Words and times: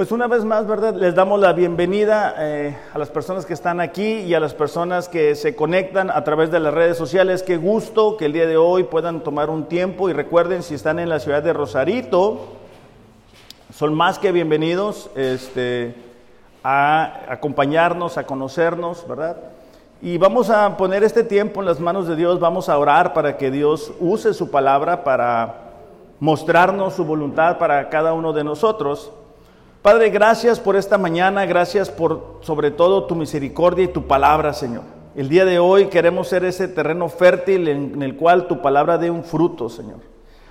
Pues 0.00 0.12
una 0.12 0.28
vez 0.28 0.46
más, 0.46 0.66
¿verdad? 0.66 0.94
Les 0.94 1.14
damos 1.14 1.38
la 1.38 1.52
bienvenida 1.52 2.34
eh, 2.38 2.74
a 2.94 2.96
las 2.96 3.10
personas 3.10 3.44
que 3.44 3.52
están 3.52 3.82
aquí 3.82 4.20
y 4.20 4.32
a 4.32 4.40
las 4.40 4.54
personas 4.54 5.10
que 5.10 5.34
se 5.34 5.54
conectan 5.54 6.08
a 6.08 6.24
través 6.24 6.50
de 6.50 6.58
las 6.58 6.72
redes 6.72 6.96
sociales. 6.96 7.42
Qué 7.42 7.58
gusto 7.58 8.16
que 8.16 8.24
el 8.24 8.32
día 8.32 8.46
de 8.46 8.56
hoy 8.56 8.84
puedan 8.84 9.20
tomar 9.22 9.50
un 9.50 9.66
tiempo 9.66 10.08
y 10.08 10.14
recuerden 10.14 10.62
si 10.62 10.74
están 10.74 11.00
en 11.00 11.10
la 11.10 11.20
ciudad 11.20 11.42
de 11.42 11.52
Rosarito, 11.52 12.46
son 13.74 13.92
más 13.92 14.18
que 14.18 14.32
bienvenidos 14.32 15.10
este, 15.16 15.94
a 16.64 17.20
acompañarnos, 17.28 18.16
a 18.16 18.24
conocernos, 18.24 19.06
¿verdad? 19.06 19.36
Y 20.00 20.16
vamos 20.16 20.48
a 20.48 20.78
poner 20.78 21.04
este 21.04 21.24
tiempo 21.24 21.60
en 21.60 21.66
las 21.66 21.78
manos 21.78 22.08
de 22.08 22.16
Dios, 22.16 22.40
vamos 22.40 22.70
a 22.70 22.78
orar 22.78 23.12
para 23.12 23.36
que 23.36 23.50
Dios 23.50 23.92
use 24.00 24.32
su 24.32 24.50
palabra 24.50 25.04
para 25.04 25.56
mostrarnos 26.20 26.94
su 26.94 27.04
voluntad 27.04 27.58
para 27.58 27.90
cada 27.90 28.14
uno 28.14 28.32
de 28.32 28.44
nosotros. 28.44 29.12
Padre, 29.82 30.10
gracias 30.10 30.60
por 30.60 30.76
esta 30.76 30.98
mañana, 30.98 31.46
gracias 31.46 31.88
por 31.88 32.40
sobre 32.42 32.70
todo 32.70 33.04
tu 33.04 33.14
misericordia 33.14 33.86
y 33.86 33.88
tu 33.88 34.06
palabra, 34.06 34.52
Señor. 34.52 34.82
El 35.16 35.30
día 35.30 35.46
de 35.46 35.58
hoy 35.58 35.86
queremos 35.86 36.28
ser 36.28 36.44
ese 36.44 36.68
terreno 36.68 37.08
fértil 37.08 37.66
en, 37.66 38.02
el 38.02 38.14
cual 38.14 38.46
tu 38.46 38.60
palabra 38.60 38.98
dé 38.98 39.10
un 39.10 39.24
fruto, 39.24 39.70
Señor. 39.70 40.00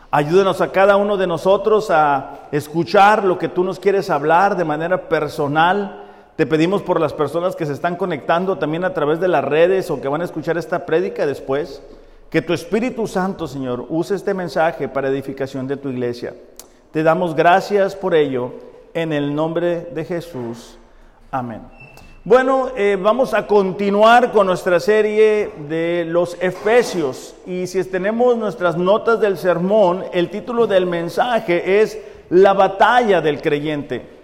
Ayúdanos 0.09 0.61
a 0.61 0.71
cada 0.71 0.95
uno 0.95 1.15
de 1.15 1.27
nosotros 1.27 1.91
a 1.91 2.47
escuchar 2.51 3.23
lo 3.23 3.37
que 3.37 3.49
tú 3.49 3.63
nos 3.63 3.79
quieres 3.79 4.09
hablar 4.09 4.57
de 4.57 4.65
manera 4.65 5.07
personal. 5.07 6.05
Te 6.35 6.47
pedimos 6.47 6.81
por 6.81 6.99
las 6.99 7.13
personas 7.13 7.55
que 7.55 7.67
se 7.67 7.73
están 7.73 7.97
conectando 7.97 8.57
también 8.57 8.83
a 8.83 8.95
través 8.95 9.19
de 9.19 9.27
las 9.27 9.43
redes 9.43 9.91
o 9.91 10.01
que 10.01 10.07
van 10.07 10.21
a 10.21 10.25
escuchar 10.25 10.57
esta 10.57 10.87
prédica 10.87 11.27
después, 11.27 11.83
que 12.31 12.41
tu 12.41 12.51
Espíritu 12.51 13.05
Santo, 13.05 13.47
Señor, 13.47 13.85
use 13.89 14.15
este 14.15 14.33
mensaje 14.33 14.87
para 14.87 15.09
edificación 15.09 15.67
de 15.67 15.77
tu 15.77 15.89
iglesia. 15.89 16.33
Te 16.91 17.03
damos 17.03 17.35
gracias 17.35 17.95
por 17.95 18.15
ello 18.15 18.68
en 18.93 19.13
el 19.13 19.33
nombre 19.33 19.87
de 19.93 20.05
Jesús. 20.05 20.77
Amén. 21.31 21.61
Bueno, 22.25 22.69
eh, 22.75 22.97
vamos 22.99 23.33
a 23.33 23.47
continuar 23.47 24.31
con 24.31 24.45
nuestra 24.45 24.79
serie 24.79 25.51
de 25.69 26.05
los 26.07 26.37
Efesios 26.41 27.33
y 27.45 27.65
si 27.65 27.83
tenemos 27.85 28.37
nuestras 28.37 28.77
notas 28.77 29.19
del 29.19 29.37
sermón, 29.37 30.03
el 30.13 30.29
título 30.29 30.67
del 30.67 30.85
mensaje 30.85 31.81
es 31.81 31.97
La 32.29 32.53
batalla 32.53 33.21
del 33.21 33.41
creyente. 33.41 34.19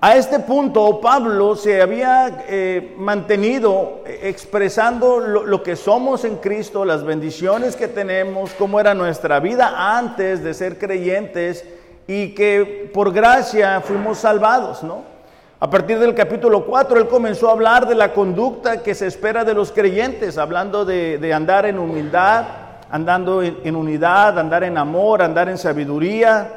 A 0.00 0.16
este 0.16 0.40
punto 0.40 1.00
Pablo 1.00 1.56
se 1.56 1.80
había 1.80 2.44
eh, 2.48 2.94
mantenido 2.98 4.02
expresando 4.06 5.20
lo, 5.20 5.62
que 5.62 5.74
somos 5.76 6.24
en 6.24 6.36
Cristo, 6.36 6.84
las 6.84 7.04
bendiciones 7.04 7.76
que 7.76 7.88
tenemos, 7.88 8.50
cómo 8.58 8.78
era 8.78 8.92
nuestra 8.92 9.40
vida 9.40 9.96
antes 9.96 10.44
de 10.44 10.52
ser 10.52 10.78
creyentes 10.78 11.64
y 12.06 12.34
que 12.34 12.90
por 12.92 13.12
gracia 13.12 13.80
fuimos 13.80 14.18
salvados, 14.18 14.82
¿no? 14.82 15.16
A 15.58 15.70
partir 15.70 15.98
del 15.98 16.14
capítulo 16.14 16.66
4, 16.66 16.98
él 16.98 17.08
comenzó 17.08 17.48
a 17.48 17.52
hablar 17.52 17.88
de 17.88 17.94
la 17.94 18.12
conducta 18.12 18.82
que 18.82 18.94
se 18.94 19.06
espera 19.06 19.42
de 19.42 19.54
los 19.54 19.72
creyentes, 19.72 20.36
hablando 20.36 20.84
de, 20.84 21.32
andar 21.32 21.64
en 21.64 21.78
humildad, 21.78 22.44
andando 22.90 23.42
en, 23.42 23.74
unidad, 23.74 24.38
andar 24.38 24.64
en 24.64 24.76
amor, 24.76 25.22
andar 25.22 25.48
en 25.48 25.56
sabiduría. 25.56 26.52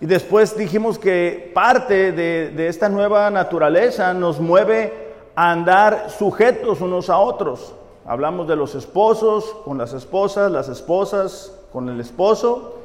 Y 0.00 0.06
después 0.06 0.56
dijimos 0.56 0.96
que 0.96 1.50
parte 1.52 2.12
de, 2.12 2.50
de 2.50 2.68
esta 2.68 2.88
nueva 2.88 3.28
naturaleza 3.30 4.14
nos 4.14 4.38
mueve 4.38 5.14
a 5.34 5.50
andar 5.50 6.08
sujetos 6.08 6.80
unos 6.80 7.10
a 7.10 7.18
otros. 7.18 7.74
Hablamos 8.06 8.46
de 8.46 8.54
los 8.54 8.76
esposos 8.76 9.56
con 9.64 9.76
las 9.76 9.92
esposas, 9.92 10.52
las 10.52 10.68
esposas 10.68 11.52
con 11.72 11.88
el 11.88 11.98
esposo 11.98 12.76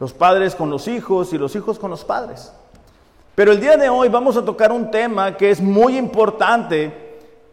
los 0.00 0.12
padres 0.12 0.54
con 0.54 0.70
los 0.70 0.88
hijos 0.88 1.32
y 1.32 1.38
los 1.38 1.54
hijos 1.56 1.78
con 1.78 1.90
los 1.90 2.04
padres. 2.04 2.52
Pero 3.34 3.52
el 3.52 3.60
día 3.60 3.76
de 3.76 3.88
hoy 3.88 4.08
vamos 4.08 4.36
a 4.36 4.44
tocar 4.44 4.72
un 4.72 4.90
tema 4.90 5.36
que 5.36 5.50
es 5.50 5.60
muy 5.60 5.96
importante 5.96 6.92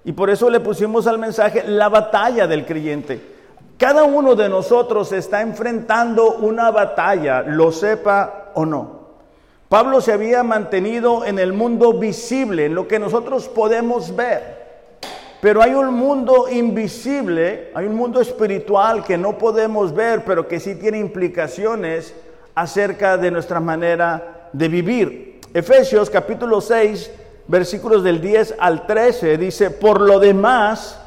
y 0.03 0.11
por 0.11 0.29
eso 0.29 0.49
le 0.49 0.59
pusimos 0.59 1.07
al 1.07 1.19
mensaje 1.19 1.63
la 1.67 1.89
batalla 1.89 2.47
del 2.47 2.65
creyente. 2.65 3.35
Cada 3.77 4.03
uno 4.03 4.35
de 4.35 4.49
nosotros 4.49 5.11
está 5.11 5.41
enfrentando 5.41 6.35
una 6.37 6.71
batalla, 6.71 7.41
lo 7.41 7.71
sepa 7.71 8.51
o 8.53 8.65
no. 8.65 9.05
Pablo 9.67 9.99
se 9.99 10.13
había 10.13 10.43
mantenido 10.43 11.25
en 11.25 11.39
el 11.39 11.51
mundo 11.51 11.93
visible, 11.93 12.65
en 12.65 12.75
lo 12.75 12.87
que 12.87 12.99
nosotros 12.99 13.47
podemos 13.49 14.15
ver. 14.15 14.63
Pero 15.41 15.61
hay 15.61 15.73
un 15.73 15.93
mundo 15.93 16.47
invisible, 16.49 17.71
hay 17.75 17.85
un 17.85 17.95
mundo 17.95 18.21
espiritual 18.21 19.03
que 19.03 19.17
no 19.17 19.37
podemos 19.37 19.93
ver, 19.93 20.23
pero 20.23 20.47
que 20.47 20.59
sí 20.59 20.75
tiene 20.75 20.97
implicaciones 20.97 22.15
acerca 22.55 23.17
de 23.17 23.29
nuestra 23.29 23.59
manera 23.59 24.49
de 24.53 24.67
vivir. 24.69 25.41
Efesios 25.53 26.09
capítulo 26.09 26.61
6, 26.61 27.11
versículos 27.47 28.03
del 28.03 28.21
10 28.21 28.55
al 28.57 28.87
13 28.87 29.37
dice, 29.37 29.69
por 29.69 30.01
lo 30.01 30.19
demás, 30.19 30.99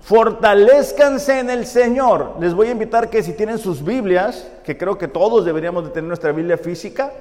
fortalezcanse 0.00 1.40
en 1.40 1.50
el 1.50 1.66
Señor. 1.66 2.36
Les 2.40 2.54
voy 2.54 2.68
a 2.68 2.72
invitar 2.72 3.10
que 3.10 3.22
si 3.22 3.32
tienen 3.32 3.58
sus 3.58 3.84
Biblias, 3.84 4.48
que 4.64 4.78
creo 4.78 4.96
que 4.96 5.08
todos 5.08 5.44
deberíamos 5.44 5.84
de 5.84 5.90
tener 5.90 6.08
nuestra 6.08 6.32
Biblia 6.32 6.56
física, 6.56 7.12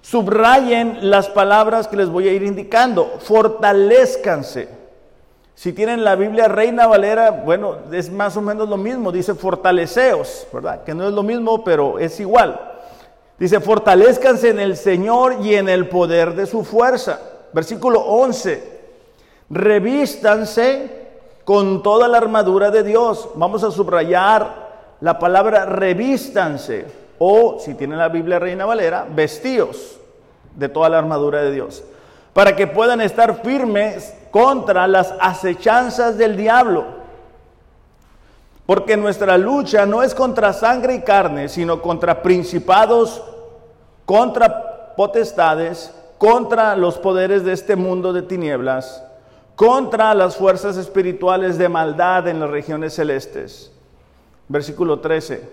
subrayen 0.00 1.10
las 1.10 1.28
palabras 1.28 1.88
que 1.88 1.96
les 1.96 2.08
voy 2.08 2.28
a 2.28 2.32
ir 2.32 2.44
indicando. 2.44 3.18
Fortalezcanse. 3.18 4.77
Si 5.58 5.72
tienen 5.72 6.04
la 6.04 6.14
Biblia 6.14 6.46
Reina 6.46 6.86
Valera, 6.86 7.32
bueno, 7.32 7.78
es 7.90 8.12
más 8.12 8.36
o 8.36 8.40
menos 8.40 8.68
lo 8.68 8.76
mismo, 8.76 9.10
dice 9.10 9.34
fortaleceos, 9.34 10.46
¿verdad? 10.52 10.84
Que 10.84 10.94
no 10.94 11.08
es 11.08 11.12
lo 11.12 11.24
mismo, 11.24 11.64
pero 11.64 11.98
es 11.98 12.20
igual. 12.20 12.60
Dice, 13.40 13.58
fortalezcanse 13.58 14.50
en 14.50 14.60
el 14.60 14.76
Señor 14.76 15.38
y 15.42 15.56
en 15.56 15.68
el 15.68 15.88
poder 15.88 16.36
de 16.36 16.46
su 16.46 16.62
fuerza. 16.62 17.18
Versículo 17.52 18.02
11, 18.02 18.62
revístanse 19.50 21.08
con 21.44 21.82
toda 21.82 22.06
la 22.06 22.18
armadura 22.18 22.70
de 22.70 22.84
Dios. 22.84 23.28
Vamos 23.34 23.64
a 23.64 23.72
subrayar 23.72 24.68
la 25.00 25.18
palabra 25.18 25.64
revístanse, 25.64 26.84
o 27.18 27.58
si 27.58 27.74
tienen 27.74 27.98
la 27.98 28.10
Biblia 28.10 28.38
Reina 28.38 28.64
Valera, 28.64 29.08
vestíos 29.12 29.98
de 30.54 30.68
toda 30.68 30.88
la 30.88 30.98
armadura 30.98 31.42
de 31.42 31.50
Dios 31.50 31.82
para 32.38 32.54
que 32.54 32.68
puedan 32.68 33.00
estar 33.00 33.42
firmes 33.42 34.14
contra 34.30 34.86
las 34.86 35.14
acechanzas 35.20 36.18
del 36.18 36.36
diablo. 36.36 36.84
Porque 38.66 38.96
nuestra 38.96 39.38
lucha 39.38 39.86
no 39.86 40.02
es 40.02 40.14
contra 40.14 40.52
sangre 40.52 40.96
y 40.96 41.00
carne, 41.00 41.48
sino 41.48 41.80
contra 41.80 42.22
principados, 42.22 43.22
contra 44.04 44.94
potestades, 44.94 45.94
contra 46.18 46.76
los 46.76 46.98
poderes 46.98 47.44
de 47.44 47.52
este 47.52 47.76
mundo 47.76 48.12
de 48.12 48.22
tinieblas, 48.22 49.02
contra 49.56 50.12
las 50.12 50.36
fuerzas 50.36 50.76
espirituales 50.76 51.56
de 51.56 51.68
maldad 51.68 52.28
en 52.28 52.40
las 52.40 52.50
regiones 52.50 52.94
celestes. 52.94 53.72
Versículo 54.48 55.00
13. 55.00 55.48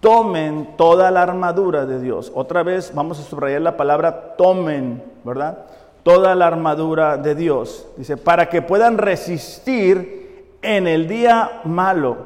Tomen 0.00 0.76
toda 0.78 1.10
la 1.10 1.22
armadura 1.22 1.84
de 1.84 2.00
Dios. 2.00 2.32
Otra 2.34 2.62
vez 2.62 2.92
vamos 2.94 3.20
a 3.20 3.22
subrayar 3.22 3.60
la 3.60 3.76
palabra 3.76 4.36
tomen, 4.36 5.02
¿verdad? 5.24 5.66
Toda 6.02 6.34
la 6.34 6.46
armadura 6.46 7.16
de 7.16 7.34
Dios. 7.34 7.86
Dice, 7.96 8.16
para 8.16 8.48
que 8.48 8.62
puedan 8.62 8.98
resistir 8.98 10.56
en 10.62 10.86
el 10.86 11.08
día 11.08 11.60
malo 11.64 12.16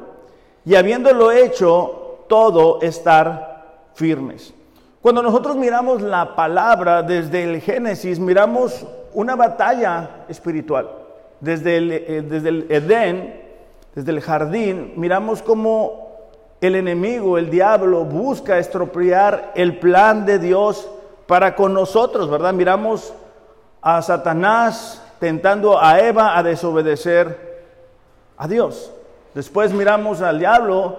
y 0.65 0.75
habiéndolo 0.75 1.31
hecho 1.31 2.23
todo 2.27 2.81
estar 2.81 3.89
firmes. 3.93 4.53
Cuando 5.01 5.21
nosotros 5.21 5.55
miramos 5.55 6.01
la 6.01 6.35
palabra 6.35 7.03
desde 7.03 7.43
el 7.43 7.61
Génesis, 7.61 8.19
miramos 8.19 8.85
una 9.13 9.35
batalla 9.35 10.25
espiritual. 10.27 10.89
Desde 11.39 11.77
el, 11.77 11.91
eh, 11.91 12.23
desde 12.27 12.49
el 12.49 12.65
Edén, 12.69 13.41
desde 13.93 14.11
el 14.11 14.21
jardín, 14.21 14.93
miramos 14.95 15.41
cómo 15.41 16.05
el 16.59 16.75
enemigo, 16.75 17.37
el 17.37 17.49
diablo, 17.49 18.03
busca 18.03 18.57
estropear 18.57 19.51
el 19.55 19.77
plan 19.77 20.25
de 20.25 20.39
Dios 20.39 20.89
para 21.27 21.55
con 21.55 21.73
nosotros, 21.73 22.29
¿verdad? 22.29 22.53
Miramos 22.53 23.13
a 23.85 24.01
Satanás 24.01 25.01
tentando 25.19 25.81
a 25.81 26.01
Eva 26.01 26.37
a 26.37 26.43
desobedecer 26.43 27.63
a 28.35 28.49
Dios. 28.49 28.91
Después 29.33 29.71
miramos 29.71 30.21
al 30.21 30.39
diablo 30.39 30.97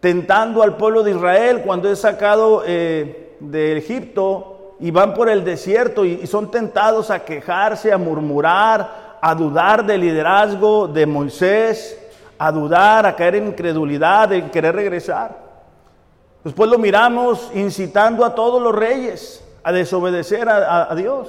tentando 0.00 0.64
al 0.64 0.76
pueblo 0.76 1.04
de 1.04 1.12
Israel 1.12 1.62
cuando 1.64 1.88
es 1.88 2.00
sacado 2.00 2.64
eh, 2.66 3.36
de 3.38 3.76
Egipto 3.76 4.74
y 4.80 4.90
van 4.90 5.14
por 5.14 5.28
el 5.28 5.44
desierto 5.44 6.04
y 6.04 6.26
son 6.26 6.50
tentados 6.50 7.10
a 7.10 7.24
quejarse, 7.24 7.92
a 7.92 7.98
murmurar, 7.98 9.18
a 9.20 9.34
dudar 9.36 9.84
del 9.86 10.00
liderazgo 10.00 10.88
de 10.88 11.06
Moisés 11.06 11.98
a 12.38 12.52
dudar, 12.52 13.04
a 13.04 13.16
caer 13.16 13.34
en 13.34 13.48
incredulidad, 13.48 14.32
en 14.32 14.48
querer 14.50 14.74
regresar. 14.74 15.36
Después 16.44 16.70
lo 16.70 16.78
miramos 16.78 17.50
incitando 17.54 18.24
a 18.24 18.34
todos 18.34 18.62
los 18.62 18.74
reyes 18.74 19.44
a 19.64 19.72
desobedecer 19.72 20.48
a, 20.48 20.94
Dios, 20.94 21.28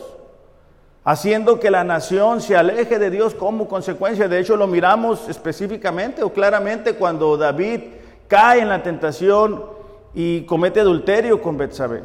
haciendo 1.04 1.60
que 1.60 1.72
la 1.72 1.84
nación 1.84 2.42
se 2.42 2.56
aleje 2.56 3.00
de 3.00 3.10
Dios 3.10 3.34
como 3.34 3.68
consecuencia. 3.68 4.28
De 4.28 4.40
hecho, 4.40 4.56
lo 4.56 4.68
miramos 4.68 5.28
específicamente 5.30 6.24
o 6.24 6.32
claramente 6.32 6.96
cuando 6.96 7.38
David 7.38 7.82
cae 8.28 8.62
en 8.62 8.70
la 8.70 8.84
tentación 8.84 9.64
y 10.14 10.42
comete 10.42 10.80
adulterio 10.80 11.42
con 11.42 11.58
Betsabé. 11.58 12.04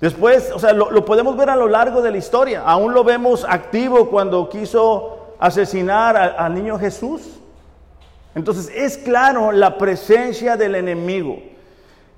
Después, 0.00 0.50
o 0.52 0.58
sea, 0.58 0.72
lo, 0.72 1.04
podemos 1.04 1.36
ver 1.36 1.50
a 1.50 1.56
lo 1.56 1.68
largo 1.68 2.02
de 2.02 2.10
la 2.10 2.18
historia. 2.18 2.62
Aún 2.62 2.92
lo 2.92 3.04
vemos 3.04 3.46
activo 3.48 4.10
cuando 4.10 4.48
quiso 4.48 5.34
asesinar 5.38 6.16
al 6.16 6.54
niño 6.54 6.78
Jesús. 6.78 7.22
Entonces 8.34 8.70
es 8.74 8.98
claro 8.98 9.52
la 9.52 9.78
presencia 9.78 10.56
del 10.56 10.74
enemigo. 10.74 11.38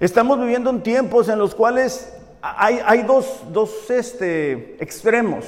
Estamos 0.00 0.40
viviendo 0.40 0.70
en 0.70 0.82
tiempos 0.82 1.28
en 1.28 1.38
los 1.38 1.54
cuales 1.54 2.15
hay, 2.40 3.02
dos, 3.02 3.42
dos 3.52 3.90
este, 3.90 4.76
extremos. 4.80 5.44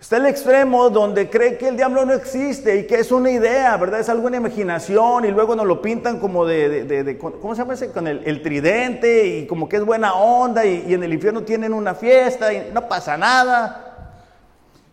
Está 0.00 0.18
el 0.18 0.26
extremo 0.26 0.90
donde 0.90 1.28
cree 1.28 1.58
que 1.58 1.68
el 1.68 1.76
diablo 1.76 2.06
no 2.06 2.12
existe 2.12 2.76
y 2.76 2.86
que 2.86 3.00
es 3.00 3.10
una 3.10 3.30
idea, 3.30 3.76
¿verdad? 3.76 3.98
Es 3.98 4.08
alguna 4.08 4.36
imaginación 4.36 5.24
y 5.24 5.30
luego 5.32 5.56
nos 5.56 5.66
lo 5.66 5.82
pintan 5.82 6.20
como 6.20 6.46
de, 6.46 7.18
¿cómo 7.18 7.54
se 7.54 7.62
llama 7.62 7.74
ese? 7.74 7.90
Con 7.90 8.06
el, 8.06 8.42
tridente 8.42 9.26
y 9.26 9.46
como 9.48 9.68
que 9.68 9.76
es 9.76 9.84
buena 9.84 10.14
onda 10.14 10.64
y, 10.64 10.84
y 10.88 10.94
en 10.94 11.02
el 11.02 11.12
infierno 11.12 11.42
tienen 11.42 11.72
una 11.72 11.96
fiesta 11.96 12.52
y 12.52 12.70
no 12.72 12.88
pasa 12.88 13.16
nada. 13.16 14.14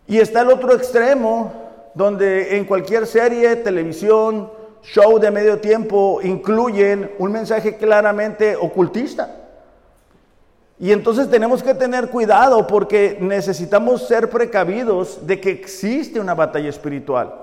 Y 0.07 0.19
está 0.19 0.41
el 0.41 0.49
otro 0.49 0.73
extremo 0.73 1.53
donde 1.93 2.57
en 2.57 2.65
cualquier 2.65 3.05
serie, 3.05 3.55
televisión, 3.57 4.51
show 4.81 5.19
de 5.19 5.29
medio 5.29 5.59
tiempo 5.59 6.19
incluyen 6.23 7.11
un 7.19 7.31
mensaje 7.31 7.77
claramente 7.77 8.55
ocultista. 8.55 9.44
Y 10.77 10.91
entonces 10.91 11.29
tenemos 11.29 11.63
que 11.63 11.73
tener 11.73 12.09
cuidado 12.09 12.67
porque 12.67 13.17
necesitamos 13.21 14.07
ser 14.07 14.29
precavidos 14.29 15.25
de 15.25 15.39
que 15.39 15.51
existe 15.51 16.19
una 16.19 16.33
batalla 16.33 16.69
espiritual. 16.69 17.33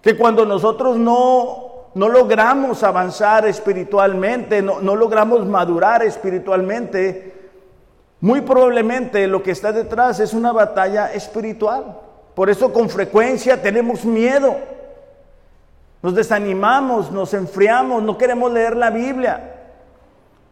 Que 0.00 0.16
cuando 0.16 0.46
nosotros 0.46 0.96
no, 0.96 1.88
no 1.94 2.08
logramos 2.08 2.84
avanzar 2.84 3.44
espiritualmente, 3.46 4.62
no, 4.62 4.80
no 4.80 4.94
logramos 4.94 5.44
madurar 5.46 6.04
espiritualmente, 6.04 7.34
muy 8.20 8.42
probablemente 8.42 9.26
lo 9.26 9.42
que 9.42 9.50
está 9.50 9.72
detrás 9.72 10.20
es 10.20 10.32
una 10.32 10.52
batalla 10.52 11.12
espiritual. 11.12 11.98
Por 12.34 12.50
eso 12.50 12.72
con 12.72 12.88
frecuencia 12.88 13.60
tenemos 13.60 14.04
miedo, 14.04 14.56
nos 16.02 16.14
desanimamos, 16.14 17.10
nos 17.10 17.34
enfriamos, 17.34 18.00
no 18.02 18.16
queremos 18.16 18.52
leer 18.52 18.76
la 18.76 18.90
Biblia 18.90 19.59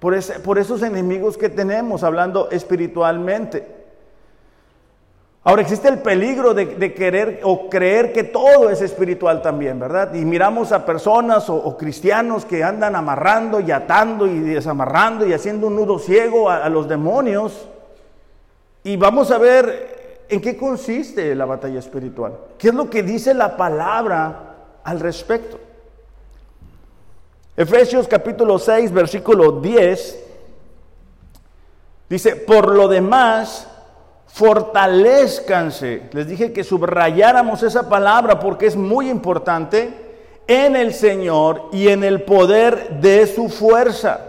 por, 0.00 0.15
esos 0.15 0.83
enemigos 0.83 1.37
que 1.37 1.49
tenemos, 1.49 2.03
hablando 2.03 2.50
espiritualmente. 2.50 3.77
Ahora 5.45 5.62
existe 5.62 5.89
el 5.89 6.00
peligro 6.00 6.55
de, 6.55 6.95
querer 6.95 7.41
o 7.43 7.69
creer 7.69 8.12
que 8.12 8.25
todo 8.25 8.71
es 8.71 8.83
espiritual 8.83 9.41
también, 9.41 9.81
¿verdad? 9.81 10.15
Y 10.15 10.25
miramos 10.25 10.73
a 10.73 10.85
personas 10.85 11.49
o, 11.49 11.77
cristianos 11.77 12.45
que 12.45 12.62
andan 12.62 12.95
amarrando 12.95 13.61
y 13.61 13.71
atando 13.71 14.27
y 14.27 14.41
desamarrando 14.41 15.27
y 15.27 15.33
haciendo 15.33 15.69
un 15.69 15.77
nudo 15.77 15.99
ciego 15.99 16.51
a 16.51 16.69
los 16.69 16.89
demonios. 16.89 17.69
Y 18.85 18.97
vamos 18.97 19.31
a 19.31 19.39
ver 19.39 20.27
en 20.29 20.41
qué 20.41 20.56
consiste 20.56 21.35
la 21.35 21.47
batalla 21.47 21.79
espiritual. 21.79 22.35
¿Qué 22.59 22.69
es 22.69 22.75
lo 22.75 22.91
que 22.91 23.03
dice 23.03 23.35
la 23.35 23.56
palabra 23.56 24.55
al 24.85 25.01
respecto? 25.01 25.59
Efesios 27.58 28.06
capítulo 28.06 28.56
6, 28.56 28.93
versículo 28.93 29.50
10, 29.50 30.25
dice, 32.08 32.37
por 32.37 32.72
lo 32.72 32.87
demás, 32.87 33.66
fortalezcanse. 34.28 36.02
Les 36.12 36.28
dije 36.28 36.52
que 36.52 36.62
subrayáramos 36.62 37.64
esa 37.64 37.88
palabra 37.88 38.38
porque 38.38 38.66
es 38.66 38.76
muy 38.76 39.10
importante 39.10 39.93
en 40.46 40.76
el 40.76 40.94
Señor 40.94 41.64
y 41.72 41.88
en 41.88 42.05
el 42.05 42.22
poder 42.22 43.00
de 43.00 43.26
su 43.26 43.49
fuerza. 43.49 44.20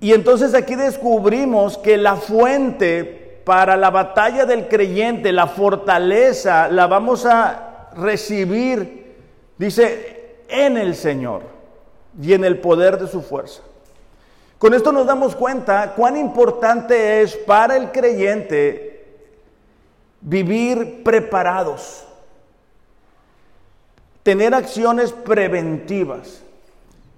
Y 0.00 0.14
entonces 0.14 0.54
aquí 0.54 0.76
descubrimos 0.76 1.76
que 1.76 1.98
la 1.98 2.16
fuente 2.16 3.42
para 3.44 3.76
la 3.76 3.90
batalla 3.90 4.46
del 4.46 4.66
creyente, 4.66 5.30
la 5.30 5.48
fortaleza, 5.48 6.68
la 6.68 6.86
vamos 6.86 7.26
a 7.26 7.90
recibir, 7.98 9.14
dice, 9.58 10.13
en 10.48 10.76
el 10.76 10.94
Señor 10.94 11.42
y 12.20 12.32
en 12.32 12.44
el 12.44 12.60
poder 12.60 12.98
de 12.98 13.08
su 13.08 13.22
fuerza. 13.22 13.62
Con 14.58 14.72
esto 14.72 14.92
nos 14.92 15.06
damos 15.06 15.34
cuenta 15.36 15.94
cuán 15.94 16.16
importante 16.16 17.22
es 17.22 17.36
para 17.36 17.76
el 17.76 17.92
creyente 17.92 18.94
vivir 20.20 21.02
preparados, 21.04 22.04
tener 24.22 24.54
acciones 24.54 25.12
preventivas. 25.12 26.40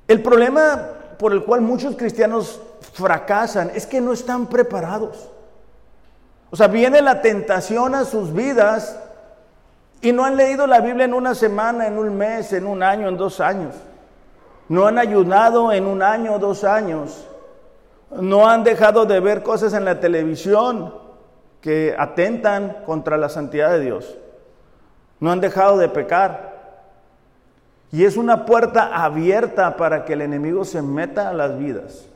El 0.09 0.23
problema 0.23 0.91
por 1.19 1.33
el 1.33 1.45
cual 1.45 1.61
muchos 1.61 1.97
cristianos 1.97 2.61
fracasan 2.93 3.71
es 3.75 3.87
que 3.87 4.01
no 4.01 4.13
están 4.13 4.47
preparados. 4.47 5.29
O 6.51 6.57
sea, 6.57 6.69
viene 6.69 7.01
la 7.03 7.23
tentación 7.23 7.95
a 7.95 8.05
sus 8.05 8.33
vidas 8.33 8.99
y 10.01 10.13
no 10.13 10.25
han 10.25 10.37
leído 10.37 10.67
la 10.67 10.81
Biblia 10.81 11.05
en 11.05 11.15
una 11.15 11.35
semana, 11.35 11.87
en 11.87 11.99
un 11.99 12.17
mes, 12.17 12.53
en 12.53 12.67
un 12.67 12.83
año, 12.83 13.09
en 13.09 13.17
dos 13.17 13.41
años. 13.41 13.75
No 14.69 14.87
han 14.87 14.99
ayunado 14.99 15.73
en 15.73 15.87
un 15.87 16.03
año 16.03 16.35
o 16.35 16.39
dos 16.39 16.65
años. 16.65 17.27
No 18.11 18.49
han 18.49 18.65
dejado 18.65 19.07
de 19.07 19.21
ver 19.21 19.43
cosas 19.43 19.73
en 19.75 19.85
la 19.85 20.01
televisión 20.01 20.95
que 21.61 21.95
atentan 21.99 22.79
contra 22.85 23.17
la 23.17 23.29
santidad 23.29 23.71
de 23.71 23.81
Dios. 23.81 24.17
No 25.19 25.33
han 25.33 25.41
dejado 25.41 25.79
de 25.79 25.89
pecar. 25.89 26.57
Y 27.91 28.05
es 28.05 28.17
una 28.17 28.45
puerta 28.45 29.03
abierta 29.03 29.77
para 29.77 30.05
que 30.05 30.13
el 30.13 30.23
enemigo 30.23 30.65
se 30.65 30.83
meta 30.83 31.29
a 31.29 31.33
las 31.33 31.57
vidas. 31.57 32.07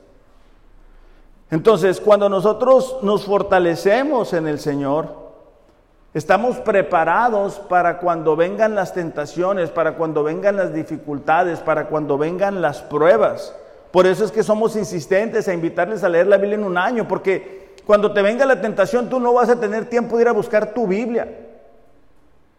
Entonces, 1.51 2.01
cuando 2.01 2.29
nosotros 2.29 2.99
nos 3.03 3.25
fortalecemos 3.25 4.33
en 4.33 4.47
el 4.47 4.61
Señor, 4.61 5.30
Estamos 6.13 6.57
preparados 6.59 7.61
para 7.61 7.99
cuando 7.99 8.35
vengan 8.35 8.75
las 8.75 8.93
tentaciones, 8.93 9.71
para 9.71 9.95
cuando 9.95 10.25
vengan 10.25 10.57
las 10.57 10.75
dificultades, 10.75 11.61
para 11.61 11.87
cuando 11.87 12.19
vengan 12.19 12.61
las 12.61 12.83
pruebas. 12.83 13.55
Por 13.93 14.07
eso 14.07 14.25
es 14.25 14.33
que 14.33 14.43
somos 14.43 14.75
insistentes 14.75 15.47
a 15.47 15.55
invitarles 15.55 16.03
a 16.03 16.09
leer 16.09 16.27
la 16.27 16.37
Biblia 16.37 16.57
en 16.57 16.65
un 16.65 16.77
año, 16.77 17.07
porque 17.07 17.75
cuando 17.87 18.13
te 18.13 18.23
venga 18.23 18.45
la 18.45 18.61
tentación 18.61 19.09
tú 19.09 19.21
no 19.21 19.33
vas 19.33 19.51
a 19.51 19.61
tener 19.61 19.85
tiempo 19.85 20.17
de 20.17 20.23
ir 20.23 20.29
a 20.29 20.33
buscar 20.33 20.75
tu 20.75 20.89
Biblia. 20.89 21.47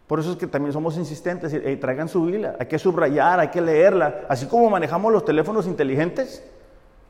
Por 0.06 0.18
eso 0.18 0.32
es 0.32 0.38
que 0.38 0.46
también 0.46 0.72
somos 0.72 0.96
insistentes, 0.96 1.52
y 1.52 1.76
traigan 1.76 2.08
su 2.08 2.24
Biblia, 2.24 2.56
hay 2.58 2.66
que 2.66 2.78
subrayar, 2.78 3.38
hay 3.38 3.48
que 3.48 3.60
leerla, 3.60 4.22
así 4.28 4.46
como 4.46 4.68
manejamos 4.70 5.12
los 5.12 5.24
teléfonos 5.26 5.66
inteligentes, 5.66 6.42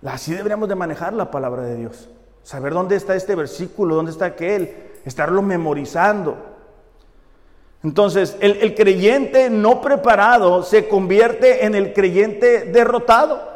así 0.05 0.35
deberíamos 0.35 0.69
de 0.69 0.75
manejar 0.75 1.13
la 1.13 1.31
palabra 1.31 1.63
de 1.63 1.77
Dios. 1.77 2.11
Saber 2.43 2.73
dónde 2.73 2.97
está 2.97 3.15
este 3.15 3.37
versículo, 3.37 3.95
dónde 3.95 4.11
está 4.11 4.27
aquel, 4.27 4.92
estarlo 5.05 5.43
memorizando. 5.43 6.53
Entonces, 7.85 8.37
el, 8.41 8.75
creyente 8.77 9.51
no 9.51 9.81
preparado 9.81 10.63
se 10.63 10.87
convierte 10.87 11.67
en 11.67 11.75
el 11.75 11.93
creyente 11.93 12.65
derrotado. 12.67 13.51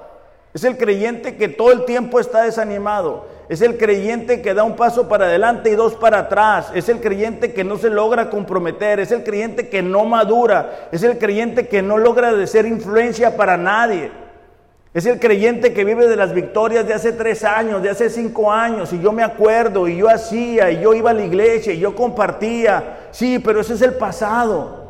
Es 0.53 0.65
el 0.65 0.76
creyente 0.76 1.37
que 1.37 1.49
todo 1.49 1.71
el 1.71 1.85
tiempo 1.85 2.19
está 2.19 2.43
desanimado. 2.43 3.26
Es 3.49 3.61
el 3.62 3.76
creyente 3.79 4.43
que 4.43 4.55
da 4.55 4.65
un 4.65 4.75
paso 4.75 5.09
para 5.09 5.26
adelante 5.26 5.71
y 5.71 5.76
dos 5.76 5.95
para 5.95 6.19
atrás. 6.19 6.73
Es 6.75 6.88
el 6.88 7.00
creyente 7.00 7.53
que 7.53 7.62
no 7.62 7.76
se 7.76 7.88
logra 7.88 8.29
comprometer. 8.29 8.99
Es 8.99 9.12
el 9.12 9.23
creyente 9.23 9.69
que 9.69 9.83
no 9.83 10.05
madura. 10.05 10.88
Es 10.91 11.05
el 11.05 11.19
creyente 11.19 11.69
que 11.69 11.83
no 11.83 11.97
logra 11.97 12.35
de 12.35 12.49
ser 12.49 12.67
influencia 12.67 13.37
para 13.37 13.57
nadie. 13.57 14.11
Es 14.97 15.05
el 15.05 15.21
creyente 15.21 15.75
que 15.75 15.85
vive 15.85 16.09
de 16.09 16.17
las 16.17 16.33
victorias 16.33 16.88
de 16.88 16.95
hace 16.95 17.12
tres 17.12 17.45
años, 17.45 17.83
de 17.83 17.91
hace 17.91 18.09
cinco 18.09 18.50
años, 18.50 18.95
y 18.95 18.99
yo 18.99 19.12
me 19.12 19.23
acuerdo, 19.23 19.87
y 19.87 19.99
yo 19.99 20.09
hacía, 20.09 20.71
y 20.71 20.81
yo 20.81 20.95
iba 20.95 21.11
a 21.11 21.12
la 21.12 21.23
iglesia, 21.23 21.75
y 21.75 21.81
yo 21.81 21.95
compartía. 21.95 23.09
Sí, 23.11 23.38
pero 23.38 23.61
ese 23.61 23.75
es 23.75 23.83
el 23.83 23.93
pasado. 23.93 24.87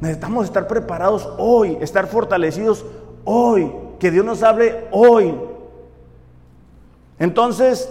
Necesitamos 0.00 0.46
estar 0.46 0.66
preparados 0.66 1.28
hoy, 1.38 1.78
estar 1.80 2.08
fortalecidos 2.08 2.84
hoy, 3.24 3.70
que 4.00 4.10
Dios 4.10 4.24
nos 4.24 4.42
hable 4.42 4.88
hoy. 4.90 5.32
Entonces, 7.20 7.88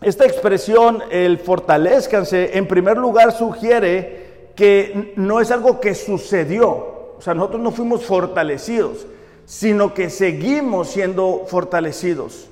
esta 0.00 0.26
expresión, 0.26 1.02
el 1.10 1.40
fortalezcanse, 1.40 2.56
en 2.56 2.68
primer 2.68 2.96
lugar 2.96 3.32
sugiere 3.32 4.52
que 4.54 5.12
no 5.16 5.40
es 5.40 5.50
algo 5.50 5.80
que 5.80 5.96
sucedió, 5.96 6.97
o 7.18 7.22
sea, 7.22 7.34
nosotros 7.34 7.60
no 7.60 7.72
fuimos 7.72 8.04
fortalecidos, 8.04 9.06
sino 9.44 9.92
que 9.94 10.08
seguimos 10.08 10.88
siendo 10.88 11.44
fortalecidos. 11.46 12.48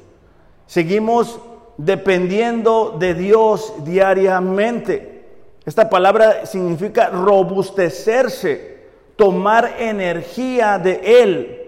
Seguimos 0.66 1.38
dependiendo 1.76 2.96
de 2.98 3.14
Dios 3.14 3.74
diariamente. 3.84 5.24
Esta 5.64 5.88
palabra 5.88 6.46
significa 6.46 7.10
robustecerse, 7.10 8.86
tomar 9.16 9.76
energía 9.78 10.78
de 10.78 11.22
Él. 11.22 11.62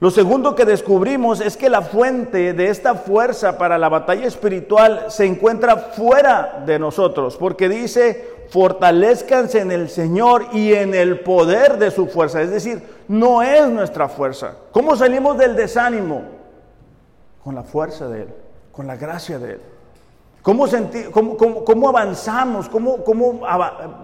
Lo 0.00 0.10
segundo 0.10 0.56
que 0.56 0.64
descubrimos 0.64 1.40
es 1.40 1.56
que 1.56 1.70
la 1.70 1.80
fuente 1.80 2.54
de 2.54 2.68
esta 2.68 2.96
fuerza 2.96 3.56
para 3.56 3.78
la 3.78 3.88
batalla 3.88 4.26
espiritual 4.26 5.06
se 5.10 5.26
encuentra 5.26 5.76
fuera 5.76 6.64
de 6.66 6.80
nosotros, 6.80 7.36
porque 7.36 7.68
dice, 7.68 8.31
fortalezcanse 8.52 9.60
en 9.60 9.72
el 9.72 9.88
Señor 9.88 10.44
y 10.52 10.74
en 10.74 10.94
el 10.94 11.20
poder 11.20 11.78
de 11.78 11.90
su 11.90 12.06
fuerza. 12.06 12.42
Es 12.42 12.50
decir, 12.50 12.82
no 13.08 13.42
es 13.42 13.66
nuestra 13.70 14.10
fuerza. 14.10 14.56
¿Cómo 14.72 14.94
salimos 14.94 15.38
del 15.38 15.56
desánimo? 15.56 16.20
Con 17.42 17.54
la 17.54 17.62
fuerza 17.62 18.08
de 18.08 18.24
Él, 18.24 18.28
con 18.70 18.86
la 18.86 18.96
gracia 18.96 19.38
de 19.38 19.52
Él. 19.52 19.60
¿Cómo, 20.42 20.66
cómo, 21.64 21.88
avanzamos? 21.88 22.68
¿Cómo, 22.68 23.02
¿Cómo 23.02 23.40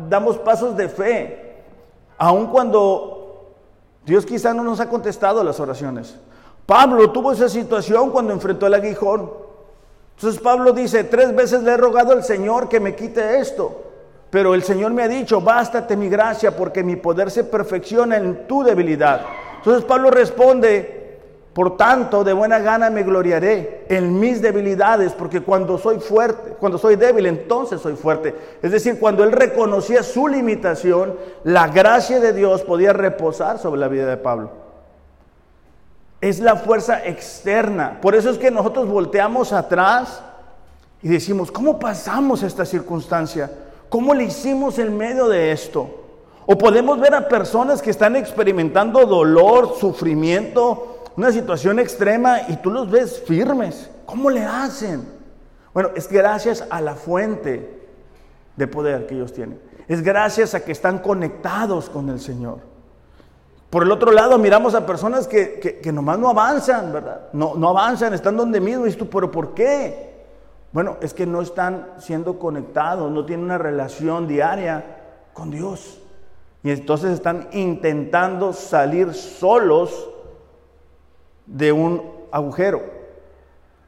damos 0.09 0.38
pasos 0.38 0.75
de 0.78 0.88
fe? 0.88 1.57
Aun 2.17 2.47
cuando 2.47 3.52
Dios 4.07 4.25
quizá 4.25 4.55
no 4.55 4.64
nos 4.64 4.81
ha 4.81 4.88
contestado 4.88 5.45
las 5.45 5.61
oraciones. 5.61 6.17
Pablo 6.64 7.11
tuvo 7.11 7.33
esa 7.33 7.50
situación 7.50 8.11
cuando 8.11 8.33
enfrentó 8.33 8.67
el 8.67 8.73
aguijón. 8.73 9.31
Entonces 10.17 10.40
Pablo 10.40 10.73
dice, 10.73 11.05
tres 11.05 11.37
veces 11.37 11.62
le 11.64 11.73
he 11.73 11.76
rogado 11.76 12.12
al 12.12 12.25
Señor 12.25 12.71
que 12.71 12.81
me 12.81 12.97
quite 12.97 13.40
esto. 13.40 13.88
Pero 14.30 14.54
el 14.54 14.62
Señor 14.62 14.92
me 14.92 15.02
ha 15.02 15.08
dicho, 15.08 15.40
bástate 15.40 15.97
mi 15.97 16.08
gracia 16.08 16.54
porque 16.56 16.85
mi 16.85 16.97
poder 16.97 17.30
se 17.30 17.44
perfecciona 17.44 18.16
en 18.16 18.47
tu 18.47 18.62
debilidad. 18.62 19.23
Entonces 19.56 19.85
Pablo 19.85 20.11
responde, 20.11 20.99
por 21.54 21.76
tanto, 21.76 22.23
de 22.23 22.32
buena 22.35 22.58
gana 22.58 22.90
me 22.90 23.02
gloriaré 23.02 23.87
en 23.88 24.20
mis 24.20 24.40
debilidades, 24.42 25.12
porque 25.12 25.40
cuando 25.40 25.78
soy 25.78 25.99
fuerte, 25.99 26.52
cuando 26.61 26.78
soy 26.78 26.97
débil, 26.97 27.26
entonces 27.26 27.80
soy 27.80 27.97
fuerte. 27.97 28.35
Es 28.62 28.70
decir, 28.70 29.00
cuando 29.00 29.25
él 29.25 29.32
reconocía 29.32 30.02
su 30.02 30.28
limitación, 30.28 31.16
la 31.42 31.66
gracia 31.68 32.20
de 32.20 32.32
Dios 32.32 32.62
podía 32.62 32.92
reposar 32.92 33.58
sobre 33.58 33.80
la 33.80 33.88
vida 33.88 34.06
de 34.06 34.18
Pablo. 34.18 34.50
Es 36.20 36.38
la 36.38 36.56
fuerza 36.56 37.04
externa. 37.04 37.99
Por 38.00 38.14
eso 38.14 38.30
es 38.30 38.38
que 38.38 38.50
nosotros 38.50 38.87
volteamos 38.87 39.52
atrás 39.52 40.23
y 41.02 41.08
decimos, 41.08 41.50
¿cómo 41.50 41.78
pasamos 41.78 42.42
esta 42.42 42.64
circunstancia? 42.64 43.50
¿Cómo 43.88 44.14
le 44.14 44.25
hicimos 44.25 44.78
en 44.78 44.97
medio 44.97 45.28
de 45.28 45.52
esto? 45.52 45.88
O 46.47 46.57
podemos 46.57 46.99
ver 47.00 47.14
a 47.14 47.28
personas 47.28 47.83
que 47.83 47.90
están 47.90 48.16
experimentando 48.16 49.04
dolor, 49.07 49.76
sufrimiento, 49.78 51.04
una 51.16 51.33
situación 51.33 51.78
extrema 51.78 52.42
y 52.49 52.57
tú 52.57 52.71
los 52.71 52.90
ves 52.90 53.23
firmes. 53.26 53.90
¿Cómo 54.07 54.30
le 54.30 54.45
hacen? 54.45 55.07
Bueno, 55.75 55.90
es 55.95 56.09
gracias 56.09 56.64
a 56.71 56.80
la 56.80 56.95
fuente 56.95 57.87
de 58.57 58.66
poder 58.66 59.07
que 59.07 59.14
ellos 59.14 59.33
tienen. 59.33 59.61
Es 59.88 60.02
gracias 60.02 60.54
a 60.54 60.64
que 60.64 60.73
están 60.73 60.99
conectados 60.99 61.88
con 61.88 62.09
el 62.09 62.21
Señor. 62.21 62.61
Por 63.71 63.83
el 63.83 63.92
otro 63.92 64.12
lado, 64.12 64.38
miramos 64.38 64.75
a 64.75 64.87
personas 64.87 65.28
que, 65.28 65.61
que, 65.83 65.92
nomás 65.92 66.18
no 66.18 66.30
avanzan, 66.30 66.90
¿verdad? 66.92 67.28
No, 67.35 67.54
no 67.54 67.68
avanzan, 67.68 68.14
están 68.14 68.37
donde 68.37 68.61
mismo. 68.61 68.87
Y 68.87 68.92
tú, 68.95 69.09
¿pero 69.09 69.30
por 69.30 69.52
qué? 69.52 70.07
Bueno, 70.72 70.98
es 71.00 71.14
que 71.14 71.26
no 71.26 71.40
están 71.40 71.94
siendo 71.98 72.38
conectados, 72.38 73.10
no 73.10 73.25
tienen 73.25 73.46
una 73.46 73.58
relación 73.58 74.26
diaria 74.28 74.98
con 75.32 75.50
Dios. 75.50 76.00
Y 76.62 76.70
entonces 76.70 77.12
están 77.12 77.48
intentando 77.52 78.52
salir 78.52 79.14
solos 79.14 80.10
de 81.46 81.72
un 81.72 82.02
agujero. 82.30 82.82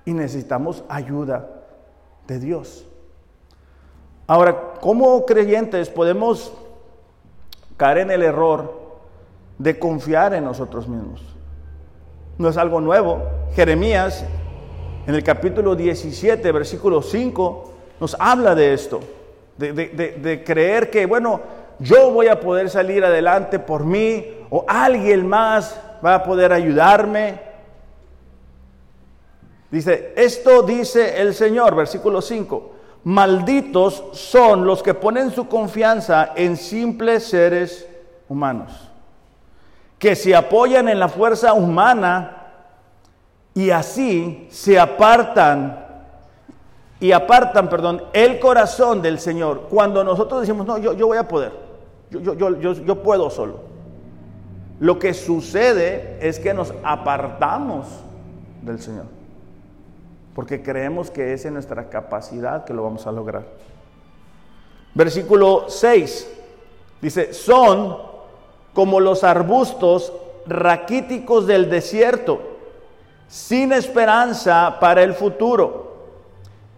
Y 0.04 0.14
necesitamos 0.14 0.82
ayuda 0.88 1.48
de 2.26 2.38
Dios. 2.38 2.86
Ahora, 4.26 4.74
como 4.80 5.26
creyentes 5.26 5.90
podemos 5.90 6.52
caer 7.76 7.98
en 7.98 8.10
el 8.10 8.22
error 8.22 8.80
de 9.58 9.78
confiar 9.78 10.32
en 10.34 10.44
nosotros 10.44 10.88
mismos. 10.88 11.22
No 12.38 12.48
es 12.48 12.56
algo 12.56 12.80
nuevo. 12.80 13.22
Jeremías 13.54 14.24
en 15.06 15.14
el 15.14 15.22
capítulo 15.22 15.74
17, 15.74 16.52
versículo 16.52 17.02
5, 17.02 17.72
nos 18.00 18.16
habla 18.18 18.54
de 18.54 18.74
esto, 18.74 19.00
de, 19.56 20.42
creer 20.44 20.90
que, 20.90 21.06
bueno, 21.06 21.40
yo 21.78 22.10
voy 22.10 22.28
a 22.28 22.40
poder 22.40 22.70
salir 22.70 23.04
adelante 23.04 23.58
por 23.58 23.84
mí 23.84 24.26
o 24.50 24.64
alguien 24.68 25.26
más 25.26 25.78
va 26.04 26.16
a 26.16 26.22
poder 26.22 26.52
ayudarme. 26.52 27.40
Dice, 29.70 30.12
esto 30.16 30.62
dice 30.62 31.20
el 31.20 31.34
Señor, 31.34 31.74
versículo 31.74 32.20
5, 32.20 32.72
malditos 33.04 34.04
son 34.12 34.66
los 34.66 34.82
que 34.82 34.94
ponen 34.94 35.30
su 35.30 35.48
confianza 35.48 36.32
en 36.36 36.56
simples 36.56 37.24
seres 37.24 37.86
humanos, 38.28 38.90
que 39.98 40.14
se 40.16 40.34
apoyan 40.34 40.88
en 40.88 40.98
la 40.98 41.08
fuerza 41.08 41.52
humana 41.52 42.39
y 43.54 43.70
así 43.70 44.46
se 44.50 44.78
apartan 44.78 45.86
y 47.00 47.12
apartan, 47.12 47.68
perdón, 47.70 48.02
el 48.12 48.38
corazón 48.38 49.00
del 49.00 49.18
Señor. 49.18 49.68
Cuando 49.70 50.04
nosotros 50.04 50.42
decimos, 50.42 50.66
no, 50.66 50.76
yo, 50.76 50.92
yo 50.92 51.06
voy 51.06 51.16
a 51.16 51.26
poder, 51.26 51.52
yo, 52.10 52.20
yo, 52.20 52.60
yo, 52.60 52.72
yo 52.72 53.02
puedo 53.02 53.30
solo. 53.30 53.60
Lo 54.78 54.98
que 54.98 55.14
sucede 55.14 56.18
es 56.20 56.38
que 56.38 56.52
nos 56.52 56.74
apartamos 56.82 57.86
del 58.62 58.80
Señor, 58.80 59.06
porque 60.34 60.62
creemos 60.62 61.10
que 61.10 61.32
es 61.32 61.44
en 61.46 61.54
nuestra 61.54 61.88
capacidad 61.88 62.64
que 62.64 62.74
lo 62.74 62.82
vamos 62.82 63.06
a 63.06 63.12
lograr. 63.12 63.46
Versículo 64.94 65.66
6 65.68 66.30
dice, 67.00 67.32
son 67.32 67.96
como 68.74 69.00
los 69.00 69.24
arbustos 69.24 70.12
raquíticos 70.46 71.46
del 71.46 71.70
desierto 71.70 72.49
sin 73.30 73.72
esperanza 73.72 74.78
para 74.80 75.02
el 75.04 75.14
futuro. 75.14 75.88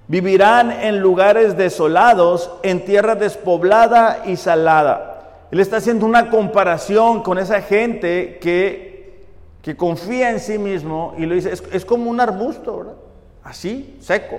Vivirán 0.06 0.70
en 0.70 1.00
lugares 1.00 1.56
desolados, 1.56 2.50
en 2.62 2.84
tierra 2.84 3.14
despoblada 3.14 4.22
y 4.26 4.36
salada. 4.36 5.48
Él 5.50 5.60
está 5.60 5.78
haciendo 5.78 6.04
una 6.04 6.28
comparación 6.28 7.22
con 7.22 7.38
esa 7.38 7.62
gente 7.62 8.38
que, 8.40 9.24
que 9.62 9.76
confía 9.76 10.30
en 10.30 10.40
sí 10.40 10.58
mismo 10.58 11.14
y 11.16 11.24
lo 11.24 11.34
dice, 11.34 11.52
es, 11.72 11.84
como 11.86 12.10
un 12.10 12.20
arbusto, 12.20 12.78
¿verdad? 12.78 12.94
Así, 13.42 13.96
seco. 14.00 14.38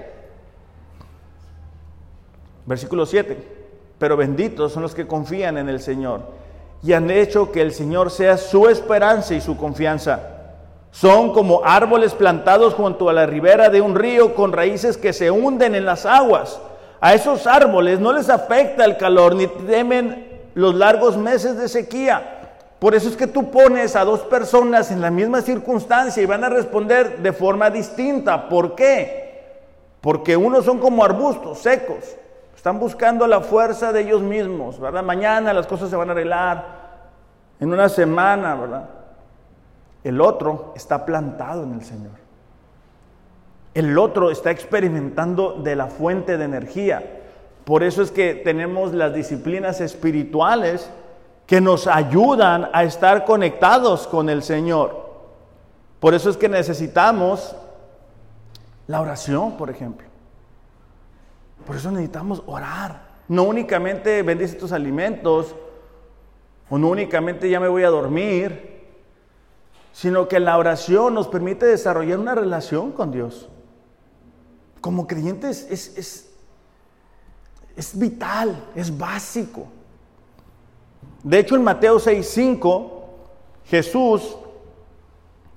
Versículo 2.65 3.07
7. 3.07 3.37
Pero 3.97 4.15
benditos 4.15 4.71
son 4.71 4.83
los 4.83 4.93
que 4.93 5.07
confían 5.07 5.57
en 5.57 5.67
el 5.67 5.79
Señor 5.79 6.21
y 6.83 6.93
han 6.93 7.09
hecho 7.09 7.51
que 7.51 7.61
el 7.61 7.73
Señor 7.73 8.11
sea 8.11 8.37
su 8.37 8.69
esperanza 8.69 9.33
y 9.33 9.41
su 9.41 9.57
confianza. 9.57 10.32
Son 10.93 11.33
como 11.33 11.61
árboles 11.65 12.13
plantados 12.13 12.75
junto 12.75 13.09
a 13.09 13.13
la 13.13 13.25
ribera 13.25 13.69
de 13.69 13.81
un 13.81 13.95
río 13.95 14.35
con 14.35 14.53
raíces 14.53 14.95
que 14.95 15.11
se 15.11 15.31
hunden 15.31 15.73
en 15.73 15.85
las 15.85 16.05
aguas. 16.05 16.61
A 17.01 17.15
esos 17.15 17.47
árboles 17.47 17.99
no 17.99 18.13
les 18.13 18.29
afecta 18.29 18.85
el 18.85 18.95
calor 18.97 19.33
ni 19.33 19.47
temen 19.47 20.43
los 20.53 20.75
largos 20.75 21.17
meses 21.17 21.57
de 21.57 21.67
sequía. 21.67 22.41
Por 22.77 22.93
eso 22.93 23.09
es 23.09 23.17
que 23.17 23.25
tú 23.25 23.49
pones 23.49 23.95
a 23.95 24.05
dos 24.05 24.19
personas 24.19 24.91
en 24.91 25.01
la 25.01 25.09
misma 25.09 25.41
circunstancia 25.41 26.21
y 26.21 26.27
van 26.27 26.43
a 26.43 26.49
responder 26.49 27.23
de 27.23 27.33
forma 27.33 27.71
distinta. 27.71 28.47
¿Por 28.47 28.75
qué? 28.75 29.63
Porque 29.99 30.37
unos 30.37 30.63
son 30.63 30.77
como 30.77 31.03
arbustos 31.03 31.57
secos. 31.57 32.15
Están 32.55 32.79
buscando 32.79 33.25
la 33.25 33.41
fuerza 33.41 33.91
de 33.91 34.01
ellos 34.01 34.21
mismos, 34.21 34.79
¿verdad? 34.79 35.01
Mañana 35.01 35.53
las 35.53 35.65
cosas 35.65 35.89
se 35.89 35.95
van 35.95 36.09
a 36.09 36.11
arreglar. 36.11 36.83
En 37.59 37.73
una 37.73 37.89
semana, 37.89 38.53
¿verdad? 38.53 38.89
El 40.03 40.21
otro 40.21 40.73
está 40.75 41.05
plantado 41.05 41.63
en 41.63 41.73
el 41.73 41.83
Señor. 41.83 42.23
El 43.73 43.97
otro 43.97 44.29
está 44.29 44.51
experimentando 44.51 45.53
de 45.53 45.75
la 45.75 45.87
fuente 45.87 46.37
de 46.37 46.45
energía. 46.45 47.21
Por 47.65 47.83
eso 47.83 48.01
es 48.01 48.11
que 48.11 48.35
tenemos 48.35 48.93
las 48.93 49.13
disciplinas 49.13 49.81
espirituales 49.81 50.89
que 51.47 51.61
nos 51.61 51.87
ayudan 51.87 52.69
a 52.73 52.83
estar 52.83 53.25
conectados 53.25 54.07
con 54.07 54.29
el 54.29 54.43
Señor. 54.43 55.03
Por 55.99 56.13
eso 56.13 56.29
es 56.29 56.37
que 56.37 56.49
necesitamos 56.49 57.55
la 58.87 59.01
oración, 59.01 59.57
por 59.57 59.69
ejemplo. 59.69 60.07
Por 61.65 61.77
eso 61.77 61.91
necesitamos 61.91 62.43
orar. 62.45 63.13
No 63.27 63.43
únicamente 63.43 64.21
bendice 64.21 64.55
tus 64.55 64.73
alimentos, 64.73 65.55
o 66.69 66.77
no 66.77 66.89
únicamente 66.89 67.49
ya 67.49 67.59
me 67.59 67.67
voy 67.67 67.83
a 67.83 67.89
dormir, 67.89 68.72
sino 69.93 70.27
que 70.27 70.39
la 70.39 70.57
oración 70.57 71.13
nos 71.13 71.27
permite 71.27 71.67
desarrollar 71.67 72.19
una 72.19 72.35
relación 72.35 72.91
con 72.91 73.11
Dios. 73.11 73.47
Como 74.81 75.07
creyentes 75.07 75.67
es, 75.69 76.27
es, 77.77 77.97
vital, 77.97 78.55
es 78.75 78.95
básico. 78.97 79.67
De 81.23 81.39
hecho, 81.39 81.55
en 81.55 81.63
Mateo 81.63 81.99
6:5, 81.99 82.91
Jesús, 83.65 84.35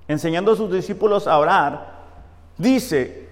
enseñando 0.07 0.53
a 0.53 0.55
sus 0.55 0.71
discípulos 0.71 1.27
a 1.27 1.37
orar, 1.39 2.05
dice, 2.57 3.27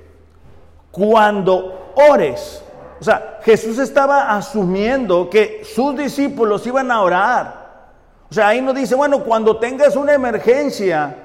cuando 0.92 1.94
ores, 2.10 2.64
o 3.00 3.04
sea, 3.04 3.40
Jesús 3.44 3.78
estaba 3.78 4.36
asumiendo 4.36 5.30
que 5.30 5.62
sus 5.64 5.96
discípulos 5.96 6.66
iban 6.66 6.92
a 6.92 7.02
orar. 7.02 7.64
Sea, 8.36 8.50
ahí 8.50 8.62
nos 8.62 8.75
dice, 8.75 8.96
bueno, 8.96 9.24
cuando 9.24 9.56
tengas 9.56 9.96
una 9.96 10.13
emergencia 10.13 11.15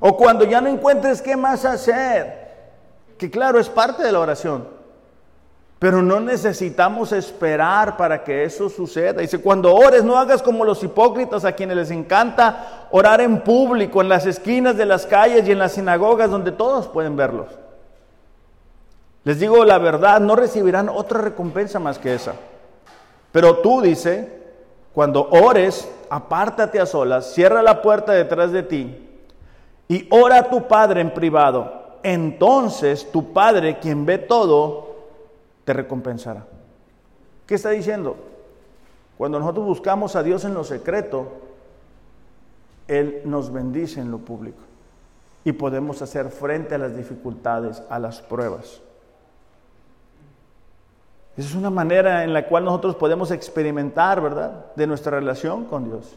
o 0.00 0.16
cuando 0.16 0.42
ya 0.46 0.58
no 0.62 0.70
encuentres 0.70 1.20
qué 1.20 1.36
más 1.36 1.66
hacer, 1.66 2.48
que 3.18 3.30
claro, 3.30 3.58
es 3.58 3.68
parte 3.68 4.02
de 4.02 4.10
la 4.10 4.20
oración. 4.20 4.66
Pero 5.78 6.00
no 6.00 6.18
necesitamos 6.18 7.12
esperar 7.12 7.98
para 7.98 8.24
que 8.24 8.44
eso 8.44 8.70
suceda. 8.70 9.20
Dice, 9.20 9.42
cuando 9.42 9.74
ores 9.74 10.02
no 10.02 10.16
hagas 10.16 10.40
como 10.40 10.64
los 10.64 10.82
hipócritas 10.82 11.44
a 11.44 11.52
quienes 11.52 11.76
les 11.76 11.90
encanta 11.90 12.88
orar 12.90 13.20
en 13.20 13.42
público, 13.42 14.00
en 14.00 14.08
las 14.08 14.24
esquinas 14.24 14.78
de 14.78 14.86
las 14.86 15.04
calles 15.04 15.46
y 15.46 15.52
en 15.52 15.58
las 15.58 15.72
sinagogas 15.72 16.30
donde 16.30 16.52
todos 16.52 16.88
pueden 16.88 17.16
verlos. 17.16 17.48
Les 19.24 19.38
digo 19.38 19.62
la 19.66 19.76
verdad, 19.76 20.20
no 20.20 20.36
recibirán 20.36 20.88
otra 20.88 21.20
recompensa 21.20 21.78
más 21.78 21.98
que 21.98 22.14
esa. 22.14 22.32
Pero 23.30 23.58
tú, 23.58 23.82
dice, 23.82 24.45
cuando 24.96 25.28
ores, 25.28 25.86
apártate 26.08 26.80
a 26.80 26.86
solas, 26.86 27.34
cierra 27.34 27.60
la 27.60 27.82
puerta 27.82 28.12
detrás 28.12 28.50
de 28.50 28.62
ti 28.62 28.96
y 29.88 30.08
ora 30.10 30.38
a 30.38 30.48
tu 30.48 30.66
Padre 30.68 31.02
en 31.02 31.12
privado. 31.12 31.98
Entonces 32.02 33.12
tu 33.12 33.34
Padre, 33.34 33.78
quien 33.78 34.06
ve 34.06 34.16
todo, 34.16 34.96
te 35.66 35.74
recompensará. 35.74 36.46
¿Qué 37.46 37.56
está 37.56 37.68
diciendo? 37.68 38.16
Cuando 39.18 39.38
nosotros 39.38 39.66
buscamos 39.66 40.16
a 40.16 40.22
Dios 40.22 40.46
en 40.46 40.54
lo 40.54 40.64
secreto, 40.64 41.26
Él 42.88 43.20
nos 43.26 43.52
bendice 43.52 44.00
en 44.00 44.10
lo 44.10 44.16
público 44.16 44.62
y 45.44 45.52
podemos 45.52 46.00
hacer 46.00 46.30
frente 46.30 46.74
a 46.74 46.78
las 46.78 46.96
dificultades, 46.96 47.82
a 47.90 47.98
las 47.98 48.22
pruebas. 48.22 48.80
Esa 51.36 51.48
es 51.50 51.54
una 51.54 51.70
manera 51.70 52.24
en 52.24 52.32
la 52.32 52.46
cual 52.46 52.64
nosotros 52.64 52.96
podemos 52.96 53.30
experimentar, 53.30 54.22
¿verdad?, 54.22 54.66
de 54.74 54.86
nuestra 54.86 55.12
relación 55.12 55.64
con 55.64 55.84
Dios. 55.84 56.16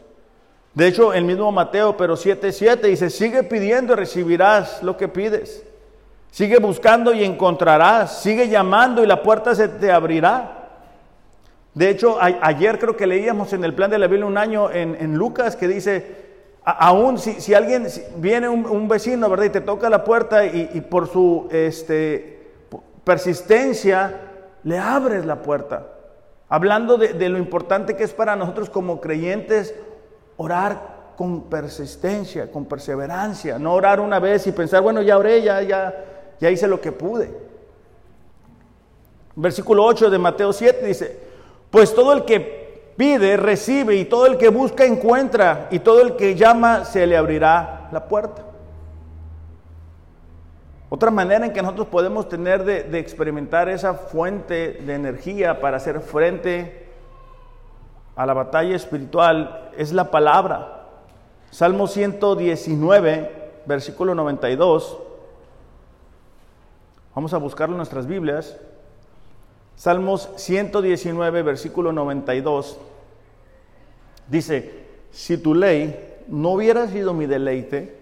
De 0.74 0.88
hecho, 0.88 1.14
el 1.14 1.26
mismo 1.26 1.52
Mateo, 1.52 1.98
pero 1.98 2.16
7:7 2.16 2.88
dice, 2.88 3.10
sigue 3.10 3.44
pidiendo 3.44 3.94
y 3.94 3.96
recibirás 3.98 4.82
lo 4.82 4.96
que 4.96 5.10
pides. 5.10 5.66
Sigue 6.32 6.60
buscando 6.60 7.14
y 7.14 7.24
encontrarás. 7.24 8.22
Sigue 8.22 8.48
llamando 8.48 9.04
y 9.04 9.08
la 9.08 9.22
puerta 9.22 9.56
se 9.56 9.68
te 9.68 9.92
abrirá. 9.92 10.56
De 11.74 11.90
hecho, 11.90 12.18
ayer 12.20 12.80
creo 12.80 12.96
que 12.96 13.08
leíamos 13.08 13.52
en 13.54 13.64
el 13.64 13.74
plan 13.74 13.92
de 13.92 14.00
la 14.00 14.08
Biblia 14.08 14.26
un 14.26 14.38
año 14.38 14.72
en, 14.72 15.16
Lucas 15.18 15.56
que 15.56 15.68
dice, 15.68 16.16
aún 16.64 17.18
si, 17.18 17.54
alguien 17.54 17.88
viene 18.18 18.48
un, 18.48 18.88
vecino, 18.88 19.30
¿verdad? 19.30 19.46
Y 19.46 19.50
te 19.50 19.62
toca 19.62 19.90
la 19.90 20.04
puerta 20.04 20.46
y, 20.46 20.82
por 20.82 21.08
su 21.08 21.48
este, 21.52 22.52
persistencia 23.04 24.29
le 24.64 24.78
abres 24.78 25.26
la 25.26 25.42
puerta. 25.42 25.88
Hablando 26.48 26.98
de, 26.98 27.30
lo 27.30 27.38
importante 27.38 27.96
que 27.96 28.04
es 28.04 28.14
para 28.14 28.36
nosotros 28.36 28.70
como 28.70 29.00
creyentes 29.00 29.76
orar 30.38 31.00
con 31.16 31.44
persistencia, 31.44 32.52
con 32.52 32.66
perseverancia, 32.66 33.60
no 33.60 33.74
orar 33.74 34.00
una 34.00 34.20
vez 34.20 34.48
y 34.48 34.52
pensar, 34.52 34.82
bueno, 34.82 35.02
ya 35.02 35.18
oré, 35.18 35.42
ya, 35.44 35.62
ya, 35.62 35.94
ya 36.40 36.50
hice 36.50 36.68
lo 36.68 36.82
que 36.82 36.92
pude. 36.92 37.30
Versículo 39.36 39.86
8 39.86 40.10
de 40.10 40.18
Mateo 40.18 40.52
7 40.52 40.86
dice, 40.86 41.20
pues 41.70 41.94
todo 41.94 42.14
el 42.14 42.26
que 42.26 42.94
pide, 42.98 43.38
recibe, 43.38 43.96
y 43.96 44.06
todo 44.06 44.26
el 44.26 44.38
que 44.38 44.50
busca, 44.50 44.86
encuentra, 44.86 45.68
y 45.72 45.80
todo 45.80 46.02
el 46.02 46.16
que 46.16 46.36
llama, 46.36 46.84
se 46.84 47.06
le 47.06 47.16
abrirá 47.16 47.88
la 47.92 48.08
puerta. 48.08 48.49
Otra 50.90 51.12
manera 51.12 51.46
en 51.46 51.54
que 51.54 51.62
nosotros 51.62 51.88
podemos 51.88 52.28
tener 52.28 52.64
de, 52.64 53.00
experimentar 53.00 53.70
esa 53.70 53.94
fuente 53.94 54.74
de 54.74 54.96
energía 54.96 55.60
para 55.60 55.78
hacer 55.78 56.02
frente 56.02 56.88
a 58.16 58.26
la 58.26 58.34
batalla 58.34 58.76
espiritual 58.76 59.70
es 59.78 59.94
la 59.94 60.10
palabra. 60.10 60.88
Salmo 61.52 61.86
119, 61.86 63.52
versículo 63.68 64.16
92. 64.16 64.98
Vamos 67.14 67.34
a 67.34 67.38
buscarlo 67.38 67.76
en 67.76 67.78
nuestras 67.78 68.08
Biblias. 68.08 68.58
Salmos 69.76 70.30
119, 70.38 71.44
versículo 71.44 71.92
92. 71.92 72.80
Dice, 74.28 74.86
si 75.12 75.38
tu 75.38 75.54
ley 75.54 76.24
no 76.28 76.50
hubiera 76.50 76.88
sido 76.88 77.14
mi 77.14 77.28
deleite, 77.28 77.99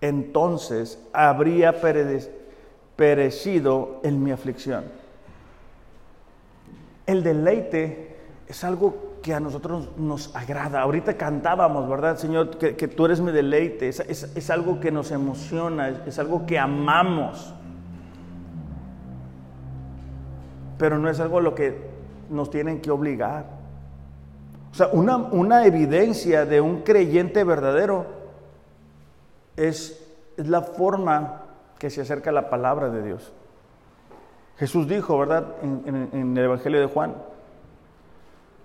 entonces 0.00 0.98
habría 1.12 1.74
perecido 2.96 4.00
en 4.02 4.22
mi 4.22 4.30
aflicción. 4.30 4.84
El 7.06 7.22
deleite 7.22 8.16
es 8.46 8.64
algo 8.64 9.10
que 9.22 9.34
a 9.34 9.40
nosotros 9.40 9.90
nos 9.96 10.34
agrada. 10.34 10.80
Ahorita 10.80 11.16
cantábamos, 11.16 11.88
¿verdad, 11.88 12.16
Señor? 12.16 12.56
Que, 12.56 12.88
tú 12.88 13.04
eres 13.04 13.20
mi 13.20 13.32
deleite. 13.32 13.88
Es, 13.88 14.50
algo 14.50 14.80
que 14.80 14.90
nos 14.90 15.10
emociona, 15.10 16.02
es 16.06 16.18
algo 16.18 16.46
que 16.46 16.58
amamos. 16.58 17.54
pero 20.78 20.98
no 20.98 21.10
es 21.10 21.20
algo 21.20 21.36
a 21.36 21.42
lo 21.42 21.54
que 21.54 21.76
nos 22.30 22.50
tienen 22.50 22.80
que 22.80 22.90
obligar. 22.90 23.44
O 24.72 24.74
sea, 24.74 24.88
una 24.94 25.66
evidencia 25.66 26.46
de 26.46 26.62
un 26.62 26.80
creyente 26.80 27.44
verdadero 27.44 28.19
es, 29.68 30.06
la 30.36 30.62
forma 30.62 31.42
que 31.78 31.90
se 31.90 32.00
acerca 32.00 32.30
a 32.30 32.32
la 32.32 32.48
palabra 32.48 32.88
de 32.88 33.02
Dios. 33.02 33.32
Jesús 34.56 34.88
dijo, 34.88 35.18
¿verdad? 35.18 35.46
En, 35.62 36.08
en, 36.12 36.36
el 36.36 36.44
Evangelio 36.44 36.80
de 36.80 36.86
Juan, 36.86 37.14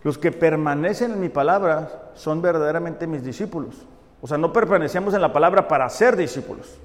los 0.03 0.17
que 0.17 0.31
permanecen 0.31 1.12
en 1.12 1.19
mi 1.19 1.29
palabra 1.29 2.12
son 2.13 2.41
verdaderamente 2.41 3.08
mis 3.08 3.23
discípulos. 3.23 3.75
O 4.21 4.27
sea, 4.27 4.38
no 4.38 4.53
permanecemos 4.53 5.13
en 5.13 5.21
la 5.21 5.34
palabra 5.34 5.67
para 5.67 5.89
ser 5.89 6.15
discípulos. 6.15 6.77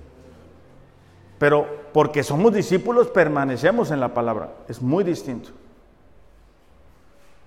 Pero 1.38 1.66
porque 1.92 2.22
somos 2.22 2.52
discípulos 2.52 3.08
permanecemos 3.08 3.90
en 3.90 4.00
la 4.00 4.12
palabra. 4.12 4.50
Es 4.68 4.82
muy 4.82 5.04
distinto. 5.04 5.50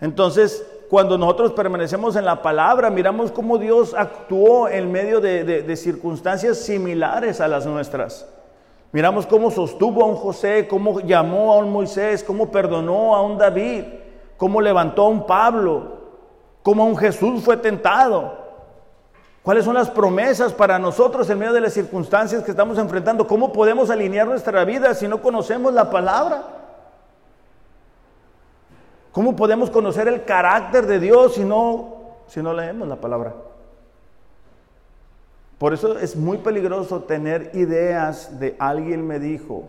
Entonces, 0.02 0.66
cuando 0.90 1.18
nosotros 1.18 1.54
permanecemos 1.54 2.16
en 2.16 2.26
la 2.26 2.42
palabra, 2.42 2.90
miramos 2.90 3.32
cómo 3.32 3.58
Dios 3.58 3.94
actuó 3.98 4.68
en 4.68 4.92
medio 4.92 5.20
de, 5.20 5.76
circunstancias 5.76 6.58
similares 6.58 7.42
a 7.42 7.48
las 7.48 7.66
nuestras. 7.66 8.28
Miramos 8.92 9.26
cómo 9.26 9.50
sostuvo 9.50 10.04
a 10.04 10.08
un 10.08 10.16
José, 10.16 10.68
cómo 10.68 11.00
llamó 11.00 11.54
a 11.54 11.58
un 11.58 11.72
Moisés, 11.72 12.24
cómo 12.24 12.52
perdonó 12.52 13.16
a 13.16 13.24
un 13.24 13.38
David, 13.38 13.86
cómo 14.38 14.62
levantó 14.62 15.04
a 15.04 15.10
un 15.10 15.26
Pablo, 15.26 15.98
cómo 16.62 16.86
un 16.86 16.96
Jesús 16.96 17.44
fue 17.44 17.58
tentado. 17.58 18.44
¿Cuáles 19.42 19.66
son 19.66 19.74
las 19.74 19.90
promesas 19.90 20.54
para 20.54 20.80
nosotros 20.80 21.30
en 21.30 21.40
medio 21.40 21.54
de 21.54 21.62
las 21.62 21.74
circunstancias 21.74 22.44
que 22.44 22.52
estamos 22.52 22.78
enfrentando? 22.78 23.28
¿Cómo 23.28 23.52
podemos 23.52 23.90
alinear 23.90 24.28
nuestra 24.28 24.64
vida 24.64 24.94
si 24.94 25.08
no 25.08 25.22
conocemos 25.22 25.74
la 25.74 25.90
palabra? 25.90 26.63
¿Cómo 29.14 29.38
podemos 29.38 29.70
conocer 29.70 30.10
el 30.10 30.26
carácter 30.26 30.86
de 30.86 31.00
Dios 31.00 31.36
si 31.36 31.46
no, 31.46 32.16
si 32.28 32.42
no 32.42 32.54
leemos 32.54 32.86
la 32.90 32.98
palabra? 32.98 33.34
Por 35.58 35.74
eso 35.74 35.98
es 35.98 36.18
muy 36.18 36.40
peligroso 36.40 37.04
tener 37.04 37.52
ideas 37.54 38.38
de 38.38 38.58
alguien 38.60 39.08
me 39.08 39.20
dijo 39.20 39.64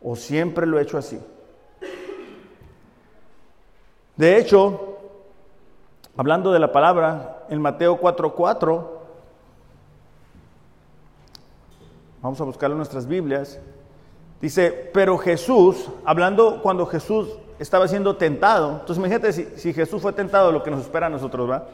o 0.00 0.14
siempre 0.14 0.66
lo 0.66 0.78
he 0.78 0.82
hecho 0.82 0.98
así. 0.98 1.18
De 4.16 4.38
hecho, 4.38 4.92
Hablando 6.14 6.52
de 6.52 6.58
la 6.58 6.72
palabra, 6.72 7.46
en 7.48 7.62
Mateo 7.62 7.98
4:4, 7.98 8.86
vamos 12.20 12.38
a 12.38 12.44
buscarlo 12.44 12.74
en 12.74 12.78
nuestras 12.78 13.06
Biblias, 13.06 13.58
dice, 14.38 14.90
pero 14.92 15.16
Jesús, 15.16 15.88
hablando 16.04 16.60
cuando 16.60 16.84
Jesús 16.84 17.30
estaba 17.62 17.88
siendo 17.88 18.16
tentado, 18.16 18.70
entonces 18.72 18.98
imagínate 18.98 19.32
si, 19.32 19.44
si 19.56 19.72
Jesús 19.72 20.02
fue 20.02 20.12
tentado, 20.12 20.52
lo 20.52 20.62
que 20.62 20.70
nos 20.70 20.82
espera 20.82 21.06
a 21.06 21.10
nosotros, 21.10 21.50
¿va? 21.50 21.64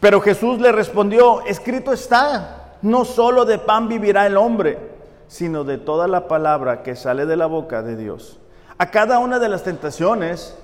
Pero 0.00 0.20
Jesús 0.20 0.60
le 0.60 0.70
respondió, 0.72 1.42
escrito 1.46 1.92
está, 1.92 2.76
no 2.82 3.04
solo 3.04 3.44
de 3.44 3.58
pan 3.58 3.88
vivirá 3.88 4.26
el 4.26 4.36
hombre, 4.36 4.78
sino 5.26 5.64
de 5.64 5.78
toda 5.78 6.06
la 6.06 6.28
palabra 6.28 6.82
que 6.82 6.94
sale 6.94 7.26
de 7.26 7.36
la 7.36 7.46
boca 7.46 7.82
de 7.82 7.96
Dios. 7.96 8.38
A 8.78 8.90
cada 8.90 9.18
una 9.18 9.38
de 9.38 9.48
las 9.48 9.62
tentaciones 9.62 10.56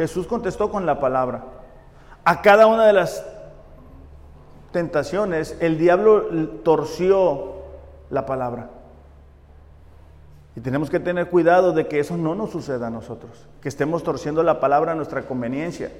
Jesús 0.00 0.26
contestó 0.26 0.70
con 0.70 0.86
la 0.86 0.98
palabra. 0.98 1.44
A 2.24 2.40
cada 2.40 2.66
una 2.66 2.86
de 2.86 2.94
las 2.94 3.22
tentaciones, 4.72 5.58
el 5.60 5.76
diablo 5.76 6.24
torció 6.64 7.56
la 8.08 8.24
palabra. 8.24 8.70
Y 10.56 10.60
tenemos 10.60 10.90
que 10.90 10.98
tener 10.98 11.28
cuidado 11.28 11.72
de 11.72 11.86
que 11.86 12.00
eso 12.00 12.16
no 12.16 12.34
nos 12.34 12.50
suceda 12.50 12.88
a 12.88 12.90
nosotros, 12.90 13.46
que 13.60 13.68
estemos 13.68 14.02
torciendo 14.02 14.42
la 14.42 14.58
palabra 14.58 14.92
a 14.92 14.94
nuestra 14.94 15.22
conveniencia, 15.22 15.92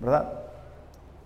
¿verdad? 0.00 0.32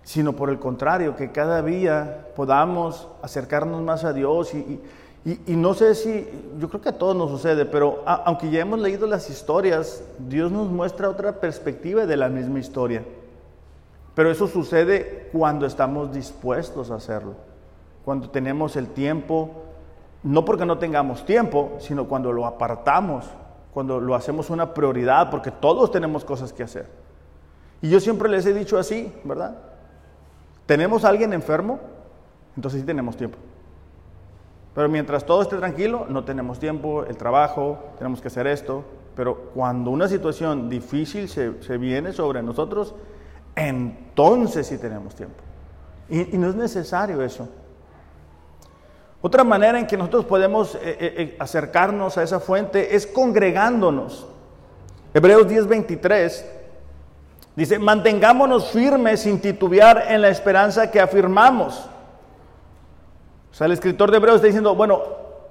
Sino 0.03 0.33
por 0.33 0.49
el 0.49 0.59
contrario, 0.59 1.15
que 1.15 1.31
cada 1.31 1.61
día 1.61 2.27
podamos 2.35 3.07
acercarnos 3.21 3.81
más 3.81 4.03
a 4.03 4.11
Dios 4.11 4.53
y, 4.53 4.81
y, 5.23 5.55
no 5.55 5.75
sé 5.75 5.93
si, 5.93 6.27
yo 6.57 6.67
creo 6.67 6.81
que 6.81 6.89
a 6.89 6.97
todos 6.97 7.15
nos 7.15 7.29
sucede, 7.29 7.65
pero 7.65 8.03
aunque 8.05 8.49
ya 8.49 8.61
hemos 8.61 8.79
leído 8.79 9.05
las 9.05 9.29
historias, 9.29 10.03
Dios 10.17 10.51
nos 10.51 10.67
muestra 10.67 11.09
otra 11.09 11.39
perspectiva 11.39 12.07
de 12.07 12.17
la 12.17 12.27
misma 12.27 12.59
historia. 12.59 13.03
Pero 14.15 14.31
eso 14.31 14.47
sucede 14.47 15.29
cuando 15.31 15.67
estamos 15.67 16.11
dispuestos 16.11 16.89
a 16.89 16.95
hacerlo, 16.95 17.35
cuando 18.03 18.31
tenemos 18.31 18.75
el 18.75 18.87
tiempo 18.87 19.51
no 20.23 20.45
porque 20.45 20.65
no 20.65 20.77
tengamos 20.77 21.25
tiempo, 21.25 21.73
sino 21.79 22.05
cuando 22.05 22.31
lo 22.31 22.45
apartamos, 22.45 23.25
cuando 23.73 23.99
lo 23.99 24.15
hacemos 24.15 24.49
una 24.49 24.73
prioridad, 24.73 25.29
porque 25.29 25.51
todos 25.51 25.91
tenemos 25.91 26.25
cosas 26.25 26.53
que 26.53 26.63
hacer. 26.63 26.87
Y 27.81 27.89
yo 27.89 27.99
siempre 27.99 28.29
les 28.29 28.45
he 28.45 28.53
dicho 28.53 28.77
así, 28.77 29.11
¿verdad? 29.23 29.57
¿Tenemos 30.65 31.03
a 31.03 31.09
alguien 31.09 31.33
enfermo? 31.33 31.79
Entonces 32.55 32.81
sí 32.81 32.85
tenemos 32.85 33.17
tiempo. 33.17 33.37
Pero 34.75 34.87
mientras 34.87 35.25
todo 35.25 35.41
esté 35.41 35.57
tranquilo, 35.57 36.05
no 36.07 36.23
tenemos 36.23 36.59
tiempo, 36.59 37.03
el 37.03 37.17
trabajo, 37.17 37.79
tenemos 37.97 38.21
que 38.21 38.27
hacer 38.27 38.47
esto. 38.47 38.83
Pero 39.15 39.49
cuando 39.53 39.89
una 39.89 40.07
situación 40.07 40.69
difícil 40.69 41.27
se, 41.27 41.61
se 41.61 41.77
viene 41.77 42.13
sobre 42.13 42.41
nosotros, 42.41 42.95
entonces 43.55 44.67
sí 44.67 44.77
tenemos 44.77 45.15
tiempo. 45.15 45.35
Y, 46.09 46.35
y 46.35 46.37
no 46.37 46.49
es 46.49 46.55
necesario 46.55 47.21
eso. 47.21 47.49
Otra 49.21 49.43
manera 49.43 49.77
en 49.77 49.85
que 49.85 49.97
nosotros 49.97 50.25
podemos 50.25 50.75
eh, 50.75 50.79
eh, 50.83 50.97
eh, 50.99 51.35
acercarnos 51.39 52.17
a 52.17 52.23
esa 52.23 52.39
fuente 52.39 52.95
es 52.95 53.05
congregándonos. 53.05 54.25
Hebreos 55.13 55.47
10:23 55.47 56.43
dice, 57.55 57.77
mantengámonos 57.77 58.71
firmes 58.71 59.21
sin 59.21 59.39
titubear 59.39 60.05
en 60.07 60.21
la 60.21 60.29
esperanza 60.29 60.89
que 60.89 60.99
afirmamos. 60.99 61.87
O 63.51 63.53
sea, 63.53 63.65
el 63.67 63.73
escritor 63.73 64.09
de 64.09 64.17
Hebreos 64.17 64.37
está 64.37 64.47
diciendo, 64.47 64.73
bueno, 64.73 65.03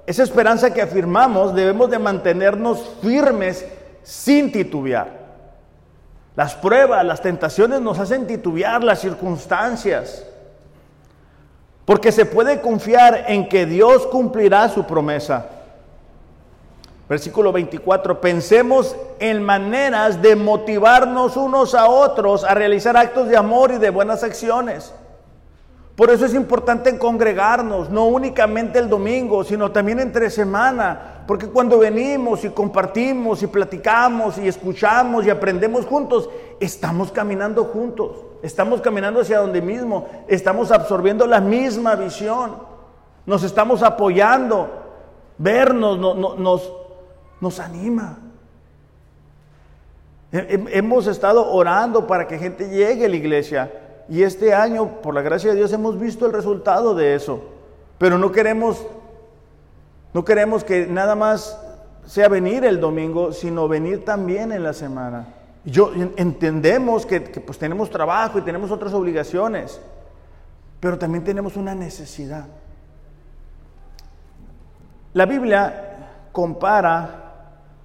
esa 0.05 0.23
esperanza 0.23 0.73
que 0.73 0.81
afirmamos 0.81 1.55
debemos 1.55 1.89
de 1.89 1.99
mantenernos 1.99 2.97
firmes 3.01 3.65
sin 4.03 4.51
titubear. 4.51 5.21
Las 6.35 6.55
pruebas, 6.55 7.05
las 7.05 7.21
tentaciones 7.21 7.79
nos 7.79 7.99
hacen 7.99 8.27
titubear, 8.27 8.83
las 8.83 8.99
circunstancias. 8.99 10.25
Porque 11.85 12.11
se 12.11 12.25
puede 12.25 12.61
confiar 12.61 13.25
en 13.27 13.49
que 13.49 13.65
Dios 13.65 14.07
cumplirá 14.07 14.69
su 14.69 14.85
promesa. 14.85 15.47
Versículo 17.09 17.51
24, 17.51 18.21
pensemos 18.21 18.95
en 19.19 19.43
maneras 19.43 20.21
de 20.21 20.37
motivarnos 20.37 21.35
unos 21.35 21.75
a 21.75 21.89
otros 21.89 22.45
a 22.45 22.53
realizar 22.53 22.95
actos 22.95 23.27
de 23.27 23.35
amor 23.35 23.71
y 23.71 23.79
de 23.79 23.89
buenas 23.89 24.23
acciones. 24.23 24.93
Por 25.97 26.09
eso 26.09 26.25
es 26.25 26.33
importante 26.33 26.97
congregarnos, 26.97 27.89
no 27.89 28.05
únicamente 28.05 28.79
el 28.79 28.87
domingo, 28.87 29.43
sino 29.43 29.71
también 29.71 29.99
entre 29.99 30.29
semana, 30.29 31.23
porque 31.27 31.47
cuando 31.47 31.79
venimos 31.79 32.45
y 32.45 32.49
compartimos 32.49 33.43
y 33.43 33.47
platicamos 33.47 34.37
y 34.37 34.47
escuchamos 34.47 35.25
y 35.25 35.29
aprendemos 35.29 35.85
juntos, 35.85 36.29
estamos 36.61 37.11
caminando 37.11 37.65
juntos, 37.65 38.15
estamos 38.41 38.81
caminando 38.81 39.21
hacia 39.21 39.39
donde 39.39 39.61
mismo, 39.61 40.07
estamos 40.27 40.71
absorbiendo 40.71 41.27
la 41.27 41.41
misma 41.41 41.95
visión, 41.95 42.57
nos 43.25 43.43
estamos 43.43 43.83
apoyando, 43.83 44.69
vernos 45.37 45.97
nos, 45.97 46.71
nos 47.39 47.59
anima. 47.59 48.17
Hemos 50.31 51.07
estado 51.07 51.51
orando 51.51 52.07
para 52.07 52.27
que 52.27 52.37
gente 52.37 52.69
llegue 52.69 53.05
a 53.05 53.09
la 53.09 53.15
iglesia 53.15 53.71
y 54.09 54.23
este 54.23 54.53
año, 54.53 55.01
por 55.01 55.13
la 55.13 55.21
gracia 55.21 55.51
de 55.51 55.57
Dios, 55.57 55.71
hemos 55.73 55.99
visto 55.99 56.25
el 56.25 56.33
resultado 56.33 56.95
de 56.95 57.15
eso. 57.15 57.41
Pero 57.97 58.17
no 58.17 58.31
queremos, 58.31 58.85
no 60.13 60.25
queremos 60.25 60.63
que 60.63 60.87
nada 60.87 61.15
más 61.15 61.57
sea 62.05 62.27
venir 62.27 62.65
el 62.65 62.79
domingo, 62.79 63.31
sino 63.31 63.67
venir 63.67 64.03
también 64.03 64.51
en 64.51 64.63
la 64.63 64.73
semana. 64.73 65.27
Yo 65.63 65.91
entendemos 65.93 67.05
que, 67.05 67.21
pues 67.21 67.57
tenemos 67.57 67.89
trabajo 67.89 68.39
y 68.39 68.41
tenemos 68.41 68.71
otras 68.71 68.93
obligaciones, 68.93 69.79
pero 70.79 70.97
también 70.97 71.23
tenemos 71.23 71.55
una 71.55 71.75
necesidad. 71.75 72.47
La 75.13 75.25
Biblia 75.25 76.29
compara 76.31 77.21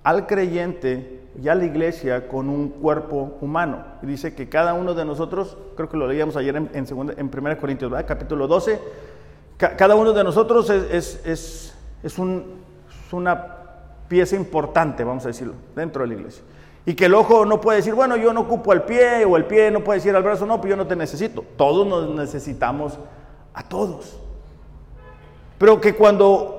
al 0.02 0.26
creyente 0.26 1.16
ya 1.42 1.54
la 1.54 1.64
iglesia 1.64 2.28
con 2.28 2.48
un 2.48 2.70
cuerpo 2.70 3.36
humano. 3.40 3.84
Y 4.02 4.06
dice 4.06 4.34
que 4.34 4.48
cada 4.48 4.74
uno 4.74 4.94
de 4.94 5.04
nosotros, 5.04 5.56
creo 5.76 5.88
que 5.88 5.96
lo 5.96 6.06
leíamos 6.06 6.36
ayer 6.36 6.56
en, 6.56 6.70
en, 6.72 6.86
segunda, 6.86 7.14
en 7.16 7.30
1 7.32 7.58
Corintios, 7.58 7.92
capítulo 8.06 8.46
12, 8.46 8.80
cada 9.58 9.94
uno 9.94 10.12
de 10.12 10.24
nosotros 10.24 10.68
es, 10.70 11.20
es, 11.24 11.74
es, 12.02 12.18
un, 12.18 12.62
es, 13.06 13.12
una 13.12 13.56
pieza 14.08 14.36
importante, 14.36 15.02
vamos 15.04 15.24
a 15.24 15.28
decirlo, 15.28 15.54
dentro 15.74 16.02
de 16.02 16.08
la 16.08 16.14
iglesia. 16.14 16.42
Y 16.86 16.94
que 16.94 17.06
el 17.06 17.14
ojo 17.14 17.44
no 17.44 17.60
puede 17.60 17.78
decir, 17.78 17.94
bueno, 17.94 18.16
yo 18.16 18.32
no 18.32 18.42
ocupo 18.42 18.72
al 18.72 18.84
pie, 18.84 19.24
o 19.24 19.36
el 19.36 19.44
pie 19.44 19.70
no 19.70 19.84
puede 19.84 19.98
decir 19.98 20.16
al 20.16 20.22
brazo, 20.22 20.46
no, 20.46 20.60
pues 20.60 20.70
yo 20.70 20.76
no 20.76 20.86
te 20.86 20.96
necesito. 20.96 21.44
Todos 21.56 21.86
nos 21.86 22.14
necesitamos 22.14 22.98
a 23.52 23.62
todos. 23.62 24.18
Pero 25.58 25.80
que 25.80 25.94
cuando 25.94 26.56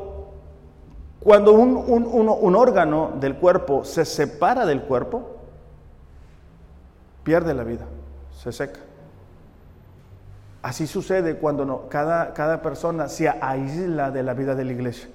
cuando 1.28 1.52
un, 1.52 1.76
un, 1.76 2.56
órgano 2.56 3.12
del 3.20 3.36
cuerpo 3.36 3.84
se 3.84 4.06
separa 4.06 4.66
del 4.66 4.84
cuerpo, 4.84 5.36
pierde 7.24 7.54
la 7.54 7.66
vida, 7.66 7.86
se 8.42 8.54
seca. 8.54 8.80
Así 10.62 10.88
sucede 10.88 11.36
cuando 11.36 11.66
no, 11.66 11.90
cada, 11.90 12.34
cada 12.34 12.62
persona 12.62 13.10
se 13.10 13.28
aísla 13.28 14.10
de 14.12 14.24
la 14.24 14.34
vida 14.36 14.56
de 14.56 14.64
la 14.64 14.72
iglesia. 14.72 15.10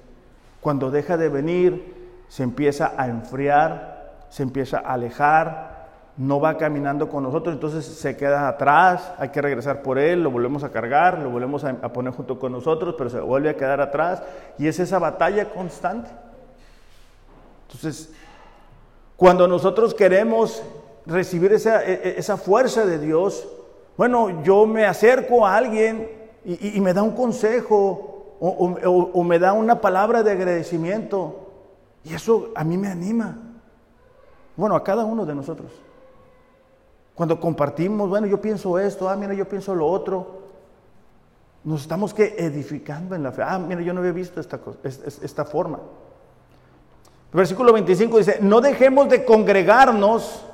Cuando 0.61 0.91
deja 0.91 1.17
de 1.17 1.29
venir, 1.29 2.21
se 2.27 2.43
empieza 2.43 2.93
a 2.95 3.07
enfriar, 3.07 3.92
se 4.33 4.41
empieza 4.41 4.79
a 4.79 4.93
alejar, 4.93 5.89
no 6.17 6.39
va 6.39 6.57
caminando 6.57 7.07
con 7.07 7.21
nosotros, 7.21 7.53
entonces 7.53 7.85
se 7.85 8.17
queda 8.17 8.47
atrás, 8.47 9.13
hay 9.19 9.29
que 9.29 9.39
regresar 9.43 9.83
por 9.83 9.99
él, 9.99 10.23
lo 10.23 10.31
volvemos 10.31 10.63
a 10.63 10.71
cargar, 10.71 11.19
lo 11.19 11.29
volvemos 11.29 11.63
a, 11.63 11.93
poner 11.93 12.13
junto 12.13 12.39
con 12.39 12.51
nosotros, 12.51 12.95
pero 12.97 13.11
se 13.11 13.19
vuelve 13.19 13.51
a 13.51 13.55
quedar 13.55 13.79
atrás 13.79 14.23
y 14.57 14.65
es 14.65 14.79
esa 14.79 14.97
batalla 14.97 15.51
constante. 15.51 16.09
Entonces, 17.67 18.11
cuando 19.17 19.47
nosotros 19.47 19.93
queremos 19.93 20.63
recibir 21.05 21.53
esa, 21.53 21.83
e, 21.83 21.93
e, 21.93 22.15
esa 22.17 22.35
fuerza 22.35 22.87
de 22.87 22.97
Dios, 22.97 23.47
bueno, 23.97 24.41
yo 24.41 24.65
me 24.65 24.87
acerco 24.87 25.45
a 25.45 25.55
alguien 25.55 26.09
y, 26.43 26.81
me 26.81 26.95
da 26.95 27.03
un 27.03 27.11
consejo 27.11 28.37
o, 28.39 29.09
o 29.13 29.23
me 29.23 29.37
da 29.37 29.53
una 29.53 29.79
palabra 29.79 30.23
de 30.23 30.31
agradecimiento 30.31 31.51
y 32.03 32.15
eso 32.15 32.49
a 32.55 32.63
mí 32.63 32.79
me 32.79 32.87
anima. 32.87 33.52
Bueno, 34.55 34.75
a 34.75 34.83
cada 34.83 35.05
uno 35.05 35.25
de 35.25 35.35
nosotros. 35.35 35.71
Cuando 37.15 37.39
compartimos, 37.39 38.09
bueno, 38.09 38.27
yo 38.27 38.41
pienso 38.41 38.79
esto, 38.79 39.09
ah, 39.09 39.15
mira, 39.15 39.33
yo 39.33 39.47
pienso 39.47 39.75
lo 39.75 39.87
otro. 39.87 40.43
Nos 41.63 41.81
estamos 41.81 42.13
que 42.13 42.35
edificando 42.37 43.15
en 43.15 43.23
la 43.23 43.31
fe. 43.31 43.43
Ah, 43.43 43.59
mira, 43.59 43.81
yo 43.81 43.93
no 43.93 43.99
había 43.99 44.11
visto 44.11 44.39
esta, 44.39 44.59
esta 44.83 45.45
forma. 45.45 45.79
Versículo 47.31 47.73
25 47.73 48.17
dice, 48.17 48.37
no 48.41 48.61
dejemos 48.61 49.09
de 49.09 49.25
congregarnos 49.25 50.45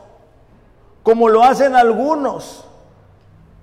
como 1.03 1.27
lo 1.27 1.43
hacen 1.43 1.75
algunos. 1.75 2.65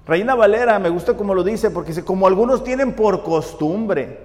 Reina 0.07 0.35
Valera, 0.35 0.79
me 0.79 0.89
gusta 0.89 1.17
como 1.17 1.35
lo 1.35 1.43
dice, 1.43 1.71
porque 1.71 1.89
dice, 1.89 2.05
como 2.05 2.27
algunos 2.27 2.63
tienen 2.63 2.95
por 2.95 3.23
costumbre, 3.23 4.21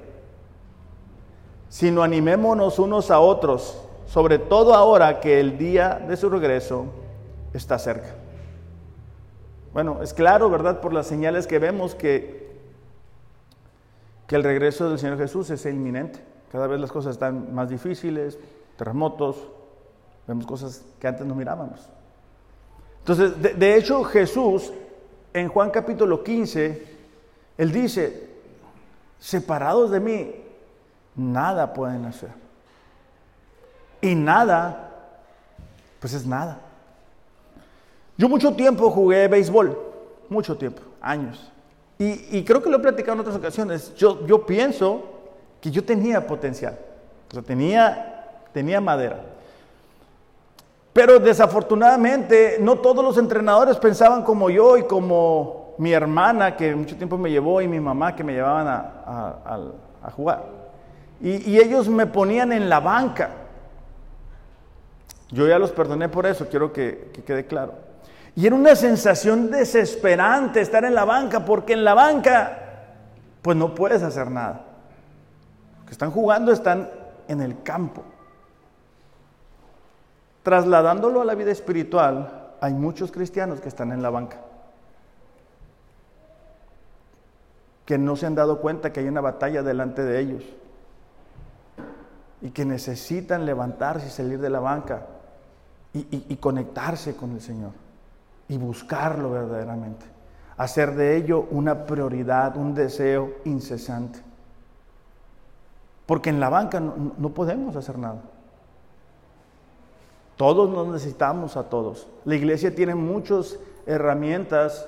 sino 1.69 2.03
animémonos 2.03 2.79
unos 2.79 3.09
a 3.09 3.19
otros, 3.19 3.81
sobre 4.11 4.39
todo 4.39 4.73
ahora 4.73 5.21
que 5.21 5.39
el 5.39 5.57
día 5.57 6.03
de 6.05 6.17
su 6.17 6.29
regreso 6.29 6.87
está 7.53 7.79
cerca. 7.79 8.09
Bueno, 9.71 10.03
es 10.03 10.13
claro, 10.13 10.49
¿verdad? 10.49 10.81
Por 10.81 10.91
las 10.91 11.07
señales 11.07 11.47
que 11.47 11.59
vemos 11.59 11.95
que, 11.95 12.51
que 14.27 14.35
el 14.35 14.43
regreso 14.43 14.89
del 14.89 14.99
Señor 14.99 15.17
Jesús 15.17 15.49
es 15.49 15.65
inminente. 15.65 16.19
Cada 16.51 16.67
vez 16.67 16.81
las 16.81 16.91
cosas 16.91 17.13
están 17.13 17.55
más 17.55 17.69
difíciles, 17.69 18.37
terremotos, 18.75 19.47
vemos 20.27 20.45
cosas 20.45 20.83
que 20.99 21.07
antes 21.07 21.25
no 21.25 21.33
mirábamos. 21.33 21.87
Entonces, 22.99 23.41
de, 23.41 23.53
de 23.53 23.77
hecho, 23.77 24.03
Jesús 24.03 24.73
en 25.33 25.47
Juan 25.47 25.71
capítulo 25.71 26.21
15, 26.21 26.85
él 27.57 27.71
dice, 27.71 28.29
separados 29.19 29.89
de 29.89 30.01
mí, 30.01 30.35
nada 31.15 31.71
pueden 31.71 32.03
hacer. 32.03 32.41
Y 34.01 34.15
nada, 34.15 34.89
pues 35.99 36.13
es 36.13 36.25
nada. 36.25 36.59
Yo 38.17 38.27
mucho 38.27 38.53
tiempo 38.53 38.89
jugué 38.89 39.27
béisbol, 39.27 39.77
mucho 40.29 40.57
tiempo, 40.57 40.81
años. 41.01 41.51
Y, 41.97 42.43
creo 42.43 42.63
que 42.63 42.69
lo 42.69 42.77
he 42.77 42.79
platicado 42.79 43.13
en 43.13 43.19
otras 43.19 43.35
ocasiones. 43.35 43.93
Yo, 43.95 44.45
pienso 44.47 45.03
que 45.61 45.69
yo 45.69 45.83
tenía 45.83 46.25
potencial, 46.25 46.75
o 47.29 47.33
sea, 47.33 47.43
tenía, 47.43 48.41
tenía 48.51 48.81
madera. 48.81 49.21
Pero 50.93 51.19
desafortunadamente 51.19 52.57
no 52.59 52.79
todos 52.79 53.05
los 53.05 53.19
entrenadores 53.19 53.77
pensaban 53.77 54.23
como 54.23 54.49
yo 54.49 54.77
y 54.77 54.83
como 54.83 55.75
mi 55.77 55.93
hermana 55.93 56.57
que 56.57 56.75
mucho 56.75 56.95
tiempo 56.97 57.17
me 57.17 57.29
llevó 57.29 57.61
y 57.61 57.67
mi 57.67 57.79
mamá 57.79 58.15
que 58.15 58.23
me 58.23 58.33
llevaban 58.33 58.67
a, 58.67 60.11
jugar. 60.15 60.43
Y, 61.21 61.57
ellos 61.59 61.87
me 61.87 62.07
ponían 62.07 62.51
en 62.51 62.67
la 62.67 62.79
banca. 62.79 63.29
Yo 65.31 65.47
ya 65.47 65.57
los 65.57 65.71
perdoné 65.71 66.09
por 66.09 66.25
eso, 66.25 66.47
quiero 66.47 66.73
que 66.73 67.11
quede 67.25 67.45
claro. 67.45 67.91
Y 68.35 68.47
era 68.47 68.55
una 68.55 68.75
sensación 68.75 69.51
desesperante 69.51 70.61
estar 70.61 70.85
en 70.85 70.95
la 70.95 71.05
banca, 71.05 71.43
porque 71.43 71.73
en 71.73 71.83
la 71.83 71.93
banca, 71.93 72.57
pues 73.41 73.57
no 73.57 73.75
puedes 73.75 74.03
hacer 74.03 74.31
nada. 74.31 74.67
que 75.85 75.91
están 75.91 76.11
jugando 76.11 76.53
están 76.53 76.89
en 77.27 77.41
el 77.41 77.63
campo. 77.63 78.03
Trasladándolo 80.43 81.21
a 81.21 81.25
la 81.25 81.35
vida 81.35 81.51
espiritual, 81.51 82.53
hay 82.61 82.73
muchos 82.73 83.11
cristianos 83.11 83.59
que 83.59 83.67
están 83.67 83.91
en 83.91 84.01
la 84.01 84.09
banca, 84.09 84.37
que 87.85 87.97
no 87.97 88.15
se 88.15 88.25
han 88.25 88.35
dado 88.35 88.59
cuenta 88.59 88.93
que 88.93 89.01
hay 89.01 89.07
una 89.07 89.21
batalla 89.21 89.63
delante 89.63 90.03
de 90.03 90.19
ellos 90.19 90.43
y 92.41 92.51
que 92.51 92.63
necesitan 92.63 93.45
levantarse 93.45 94.07
y 94.07 94.09
salir 94.11 94.39
de 94.39 94.49
la 94.49 94.61
banca 94.61 95.05
y, 95.93 96.35
conectarse 96.37 97.15
con 97.15 97.31
el 97.31 97.41
Señor 97.41 97.71
y 98.47 98.57
buscarlo 98.57 99.31
verdaderamente. 99.31 100.05
Hacer 100.57 100.95
de 100.95 101.17
ello 101.17 101.47
una 101.51 101.85
prioridad, 101.85 102.55
un 102.55 102.73
deseo 102.73 103.33
incesante. 103.45 104.19
Porque 106.05 106.29
en 106.29 106.39
la 106.39 106.49
banca 106.49 106.79
no 106.79 107.29
podemos 107.29 107.75
hacer 107.75 107.97
nada. 107.97 108.21
Todos 110.37 110.69
nos 110.69 110.87
necesitamos 110.87 111.57
a 111.57 111.69
todos. 111.69 112.07
La 112.25 112.35
iglesia 112.35 112.73
tiene 112.73 112.95
muchas 112.95 113.59
herramientas 113.85 114.87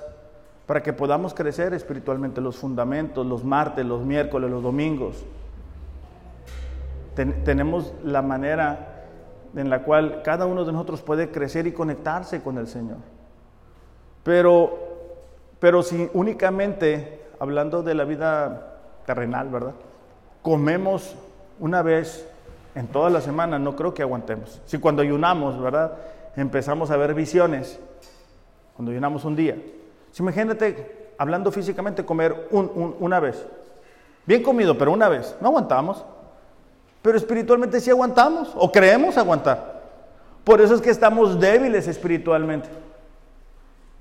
para 0.66 0.82
que 0.82 0.92
podamos 0.92 1.34
crecer 1.34 1.74
espiritualmente, 1.74 2.40
los 2.40 2.56
fundamentos, 2.56 3.26
los 3.26 3.44
martes, 3.44 3.84
los 3.84 4.04
miércoles, 4.04 4.50
los 4.50 4.62
domingos. 4.62 5.24
tenemos 7.44 7.92
la 8.02 8.22
manera 8.22 8.93
en 9.56 9.70
la 9.70 9.82
cual 9.82 10.22
cada 10.22 10.46
uno 10.46 10.64
de 10.64 10.72
nosotros 10.72 11.02
puede 11.02 11.30
crecer 11.30 11.66
y 11.66 11.72
conectarse 11.72 12.42
con 12.42 12.58
el 12.58 12.66
Señor. 12.66 12.98
Pero, 14.22 14.78
pero 15.58 15.82
si 15.82 16.08
únicamente, 16.14 17.22
hablando 17.38 17.82
de 17.82 17.94
la 17.94 18.04
vida 18.04 18.78
terrenal, 19.06 19.48
¿verdad? 19.48 19.74
Comemos 20.42 21.14
una 21.60 21.82
vez 21.82 22.28
en 22.74 22.88
toda 22.88 23.10
la 23.10 23.20
semana, 23.20 23.58
no 23.58 23.76
creo 23.76 23.94
que 23.94 24.02
aguantemos. 24.02 24.60
Si 24.66 24.78
cuando 24.78 25.02
ayunamos, 25.02 25.60
¿verdad? 25.60 25.92
Empezamos 26.36 26.90
a 26.90 26.96
ver 26.96 27.14
visiones, 27.14 27.78
cuando 28.74 28.90
ayunamos 28.90 29.24
un 29.24 29.36
día. 29.36 29.56
Si 30.10 30.22
imagínate, 30.22 31.12
hablando 31.18 31.52
físicamente, 31.52 32.04
comer 32.04 32.48
una 32.50 33.20
vez. 33.20 33.46
Bien 34.26 34.42
comido, 34.42 34.76
pero 34.76 34.92
una 34.92 35.08
vez. 35.08 35.36
No 35.40 35.48
aguantamos. 35.48 36.04
Pero 37.04 37.18
espiritualmente 37.18 37.80
sí 37.80 37.90
aguantamos, 37.90 38.50
o 38.56 38.72
creemos 38.72 39.18
aguantar. 39.18 39.82
Por 40.42 40.62
eso 40.62 40.74
es 40.74 40.80
que 40.80 40.88
estamos 40.88 41.38
débiles 41.38 41.86
espiritualmente. 41.86 42.70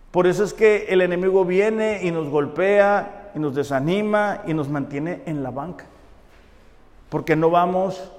Por 0.09 0.25
eso 0.25 0.45
es 0.45 0.53
que 0.53 0.85
el 0.87 1.01
enemigo 1.01 1.43
viene 1.43 1.99
y 2.01 2.11
nos 2.11 2.29
golpea 2.29 3.31
y 3.35 3.39
nos 3.39 3.55
desanima 3.55 4.43
y 4.47 4.53
nos 4.53 4.69
mantiene 4.69 5.21
en 5.25 5.43
la 5.43 5.51
banca. 5.51 5.83
Porque 7.09 7.35
no 7.35 7.49
vamos 7.49 8.09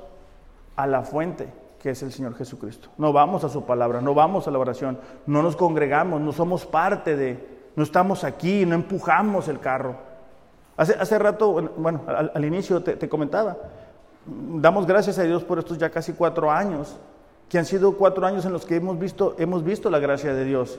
a 0.77 0.87
la 0.87 1.01
fuente 1.01 1.49
que 1.81 1.89
es 1.89 2.03
el 2.03 2.13
Señor 2.13 2.35
Jesucristo. 2.35 2.91
No 2.99 3.11
vamos 3.11 3.43
a 3.43 3.49
su 3.49 3.65
palabra, 3.65 4.03
no 4.03 4.13
vamos 4.13 4.47
a 4.47 4.51
la 4.51 4.59
oración, 4.59 4.99
no 5.25 5.43
nos 5.43 5.57
congregamos, 5.57 6.21
no 6.21 6.33
somos 6.33 6.67
parte 6.67 7.17
de, 7.17 7.43
no 7.75 7.85
estamos 7.85 8.23
aquí, 8.23 8.67
no 8.67 8.75
empujamos 8.75 9.49
el 9.49 9.61
carro. 9.61 9.97
Hace, 10.77 10.93
hace 10.93 11.19
rato, 11.19 11.71
bueno, 11.79 12.03
al, 12.07 12.45
inicio 12.45 12.83
te, 12.83 12.97
te, 12.97 13.09
comentaba, 13.09 13.57
damos 14.27 14.87
gracias 14.87 15.19
a 15.19 15.23
Dios 15.23 15.45
por 15.45 15.59
estos 15.59 15.79
ya 15.79 15.91
casi 15.91 16.13
cuatro 16.13 16.51
años, 16.51 16.97
que 17.49 17.59
han 17.59 17.65
sido 17.65 17.97
cuatro 17.97 18.27
años 18.27 18.45
en 18.45 18.53
los 18.53 18.65
que 18.65 18.77
hemos 18.77 18.99
visto, 18.99 19.35
hemos 19.39 19.65
visto 19.65 19.91
la 19.91 19.99
gracia 19.99 20.35
de 20.35 20.45
Dios 20.45 20.79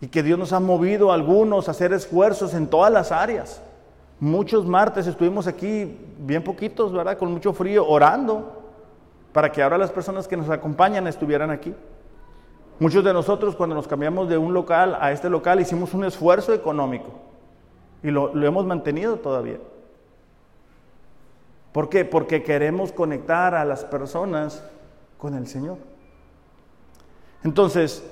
y 0.00 0.08
que 0.08 0.22
Dios 0.22 0.38
nos 0.38 0.52
ha 0.52 0.60
movido 0.60 1.10
a 1.10 1.14
algunos 1.14 1.68
a 1.68 1.72
hacer 1.72 1.92
esfuerzos 1.92 2.54
en 2.54 2.66
todas 2.66 2.92
las 2.92 3.12
áreas. 3.12 3.62
Muchos 4.18 4.66
martes 4.66 5.06
estuvimos 5.06 5.46
aquí, 5.46 5.98
bien 6.18 6.44
poquitos, 6.44 6.92
¿verdad? 6.92 7.18
Con 7.18 7.32
mucho 7.32 7.52
frío, 7.52 7.86
orando 7.86 8.60
para 9.32 9.50
que 9.52 9.62
ahora 9.62 9.78
las 9.78 9.90
personas 9.90 10.26
que 10.26 10.36
nos 10.36 10.50
acompañan 10.50 11.06
estuvieran 11.06 11.50
aquí. 11.50 11.74
Muchos 12.78 13.04
de 13.04 13.12
nosotros 13.12 13.56
cuando 13.56 13.74
nos 13.74 13.86
cambiamos 13.86 14.28
de 14.28 14.38
un 14.38 14.54
local 14.54 14.96
a 15.00 15.12
este 15.12 15.28
local 15.28 15.60
hicimos 15.60 15.92
un 15.92 16.04
esfuerzo 16.04 16.54
económico 16.54 17.10
y 18.02 18.10
lo, 18.10 18.32
hemos 18.42 18.64
mantenido 18.64 19.16
todavía. 19.16 19.58
¿Por 21.72 21.88
qué? 21.88 22.04
Porque 22.04 22.42
queremos 22.42 22.92
conectar 22.92 23.54
a 23.54 23.64
las 23.64 23.84
personas 23.84 24.62
con 25.18 25.34
el 25.34 25.46
Señor. 25.46 25.78
Entonces, 27.44 28.04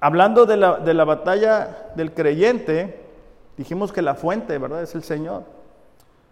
hablando 0.00 0.46
de 0.46 0.56
la, 0.56 0.78
de 0.78 0.94
la 0.94 1.04
batalla 1.04 1.90
del 1.96 2.12
creyente, 2.12 3.00
dijimos 3.56 3.92
que 3.92 4.02
la 4.02 4.14
fuente, 4.14 4.58
¿verdad? 4.58 4.82
Es 4.82 4.94
el 4.94 5.02
Señor. 5.02 5.44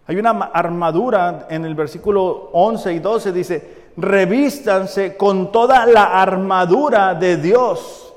Hay 0.07 0.17
una 0.17 0.31
armadura 0.31 1.47
en 1.49 1.65
el 1.65 1.75
versículo 1.75 2.49
11 2.53 2.93
y 2.93 2.99
12, 2.99 3.31
dice, 3.31 3.81
revístanse 3.97 5.15
con 5.15 5.51
toda 5.51 5.85
la 5.85 6.21
armadura 6.21 7.13
de 7.13 7.37
Dios 7.37 8.13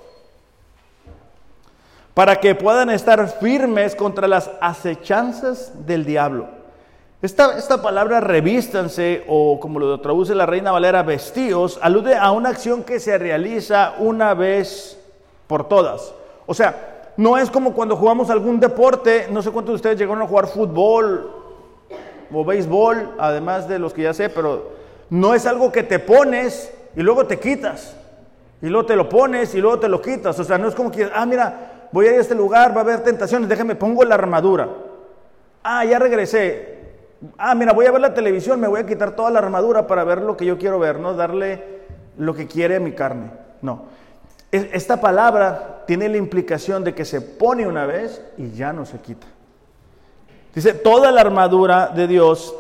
para 2.15 2.37
que 2.37 2.55
puedan 2.55 2.91
estar 2.91 3.29
firmes 3.41 3.97
contra 3.97 4.29
las 4.29 4.51
acechanzas 4.61 5.87
del 5.87 6.05
diablo. 6.05 6.49
Esta, 7.25 7.81
palabra 7.81 8.21
revístanse, 8.21 9.25
o 9.29 9.59
como 9.59 9.81
lo 9.81 9.99
traduce 9.99 10.35
la 10.35 10.45
Reina 10.45 10.73
Valera, 10.73 11.03
vestíos, 11.03 11.79
alude 11.81 12.17
a 12.17 12.31
una 12.33 12.51
acción 12.51 12.83
que 12.83 13.01
se 13.01 13.17
realiza 13.17 13.95
una 13.99 14.35
vez 14.35 14.99
por 15.47 15.67
todas. 15.67 16.13
O 16.45 16.53
sea, 16.53 17.13
no 17.17 17.39
es 17.39 17.51
como 17.51 17.73
cuando 17.73 17.97
jugamos 17.97 18.29
algún 18.29 18.61
deporte, 18.61 19.29
no 19.31 19.41
sé 19.41 19.51
cuántos 19.51 19.73
de 19.73 19.77
ustedes 19.77 19.99
llegaron 19.99 20.21
a 20.21 20.27
jugar 20.27 20.49
fútbol 20.49 21.33
o 22.31 22.45
béisbol, 22.45 23.15
además 23.19 23.67
de 23.69 23.79
los 23.79 23.95
que 23.95 24.03
ya 24.03 24.13
sé, 24.13 24.29
pero 24.29 24.73
no 25.09 25.35
es 25.35 25.47
algo 25.47 25.73
que 25.73 25.83
te 25.83 26.01
pones 26.01 26.75
y 26.95 27.01
luego 27.01 27.27
te 27.27 27.41
quitas. 27.41 27.97
Y 28.61 28.67
luego 28.67 28.85
te 28.85 28.97
lo 28.97 29.09
pones 29.09 29.55
y 29.55 29.63
luego 29.63 29.79
te 29.79 29.89
lo 29.89 30.03
quitas. 30.03 30.39
O 30.39 30.45
sea, 30.45 30.59
no 30.59 30.69
es 30.69 30.75
como 30.75 30.91
que, 30.91 31.11
ah, 31.11 31.25
mira, 31.25 31.89
voy 31.91 32.05
a 32.05 32.11
ir 32.11 32.19
a 32.19 32.21
este 32.21 32.35
lugar, 32.35 32.77
va 32.77 32.83
a 32.83 32.85
haber 32.85 33.03
tentaciones, 33.03 33.49
déjame, 33.49 33.77
pongo 33.77 34.05
la 34.05 34.15
armadura. 34.15 34.69
Ah, 35.63 35.87
ya 35.87 35.99
regresé. 35.99 36.84
Ah, 37.39 37.55
mira, 37.55 37.73
voy 37.73 37.87
a 37.87 37.93
ver 37.93 38.01
la 38.01 38.15
televisión, 38.15 38.61
me 38.61 38.69
voy 38.69 38.81
a 38.81 38.87
quitar 38.87 39.15
toda 39.15 39.31
la 39.31 39.39
armadura 39.39 39.87
para 39.87 40.05
ver 40.05 40.23
lo 40.23 40.37
que 40.37 40.45
yo 40.45 40.59
quiero 40.59 40.79
ver, 40.79 40.99
no 40.99 41.15
darle 41.15 41.63
lo 42.19 42.35
que 42.35 42.47
quiere 42.47 42.77
a 42.77 42.81
mi 42.81 42.93
carne. 42.93 43.31
No. 43.63 43.83
Esta 44.51 45.01
palabra 45.01 45.83
tiene 45.87 46.09
la 46.09 46.17
implicación 46.17 46.85
de 46.85 46.95
que 46.95 47.05
se 47.05 47.21
pone 47.21 47.67
una 47.67 47.87
vez 47.87 48.23
y 48.39 48.53
ya 48.53 48.73
no 48.73 48.87
se 48.87 49.01
quita. 49.01 49.27
Dice, 50.55 50.75
toda 50.75 51.11
la 51.11 51.23
armadura 51.23 51.89
de 51.89 52.07
Dios 52.07 52.55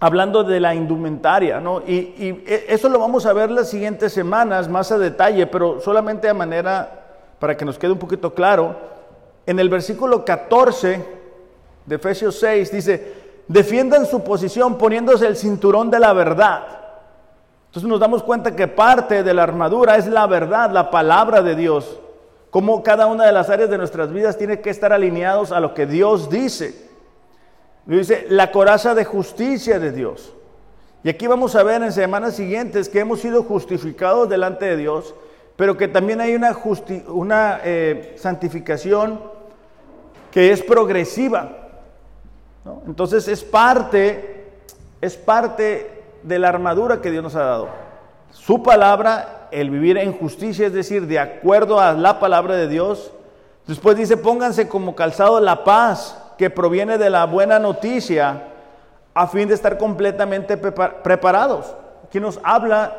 hablando 0.00 0.42
de 0.42 0.58
la 0.58 0.74
indumentaria, 0.74 1.60
¿no? 1.60 1.80
Y, 1.86 2.42
e, 2.44 2.66
eso 2.68 2.88
lo 2.88 2.98
vamos 2.98 3.24
a 3.26 3.32
ver 3.32 3.50
las 3.50 3.70
siguientes 3.70 4.12
semanas 4.12 4.68
más 4.68 4.90
a 4.90 4.98
detalle, 4.98 5.46
pero 5.46 5.80
solamente 5.80 6.28
a 6.28 6.34
manera 6.34 7.04
para 7.38 7.56
que 7.56 7.64
nos 7.64 7.78
quede 7.78 7.92
un 7.92 7.98
poquito 7.98 8.34
claro. 8.34 8.76
En 9.46 9.60
el 9.60 9.68
versículo 9.68 10.24
14 10.24 11.04
de 11.86 11.94
Efesios 11.94 12.38
6 12.40 12.72
dice, 12.72 13.23
defiendan 13.48 14.06
su 14.06 14.22
posición 14.22 14.78
poniéndose 14.78 15.26
el 15.26 15.36
cinturón 15.36 15.90
de 15.90 16.00
la 16.00 16.12
verdad. 16.12 16.62
Entonces 17.66 17.88
nos 17.88 18.00
damos 18.00 18.22
cuenta 18.22 18.54
que 18.54 18.68
parte 18.68 19.22
de 19.22 19.34
la 19.34 19.42
armadura 19.42 19.96
es 19.96 20.06
la 20.06 20.26
verdad, 20.26 20.70
la 20.70 20.90
palabra 20.90 21.42
de 21.42 21.56
Dios. 21.56 21.98
Como 22.50 22.84
cada 22.84 23.06
una 23.06 23.26
de 23.26 23.32
las 23.32 23.50
áreas 23.50 23.68
de 23.68 23.78
nuestras 23.78 24.12
vidas 24.12 24.38
tiene 24.38 24.60
que 24.60 24.70
estar 24.70 24.92
alineados 24.92 25.50
a 25.50 25.58
lo 25.58 25.74
que 25.74 25.86
Dios 25.86 26.30
dice. 26.30 26.88
Dice, 27.84 28.26
la 28.28 28.52
coraza 28.52 28.94
de 28.94 29.04
justicia 29.04 29.78
de 29.78 29.90
Dios. 29.90 30.32
Y 31.02 31.08
aquí 31.08 31.26
vamos 31.26 31.54
a 31.56 31.62
ver 31.62 31.82
en 31.82 31.92
semanas 31.92 32.36
siguientes 32.36 32.88
que 32.88 33.00
hemos 33.00 33.20
sido 33.20 33.42
justificados 33.42 34.28
delante 34.28 34.64
de 34.66 34.76
Dios, 34.76 35.14
pero 35.56 35.76
que 35.76 35.88
también 35.88 36.20
hay 36.20 36.34
una, 36.34 36.56
una 37.08 37.60
eh, 37.64 38.14
santificación 38.16 39.20
que 40.30 40.52
es 40.52 40.62
progresiva. 40.62 41.63
Entonces 42.86 43.28
es 43.28 43.42
parte, 43.42 44.52
es 45.00 45.16
parte 45.16 46.02
de 46.22 46.38
la 46.38 46.48
armadura 46.48 47.00
que 47.00 47.10
Dios 47.10 47.22
nos 47.22 47.34
ha 47.34 47.44
dado. 47.44 47.68
Su 48.30 48.62
palabra, 48.62 49.48
el 49.50 49.70
vivir 49.70 49.98
en 49.98 50.12
justicia, 50.12 50.66
es 50.66 50.72
decir, 50.72 51.06
de 51.06 51.18
acuerdo 51.18 51.78
a 51.78 51.92
la 51.92 52.18
palabra 52.18 52.56
de 52.56 52.68
Dios. 52.68 53.12
Después 53.66 53.96
dice, 53.96 54.16
pónganse 54.16 54.68
como 54.68 54.94
calzado 54.94 55.40
la 55.40 55.64
paz 55.64 56.18
que 56.36 56.50
proviene 56.50 56.98
de 56.98 57.10
la 57.10 57.26
buena 57.26 57.58
noticia 57.58 58.48
a 59.14 59.26
fin 59.28 59.48
de 59.48 59.54
estar 59.54 59.78
completamente 59.78 60.56
preparados. 60.56 61.74
Aquí 62.04 62.18
nos 62.18 62.40
habla 62.42 62.96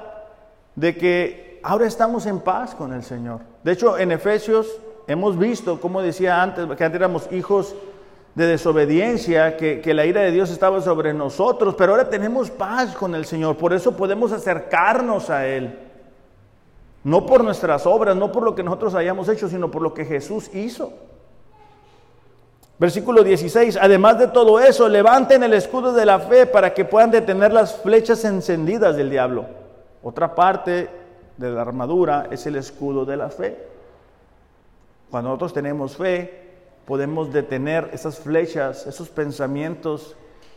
de 0.75 0.95
que 0.95 1.59
ahora 1.63 1.85
estamos 1.85 2.25
en 2.25 2.39
paz 2.39 2.73
con 2.75 2.93
el 2.93 3.03
Señor. 3.03 3.41
De 3.63 3.73
hecho, 3.73 3.97
en 3.97 4.11
Efesios 4.11 4.67
hemos 5.07 5.37
visto, 5.37 5.81
como 5.81 6.01
decía 6.01 6.41
antes, 6.41 6.65
que 6.65 6.83
antes 6.83 6.99
éramos 6.99 7.27
hijos 7.31 7.75
de 8.35 8.47
desobediencia, 8.47 9.55
que, 9.55 9.79
que, 9.79 9.93
la 9.93 10.05
ira 10.05 10.21
de 10.21 10.31
Dios 10.31 10.51
estaba 10.51 10.81
sobre 10.81 11.13
nosotros, 11.13 11.73
pero 11.75 11.93
ahora 11.93 12.09
tenemos 12.09 12.51
paz 12.51 12.93
con 12.93 13.15
el 13.15 13.25
Señor, 13.25 13.55
por 13.55 13.73
eso 13.73 13.95
podemos 13.95 14.33
acercarnos 14.33 15.29
a 15.29 15.47
Él. 15.47 15.79
No 17.05 17.25
por 17.25 17.43
nuestras 17.43 17.85
obras, 17.85 18.15
no 18.15 18.31
por 18.31 18.43
lo 18.43 18.55
que 18.55 18.63
nosotros 18.63 18.95
hayamos 18.95 19.29
hecho, 19.29 19.47
sino 19.47 19.71
por 19.71 19.81
lo 19.81 19.93
que 19.93 20.05
Jesús 20.05 20.53
hizo. 20.53 20.91
Versículo 22.77 23.23
16, 23.23 23.77
además 23.79 24.19
de 24.19 24.27
todo 24.27 24.59
eso, 24.59 24.89
levanten 24.89 25.43
el 25.43 25.53
escudo 25.53 25.93
de 25.93 26.05
la 26.05 26.19
fe 26.19 26.45
para 26.45 26.73
que 26.73 26.83
puedan 26.83 27.11
detener 27.11 27.53
las 27.53 27.77
flechas 27.77 28.25
encendidas 28.25 28.97
del 28.97 29.09
diablo. 29.09 29.45
Otra 30.03 30.35
parte 30.35 30.89
de 31.37 31.49
la 31.51 31.61
armadura 31.61 32.27
es 32.31 32.45
el 32.47 32.57
escudo 32.57 33.05
de 33.05 33.15
la 33.15 33.29
fe. 33.29 33.57
Cuando 35.09 35.29
nosotros 35.29 35.53
tenemos 35.53 35.95
fe, 35.95 36.44
podemos 36.85 37.33
detener 37.33 37.89
esas 37.93 38.19
flechas, 38.19 38.85
esos 38.87 39.09
pensamientos 39.09 40.15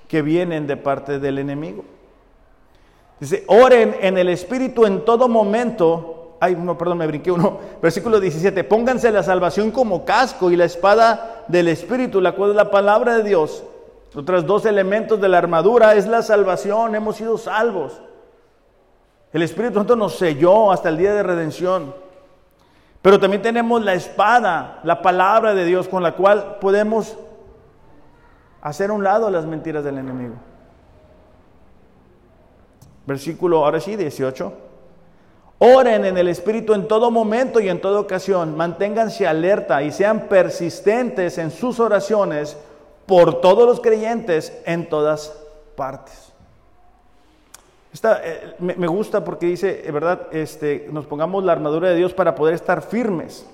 que 0.09 0.23
vienen 0.23 0.67
de 0.67 0.77
parte 0.77 1.19
del 1.19 1.39
enemigo. 1.39 1.85
Dice, 3.21 3.45
oren 3.47 3.97
en 4.01 4.17
el 4.19 4.29
Espíritu 4.29 4.87
en 4.87 5.05
todo 5.05 5.29
momento 5.29 6.19
ay, 6.41 6.57
no, 6.57 6.77
perdón, 6.79 6.99
me 6.99 7.07
brinqué 7.07 7.31
uno, 7.31 7.59
versículo 7.83 8.21
17, 8.21 8.65
pónganse 8.65 9.11
la 9.11 9.23
salvación 9.23 9.71
como 9.71 10.05
casco 10.05 10.51
y 10.51 10.57
la 10.57 10.65
espada 10.65 11.45
del 11.49 11.69
Espíritu, 11.69 12.21
la 12.21 12.33
cual 12.33 12.51
es 12.51 12.57
la 12.57 12.71
palabra 12.71 13.17
de 13.17 13.25
Dios. 13.25 13.65
Otros 14.15 14.47
dos 14.47 14.65
elementos 14.65 15.21
de 15.21 15.29
la 15.29 15.39
armadura 15.39 15.95
es 15.95 16.07
la 16.07 16.23
salvación, 16.23 16.95
hemos 16.95 17.17
sido 17.17 17.39
salvos. 17.39 18.01
El 19.33 19.43
Espíritu 19.43 19.75
Santo 19.75 19.97
nos 19.97 20.17
selló 20.17 20.73
hasta 20.73 20.89
el 20.89 20.97
día 20.97 21.13
de 21.13 21.23
redención. 21.23 21.95
Pero 23.03 23.21
también 23.21 23.43
tenemos 23.43 23.83
la 23.85 23.95
espada, 23.95 24.81
la 24.83 25.03
palabra 25.03 25.55
de 25.55 25.65
Dios, 25.65 25.89
con 25.89 26.03
la 26.03 26.13
cual 26.13 26.59
podemos 26.61 27.17
hacer 28.61 28.91
a 28.91 28.93
un 28.93 29.05
lado 29.05 29.31
las 29.31 29.47
mentiras 29.47 29.85
del 29.85 29.99
enemigo. 29.99 30.35
Versículo, 33.07 33.65
ahora 33.65 33.81
sí, 33.81 33.97
18. 33.97 34.53
Oren 35.61 36.05
en 36.05 36.17
el 36.17 36.29
Espíritu 36.29 36.75
en 36.75 36.87
todo 36.87 37.11
momento 37.11 37.61
y 37.61 37.69
en 37.69 37.81
toda 37.81 38.01
ocasión. 38.01 38.57
Manténganse 38.57 39.27
alerta 39.27 39.83
y 39.83 39.91
sean 39.91 40.29
persistentes 40.29 41.39
en 41.39 41.51
sus 41.51 41.81
oraciones 41.81 42.57
por 43.07 43.41
todos 43.41 43.67
los 43.67 43.81
creyentes 43.81 44.57
en 44.67 44.89
todas 44.89 45.33
partes. 45.75 46.28
Esta, 47.93 48.21
eh, 48.23 48.55
me, 48.59 48.87
gusta 48.87 49.25
porque 49.25 49.47
dice, 49.47 49.89
¿verdad? 49.91 50.29
Este, 50.31 50.89
nos 50.93 51.07
pongamos 51.07 51.43
la 51.43 51.53
armadura 51.53 51.89
de 51.89 51.97
Dios 51.97 52.13
para 52.13 52.35
poder 52.35 52.55
estar 52.55 52.83
firmes. 52.83 53.47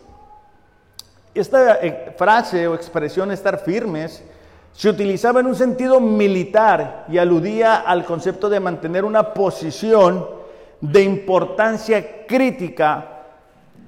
Esta 1.34 1.76
eh, 1.76 2.14
frase 2.16 2.66
o 2.66 2.74
expresión 2.74 3.30
estar 3.30 3.58
firmes 3.58 4.24
se 4.72 4.88
utilizaba 4.88 5.40
en 5.40 5.46
un 5.46 5.54
sentido 5.54 6.00
militar 6.00 7.06
y 7.08 7.18
aludía 7.18 7.76
al 7.76 8.04
concepto 8.04 8.48
de 8.48 8.58
mantener 8.58 9.04
una 9.04 9.32
posición 9.32 10.26
de 10.80 11.02
importancia 11.02 12.26
crítica 12.26 13.22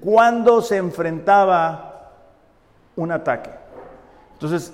cuando 0.01 0.63
se 0.63 0.77
enfrentaba 0.77 2.13
un 2.95 3.11
ataque. 3.11 3.51
Entonces, 4.35 4.73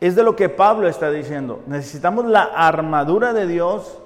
es 0.00 0.16
de 0.16 0.22
lo 0.22 0.34
que 0.34 0.48
Pablo 0.48 0.88
está 0.88 1.10
diciendo. 1.10 1.60
Necesitamos 1.66 2.24
la 2.24 2.42
armadura 2.42 3.34
de 3.34 3.46
Dios 3.46 3.98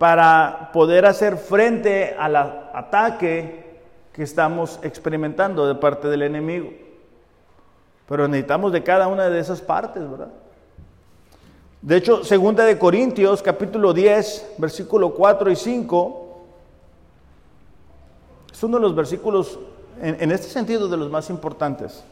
para 0.00 0.70
poder 0.72 1.04
hacer 1.04 1.36
frente 1.36 2.16
al 2.18 2.34
ataque 2.34 3.82
que 4.14 4.22
estamos 4.22 4.80
experimentando 4.82 5.66
de 5.68 5.74
parte 5.74 6.08
del 6.08 6.22
enemigo. 6.22 6.70
Pero 8.08 8.26
necesitamos 8.26 8.72
de 8.72 8.82
cada 8.82 9.08
una 9.08 9.28
de 9.28 9.38
esas 9.38 9.60
partes, 9.60 10.10
¿verdad? 10.10 10.30
De 11.82 11.98
hecho, 11.98 12.24
segunda 12.24 12.64
de 12.64 12.78
Corintios, 12.78 13.42
capítulo 13.42 13.92
10, 13.92 14.54
versículo 14.56 15.12
4 15.12 15.50
y 15.50 15.56
5, 15.56 16.38
es 18.54 18.62
uno 18.62 18.78
de 18.78 18.82
los 18.82 18.94
versículos, 18.94 19.58
en, 20.00 20.32
este 20.32 20.48
sentido, 20.48 20.88
de 20.88 20.96
los 20.96 21.10
más 21.10 21.28
importantes. 21.28 22.02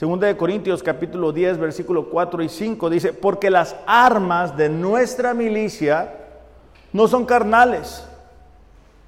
Segunda 0.00 0.28
de 0.28 0.36
Corintios 0.38 0.82
capítulo 0.82 1.30
10, 1.30 1.58
versículo 1.58 2.08
4 2.08 2.42
y 2.42 2.48
5 2.48 2.88
dice, 2.88 3.12
porque 3.12 3.50
las 3.50 3.76
armas 3.86 4.56
de 4.56 4.70
nuestra 4.70 5.34
milicia 5.34 6.14
no 6.90 7.06
son 7.06 7.26
carnales, 7.26 8.08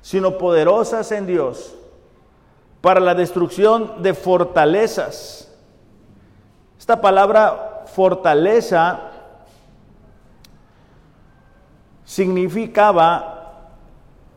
sino 0.02 0.36
poderosas 0.36 1.10
en 1.12 1.26
Dios 1.26 1.74
para 2.82 3.00
la 3.00 3.14
destrucción 3.14 4.02
de 4.02 4.12
fortalezas. 4.12 5.50
Esta 6.78 7.00
palabra 7.00 7.84
fortaleza 7.86 9.00
significaba 12.04 13.70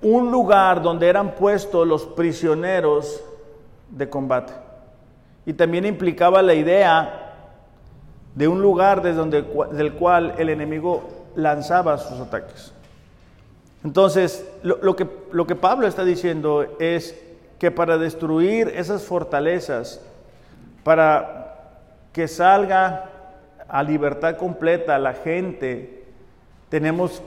un 0.02 0.32
lugar 0.32 0.82
donde 0.82 1.10
eran 1.10 1.36
puestos 1.36 1.86
los 1.86 2.06
prisioneros 2.06 3.22
de 3.90 4.10
combate. 4.10 4.65
Y 5.46 5.54
también 5.54 5.86
implicaba 5.86 6.42
la 6.42 6.54
idea 6.54 7.26
de 8.34 8.48
un 8.48 8.62
lugar 8.62 9.02
desde 9.02 9.18
donde, 9.18 9.42
del 9.72 9.94
cual 9.94 10.36
el 10.38 10.50
enemigo 10.50 11.04
lanzaba 11.36 11.98
sus 11.98 12.20
ataques. 12.20 12.74
Entonces, 13.84 14.46
lo, 14.64 14.96
que, 14.96 15.08
lo 15.32 15.46
que 15.46 15.56
Pablo 15.56 15.88
está 15.88 16.04
diciendo 16.04 16.66
es 16.80 17.16
que 17.60 17.72
para 17.72 17.98
destruir 17.98 18.70
esas 18.70 19.04
fortalezas, 19.04 20.02
para 20.84 21.46
que 22.12 22.28
salga 22.28 23.10
a 23.68 23.84
libertad 23.84 24.38
completa 24.38 24.98
la 24.98 25.14
gente, 25.14 26.04
tenemos 26.70 27.22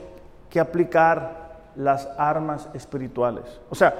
que 0.49 0.59
aplicar 0.59 1.49
las 1.75 2.09
armas 2.17 2.67
espirituales. 2.73 3.45
O 3.69 3.75
sea, 3.75 3.93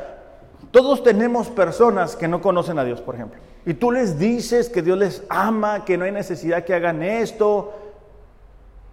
todos 0.72 1.02
tenemos 1.02 1.48
personas 1.48 2.16
que 2.16 2.28
no 2.28 2.42
conocen 2.42 2.78
a 2.78 2.84
Dios, 2.84 3.02
por 3.02 3.16
ejemplo. 3.16 3.40
Y 3.66 3.74
tú 3.74 3.92
les 3.92 4.18
dices 4.18 4.70
que 4.70 4.82
Dios 4.82 4.98
les 4.98 5.24
ama, 5.30 5.86
que 5.86 5.98
no 5.98 6.06
hay 6.06 6.12
necesidad 6.12 6.64
que 6.64 6.74
hagan 6.74 7.04
esto. 7.04 7.74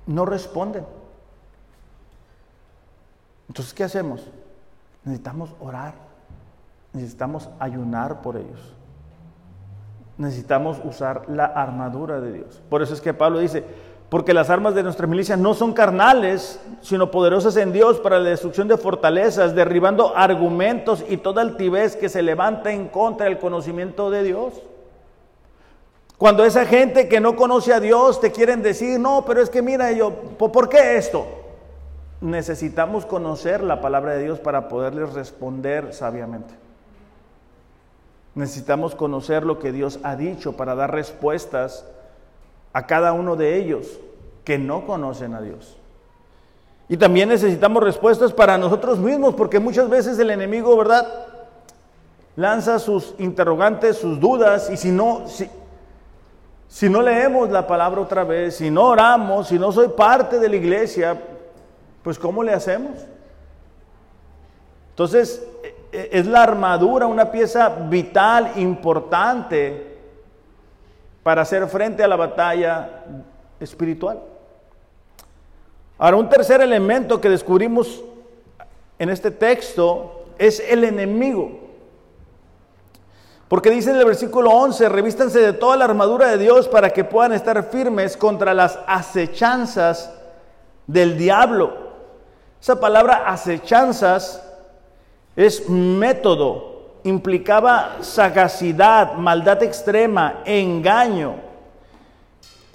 No 0.06 0.26
responden. 0.26 0.84
Entonces, 3.48 3.72
¿qué 3.72 3.84
hacemos? 3.84 4.28
Necesitamos 5.04 5.54
orar. 5.60 5.94
Necesitamos 6.92 7.48
ayunar 7.58 8.22
por 8.22 8.36
ellos. 8.36 8.74
Necesitamos 10.18 10.80
usar 10.82 11.28
la 11.28 11.44
armadura 11.44 12.20
de 12.20 12.32
Dios. 12.32 12.62
Por 12.68 12.82
eso 12.82 12.94
es 12.94 13.00
que 13.00 13.14
Pablo 13.14 13.38
dice, 13.38 13.64
porque 14.08 14.34
las 14.34 14.50
armas 14.50 14.74
de 14.74 14.84
nuestra 14.84 15.06
milicia 15.06 15.36
no 15.36 15.54
son 15.54 15.72
carnales, 15.72 16.60
sino 16.80 17.10
poderosas 17.10 17.56
en 17.56 17.72
Dios 17.72 17.98
para 17.98 18.20
la 18.20 18.30
destrucción 18.30 18.68
de 18.68 18.76
fortalezas, 18.76 19.54
derribando 19.54 20.16
argumentos 20.16 21.04
y 21.08 21.16
toda 21.16 21.42
altivez 21.42 21.96
que 21.96 22.08
se 22.08 22.22
levanta 22.22 22.70
en 22.70 22.88
contra 22.88 23.26
del 23.26 23.38
conocimiento 23.38 24.10
de 24.10 24.22
Dios. 24.22 24.62
Cuando 26.18 26.44
esa 26.44 26.64
gente 26.64 27.08
que 27.08 27.20
no 27.20 27.36
conoce 27.36 27.74
a 27.74 27.80
Dios 27.80 28.20
te 28.20 28.30
quieren 28.30 28.62
decir, 28.62 28.98
no, 29.00 29.24
pero 29.26 29.42
es 29.42 29.50
que 29.50 29.60
mira, 29.60 29.90
yo, 29.92 30.12
¿por 30.12 30.68
qué 30.68 30.96
esto? 30.96 31.26
Necesitamos 32.20 33.04
conocer 33.04 33.62
la 33.62 33.80
palabra 33.80 34.12
de 34.12 34.22
Dios 34.22 34.38
para 34.38 34.68
poderles 34.68 35.12
responder 35.12 35.92
sabiamente. 35.92 36.54
Necesitamos 38.34 38.94
conocer 38.94 39.44
lo 39.44 39.58
que 39.58 39.72
Dios 39.72 39.98
ha 40.04 40.14
dicho 40.14 40.56
para 40.56 40.74
dar 40.74 40.92
respuestas 40.92 41.86
a 42.76 42.86
cada 42.86 43.14
uno 43.14 43.36
de 43.36 43.56
ellos 43.56 43.98
que 44.44 44.58
no 44.58 44.84
conocen 44.84 45.32
a 45.32 45.40
Dios. 45.40 45.78
Y 46.90 46.98
también 46.98 47.30
necesitamos 47.30 47.82
respuestas 47.82 48.34
para 48.34 48.58
nosotros 48.58 48.98
mismos, 48.98 49.34
porque 49.34 49.58
muchas 49.58 49.88
veces 49.88 50.18
el 50.18 50.28
enemigo, 50.28 50.76
¿verdad? 50.76 51.08
Lanza 52.36 52.78
sus 52.78 53.14
interrogantes, 53.16 53.96
sus 53.96 54.20
dudas, 54.20 54.68
y 54.68 54.76
si 54.76 54.90
no, 54.90 55.26
si, 55.26 55.48
si 56.68 56.90
no 56.90 57.00
leemos 57.00 57.48
la 57.48 57.66
palabra 57.66 58.02
otra 58.02 58.24
vez, 58.24 58.56
si 58.56 58.70
no 58.70 58.88
oramos, 58.88 59.48
si 59.48 59.58
no 59.58 59.72
soy 59.72 59.88
parte 59.88 60.38
de 60.38 60.46
la 60.46 60.56
iglesia, 60.56 61.18
pues 62.02 62.18
¿cómo 62.18 62.42
le 62.42 62.52
hacemos? 62.52 62.92
Entonces, 64.90 65.42
e, 65.62 65.74
e, 65.92 66.10
es 66.12 66.26
la 66.26 66.42
armadura 66.42 67.06
una 67.06 67.30
pieza 67.30 67.70
vital, 67.70 68.52
importante 68.56 69.95
para 71.26 71.42
hacer 71.42 71.66
frente 71.66 72.04
a 72.04 72.06
la 72.06 72.14
batalla 72.14 73.02
espiritual. 73.58 74.20
Ahora, 75.98 76.18
un 76.18 76.28
tercer 76.28 76.60
elemento 76.60 77.20
que 77.20 77.28
descubrimos 77.28 78.04
en 78.96 79.10
este 79.10 79.32
texto 79.32 80.26
es 80.38 80.60
el 80.60 80.84
enemigo. 80.84 81.50
Porque 83.48 83.70
dice 83.70 83.90
en 83.90 83.96
el 83.96 84.04
versículo 84.04 84.52
11, 84.52 84.88
revístanse 84.88 85.40
de 85.40 85.52
toda 85.52 85.76
la 85.76 85.86
armadura 85.86 86.28
de 86.28 86.38
Dios 86.38 86.68
para 86.68 86.90
que 86.90 87.02
puedan 87.02 87.32
estar 87.32 87.60
firmes 87.70 88.16
contra 88.16 88.54
las 88.54 88.78
acechanzas 88.86 90.14
del 90.86 91.18
diablo. 91.18 91.76
Esa 92.62 92.78
palabra 92.78 93.28
acechanzas 93.28 94.48
es 95.34 95.68
método, 95.68 96.75
implicaba 97.06 97.98
sagacidad, 98.00 99.14
maldad 99.14 99.62
extrema, 99.62 100.40
engaño. 100.44 101.36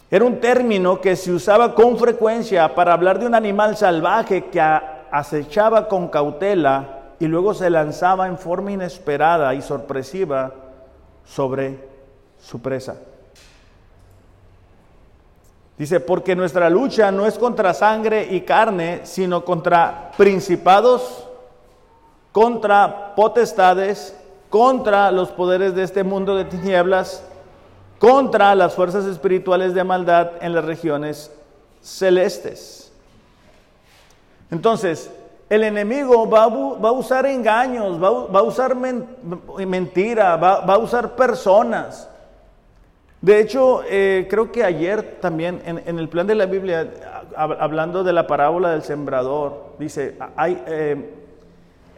Era 0.10 0.26
un 0.26 0.40
término 0.40 1.00
que 1.00 1.16
se 1.16 1.32
usaba 1.32 1.76
con 1.76 1.98
frecuencia 1.98 2.74
para 2.74 2.94
hablar 2.94 3.20
de 3.20 3.28
un 3.28 3.36
animal 3.36 3.76
salvaje 3.78 4.46
que 4.46 4.62
acechaba 4.62 5.88
con 5.88 6.08
cautela 6.08 7.00
y 7.20 7.28
luego 7.28 7.54
se 7.54 7.70
lanzaba 7.70 8.28
en 8.28 8.38
forma 8.38 8.72
inesperada 8.72 9.54
y 9.54 9.62
sorpresiva 9.62 10.54
sobre 11.26 11.78
su 12.42 12.62
presa. 12.62 12.96
Dice, 15.78 16.00
porque 16.00 16.36
nuestra 16.36 16.70
lucha 16.70 17.12
no 17.12 17.26
es 17.26 17.38
contra 17.38 17.74
sangre 17.74 18.28
y 18.32 18.42
carne, 18.42 19.02
sino 19.04 19.44
contra 19.44 20.12
principados, 20.16 21.28
contra 22.32 23.14
potestades, 23.16 24.16
contra 24.52 25.12
los 25.12 25.32
poderes 25.32 25.74
de 25.74 25.82
este 25.82 26.04
mundo 26.04 26.36
de 26.36 26.44
tinieblas, 26.44 27.24
contra 27.98 28.54
las 28.54 28.76
fuerzas 28.76 29.06
espirituales 29.06 29.74
de 29.74 29.84
maldad 29.86 30.32
en 30.42 30.54
las 30.54 30.66
regiones 30.66 31.32
celestes. 31.82 32.92
Entonces, 34.52 35.10
el 35.50 35.64
enemigo 35.64 36.30
va 36.30 36.44
a, 36.44 36.92
usar 36.92 37.26
engaños, 37.26 38.04
va 38.04 38.40
a, 38.40 38.44
usar 38.44 38.76
mentira, 38.76 40.36
va, 40.36 40.58
a 40.58 40.78
usar 40.78 41.16
personas. 41.16 42.10
De 43.22 43.40
hecho, 43.40 43.84
eh, 43.88 44.28
creo 44.30 44.52
que 44.52 44.66
ayer 44.66 45.20
también 45.22 45.62
en, 45.66 45.98
el 45.98 46.10
plan 46.10 46.28
de 46.28 46.36
la 46.36 46.46
Biblia, 46.46 46.92
hablando 47.38 48.04
de 48.04 48.12
la 48.12 48.28
parábola 48.28 48.72
del 48.72 48.84
sembrador, 48.84 49.76
dice, 49.80 50.18
hay, 50.36 50.62
eh, 50.68 51.21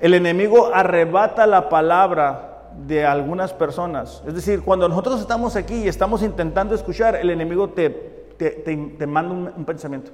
el 0.03 0.13
enemigo 0.13 0.69
arrebata 0.73 1.47
la 1.47 1.69
palabra 1.69 2.71
de 2.85 3.05
algunas 3.05 3.53
personas. 3.53 4.21
Es 4.27 4.33
decir, 4.33 4.61
cuando 4.61 4.89
nosotros 4.89 5.21
estamos 5.21 5.55
aquí 5.55 5.75
y 5.75 5.87
estamos 5.87 6.21
intentando 6.23 6.75
escuchar, 6.75 7.15
el 7.15 7.29
enemigo 7.29 7.69
te, 7.69 7.89
te, 7.89 9.07
manda 9.07 9.53
un, 9.55 9.63
pensamiento. 9.63 10.11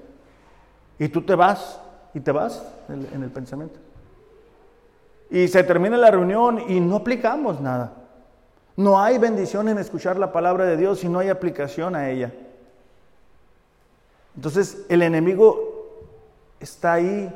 Y 0.99 1.09
tú 1.09 1.23
te 1.23 1.33
vas, 1.33 1.81
y 2.13 2.19
te 2.19 2.31
vas 2.31 2.63
en, 2.87 3.23
el 3.23 3.31
pensamiento. 3.31 3.79
Y 5.31 5.47
se 5.47 5.63
termina 5.63 5.97
la 5.97 6.11
reunión 6.11 6.65
y 6.67 6.79
no 6.79 6.97
aplicamos 6.97 7.59
nada. 7.59 7.93
No 8.77 9.01
hay 9.01 9.17
bendición 9.17 9.69
en 9.69 9.79
escuchar 9.79 10.19
la 10.19 10.31
palabra 10.31 10.65
de 10.65 10.77
Dios 10.77 10.99
si 10.99 11.09
no 11.09 11.17
hay 11.17 11.29
aplicación 11.29 11.95
a 11.95 12.11
ella. 12.11 12.31
Entonces 14.35 14.85
el 14.87 15.01
enemigo 15.01 15.87
está 16.59 16.93
ahí 16.93 17.33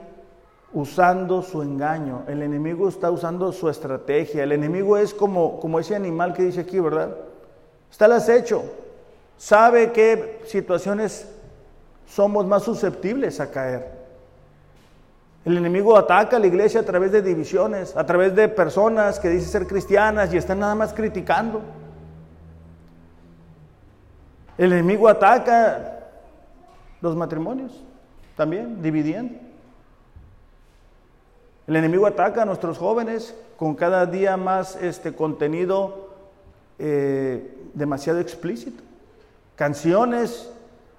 usando 0.74 1.42
su 1.44 1.62
engaño, 1.62 2.24
el 2.28 2.42
enemigo 2.42 2.90
está 2.90 3.12
usando 3.12 3.52
su 3.52 3.70
estrategia, 3.70 4.44
el 4.44 4.52
enemigo 4.52 4.98
es 4.98 5.14
como, 5.14 5.60
como 5.60 5.80
ese 5.80 5.96
animal 5.96 6.34
que 6.34 6.44
dice 6.44 6.62
aquí, 6.62 6.80
¿verdad? 6.80 7.16
Está 7.92 8.06
al 8.06 8.14
acecho, 8.14 8.64
sabe 9.38 9.92
qué 9.92 10.42
situaciones 10.46 11.30
somos 12.08 12.46
más 12.46 12.64
susceptibles 12.64 13.40
a 13.40 13.52
caer. 13.52 14.04
El 15.46 15.58
enemigo 15.58 15.98
ataca 15.98 16.38
a 16.38 16.40
la 16.40 16.48
iglesia 16.48 16.80
a 16.80 16.84
través 16.84 17.12
de 17.12 17.22
divisiones, 17.22 17.96
a 17.96 18.06
través 18.06 18.34
de 18.36 18.48
personas 18.48 19.20
que 19.20 19.30
dicen 19.30 19.50
ser 19.50 19.68
cristianas 19.68 20.34
y 20.34 20.38
están 20.38 20.60
nada 20.60 20.74
más 20.74 20.94
criticando. 20.94 21.62
El 24.58 24.72
enemigo 24.72 25.08
ataca 25.08 26.00
los 27.02 27.16
matrimonios 27.16 27.84
también, 28.36 28.82
dividiendo. 28.82 29.53
El 31.68 31.76
enemigo 31.78 32.06
ataca 32.06 32.42
a 32.42 32.46
nuestros 32.46 32.78
jóvenes 32.78 33.36
con 33.58 33.76
cada 33.76 34.06
día 34.06 34.36
más 34.36 34.76
este 34.76 35.14
contenido 35.14 36.10
eh, 36.78 37.56
demasiado 37.74 38.20
explícito. 38.20 38.84
Canciones, 39.56 40.52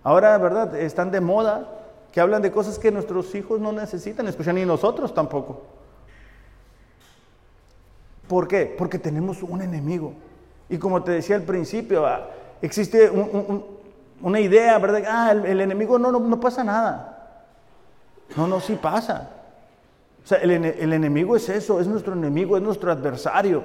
ahora, 0.02 0.38
¿verdad? 0.38 0.74
Están 0.76 1.10
de 1.10 1.20
moda, 1.20 1.68
que 2.12 2.20
hablan 2.20 2.40
de 2.40 2.50
cosas 2.50 2.78
que 2.78 2.90
nuestros 2.90 3.34
hijos 3.34 3.60
no 3.60 3.72
necesitan 3.72 4.26
escuchar, 4.28 4.54
ni 4.54 4.64
nosotros 4.64 5.12
tampoco. 5.12 5.62
¿Por 8.28 8.48
qué? 8.48 8.74
Porque 8.78 8.98
tenemos 8.98 9.42
un 9.42 9.60
enemigo. 9.60 10.14
Y 10.70 10.78
como 10.78 11.02
te 11.02 11.12
decía 11.12 11.36
al 11.36 11.42
principio, 11.42 12.06
ah, 12.06 12.30
existe 12.62 13.10
una 14.22 14.40
idea, 14.40 14.78
¿verdad? 14.78 15.02
Ah, 15.06 15.32
el, 15.32 15.60
enemigo 15.60 15.98
no, 15.98 16.10
no, 16.10 16.20
no 16.20 16.40
pasa 16.40 16.64
nada. 16.64 17.44
No, 18.34 18.46
no, 18.46 18.60
sí 18.60 18.78
pasa. 18.80 19.30
O 20.24 20.26
sea, 20.26 20.38
el, 20.38 20.50
enemigo 20.92 21.36
es 21.36 21.50
eso, 21.50 21.80
es 21.80 21.86
nuestro 21.86 22.14
enemigo, 22.14 22.56
es 22.56 22.62
nuestro 22.62 22.90
adversario. 22.90 23.62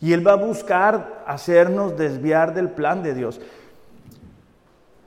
Y 0.00 0.14
él 0.14 0.26
va 0.26 0.32
a 0.32 0.36
buscar 0.36 1.22
hacernos 1.26 1.98
desviar 1.98 2.54
del 2.54 2.70
plan 2.70 3.02
de 3.02 3.12
Dios. 3.12 3.40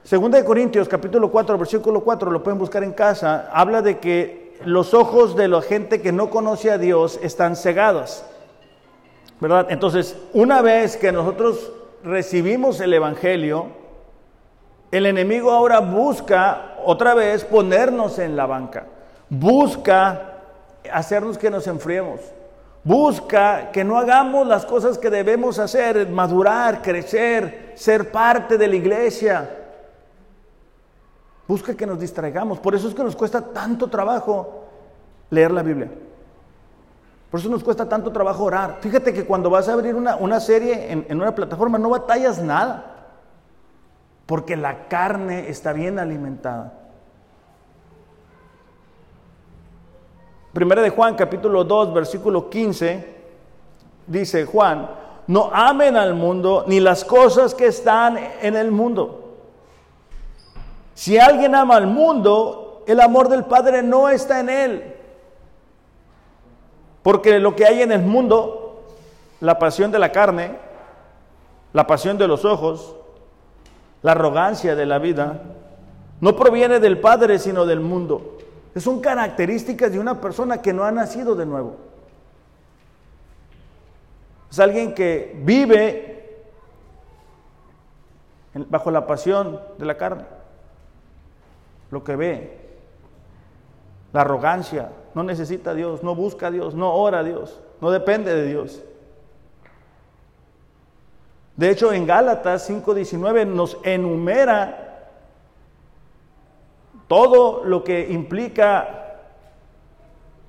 Segunda 0.03 0.38
de 0.38 0.45
Corintios, 0.45 0.88
capítulo 0.88 1.32
4, 1.32 1.57
versículo 1.57 2.01
4, 2.01 2.30
lo 2.30 2.43
pueden 2.43 2.59
buscar 2.59 2.84
en 2.84 2.93
casa, 2.93 3.49
habla 3.51 3.82
de 3.82 3.97
que 3.97 4.55
los 4.63 4.93
ojos 4.93 5.36
de 5.36 5.47
la 5.47 5.61
gente 5.63 6.01
que 6.01 6.11
no 6.11 6.30
conoce 6.30 6.70
a 6.70 6.78
Dios 6.78 7.20
están 7.24 7.55
cegados. 7.55 8.24
¿Verdad? 9.39 9.67
Entonces, 9.70 10.17
una 10.34 10.61
vez 10.61 10.97
que 10.97 11.11
nosotros 11.11 11.72
recibimos 12.03 12.80
el 12.80 12.93
Evangelio, 12.93 13.67
el 14.91 15.07
enemigo 15.07 15.51
ahora 15.51 15.80
busca 15.80 16.76
otra 16.86 17.15
vez 17.15 17.43
ponernos 17.43 18.20
en 18.20 18.36
la 18.36 18.45
banca. 18.45 18.86
Busca 19.30 20.39
hacernos 20.92 21.38
que 21.38 21.50
nos 21.50 21.68
enfriemos. 21.68 22.20
Busca 22.84 23.72
que 23.72 23.84
no 23.84 23.98
hagamos 23.98 24.48
las 24.48 24.66
cosas 24.66 24.98
que 24.98 25.10
debemos 25.10 25.60
hacer, 25.60 26.08
madurar, 26.08 26.82
crecer, 26.82 27.74
ser 27.76 28.12
parte 28.12 28.58
de 28.58 28.68
la 28.68 28.76
iglesia. 28.76 29.50
Busca 31.48 31.76
que 31.76 31.86
nos 31.86 32.00
distraigamos. 32.00 32.60
Por 32.60 32.76
eso 32.76 32.88
es 32.88 32.96
que 32.96 33.04
nos 33.04 33.16
cuesta 33.16 33.42
tanto 33.42 33.88
trabajo 33.90 34.66
leer 35.30 35.52
la 35.52 35.64
Biblia. 35.64 35.90
Por 37.30 37.40
eso 37.40 37.50
nos 37.50 37.64
cuesta 37.64 37.88
tanto 37.88 38.12
trabajo 38.12 38.46
orar. 38.46 38.78
Fíjate 38.82 39.14
que 39.14 39.26
cuando 39.26 39.50
vas 39.50 39.68
a 39.68 39.74
abrir 39.74 39.94
una, 39.96 40.40
serie 40.40 40.92
en, 40.92 41.06
en 41.10 41.22
una 41.22 41.36
plataforma 41.36 41.78
no 41.78 41.90
batallas 41.90 42.42
nada. 42.42 42.96
Porque 44.26 44.56
la 44.56 44.88
carne 44.88 45.50
está 45.50 45.74
bien 45.74 46.00
alimentada. 46.00 46.79
Primera 50.54 50.82
de 50.82 50.89
Juan, 50.89 51.16
capítulo 51.16 51.64
2, 51.64 51.93
versículo 51.93 52.50
15, 52.50 53.16
dice 54.08 54.45
Juan, 54.45 54.89
no 55.28 55.52
amen 55.54 55.95
al 55.95 56.16
mundo 56.16 56.64
ni 56.68 56.80
las 56.80 57.06
cosas 57.06 57.54
que 57.54 57.68
están 57.68 58.18
en 58.41 58.56
el 58.56 58.72
mundo. 58.72 59.36
Si 60.95 61.20
alguien 61.20 61.54
ama 61.54 61.76
al 61.76 61.86
mundo, 61.86 62.84
el 62.88 63.00
amor 63.00 63.30
del 63.30 63.45
Padre 63.45 63.84
no 63.84 64.10
está 64.10 64.39
en 64.39 64.50
él. 64.50 64.95
Porque 67.04 67.39
lo 67.39 67.56
que 67.56 67.66
hay 67.66 67.84
en 67.84 67.91
el 67.91 68.02
mundo, 68.02 68.82
la 69.41 69.60
pasión 69.60 69.91
de 69.91 70.00
la 70.00 70.12
carne, 70.12 70.58
la 71.74 71.86
pasión 71.86 72.18
de 72.18 72.28
los 72.28 72.43
ojos, 72.43 72.95
la 74.02 74.14
arrogancia 74.14 74.76
de 74.76 74.88
la 74.88 74.97
vida, 74.97 75.43
no 76.20 76.36
proviene 76.36 76.80
del 76.80 77.00
Padre, 77.00 77.38
sino 77.38 77.68
del 77.68 77.82
mundo. 77.82 78.39
Son 78.76 79.01
características 79.01 79.91
de 79.91 79.99
una 79.99 80.22
persona 80.22 80.61
que 80.61 80.74
no 80.74 80.84
ha 80.84 80.91
nacido 80.91 81.36
de 81.36 81.45
nuevo. 81.45 81.78
Es 84.51 84.59
alguien 84.59 84.93
que 84.93 85.39
vive 85.43 86.45
bajo 88.53 88.91
la 88.91 89.05
pasión 89.05 89.59
de 89.78 89.86
la 89.86 89.97
carne. 89.97 90.24
Lo 91.91 92.03
que 92.03 92.15
ve, 92.15 92.57
la 94.13 94.22
arrogancia, 94.22 94.91
no 95.13 95.24
necesita 95.24 95.72
a 95.72 95.74
Dios, 95.74 96.03
no 96.03 96.15
busca 96.15 96.47
a 96.47 96.51
Dios, 96.51 96.76
no 96.76 96.93
ora 96.93 97.20
a 97.20 97.24
Dios, 97.24 97.59
no 97.82 97.91
depende 97.91 98.34
de 98.34 98.45
Dios. 98.45 98.82
De 101.57 101.70
hecho, 101.70 101.91
en 101.91 102.07
Gálatas 102.07 102.70
5:19 102.70 103.45
nos 103.45 103.78
enumera 103.84 104.89
todo 107.10 107.64
lo 107.66 107.84
que 107.84 108.12
implica 108.12 109.18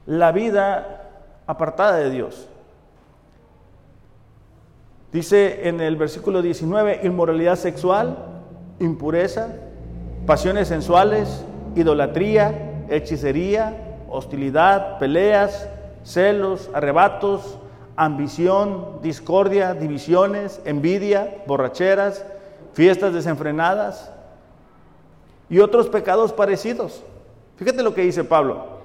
la 0.04 0.30
vida 0.30 1.08
apartada 1.46 1.96
de 1.96 2.10
Dios. 2.10 2.48
Dice 5.10 5.68
en 5.68 5.80
el 5.80 5.96
versículo 5.96 6.42
19, 6.42 7.00
inmoralidad 7.02 7.56
sexual, 7.56 8.16
impureza, 8.78 9.48
pasiones 10.26 10.68
sensuales, 10.68 11.44
idolatría, 11.74 12.84
hechicería, 12.90 13.96
hostilidad, 14.10 14.98
peleas, 14.98 15.66
celos, 16.04 16.70
arrebatos, 16.74 17.58
ambición, 17.96 18.98
discordia, 19.02 19.72
divisiones, 19.72 20.60
envidia, 20.66 21.42
borracheras, 21.46 22.26
fiestas 22.74 23.14
desenfrenadas 23.14 24.12
y 25.50 25.58
otros 25.58 25.88
pecados 25.88 26.32
parecidos. 26.32 27.02
Fíjate 27.56 27.82
lo 27.82 27.92
que 27.92 28.02
dice 28.02 28.24
Pablo. 28.24 28.80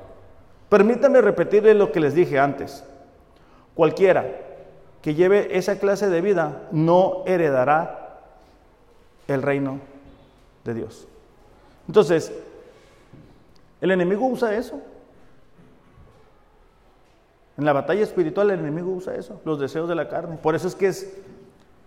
Permítanme 0.68 1.22
repetirles 1.22 1.76
lo 1.76 1.92
que 1.92 2.00
les 2.00 2.16
dije 2.16 2.40
antes. 2.40 2.84
Cualquiera 3.76 4.26
que 5.02 5.14
lleve 5.14 5.58
esa 5.58 5.78
clase 5.78 6.10
de 6.10 6.20
vida 6.20 6.68
no 6.72 7.24
heredará 7.28 8.20
el 9.28 9.44
reino 9.44 9.80
de 10.64 10.74
Dios. 10.74 11.08
Entonces, 11.88 12.34
el 13.80 13.92
enemigo 13.92 14.26
usa 14.26 14.56
eso. 14.56 14.82
En 17.58 17.64
la 17.64 17.74
batalla 17.74 18.04
espiritual 18.04 18.50
el 18.50 18.60
enemigo 18.60 18.92
usa 18.92 19.16
eso, 19.16 19.40
los 19.46 19.60
deseos 19.60 19.88
de 19.88 19.96
la 19.96 20.10
carne. 20.10 20.38
Por 20.42 20.56
eso 20.56 20.68
es 20.68 20.76
que 20.76 20.88
es 20.88 21.16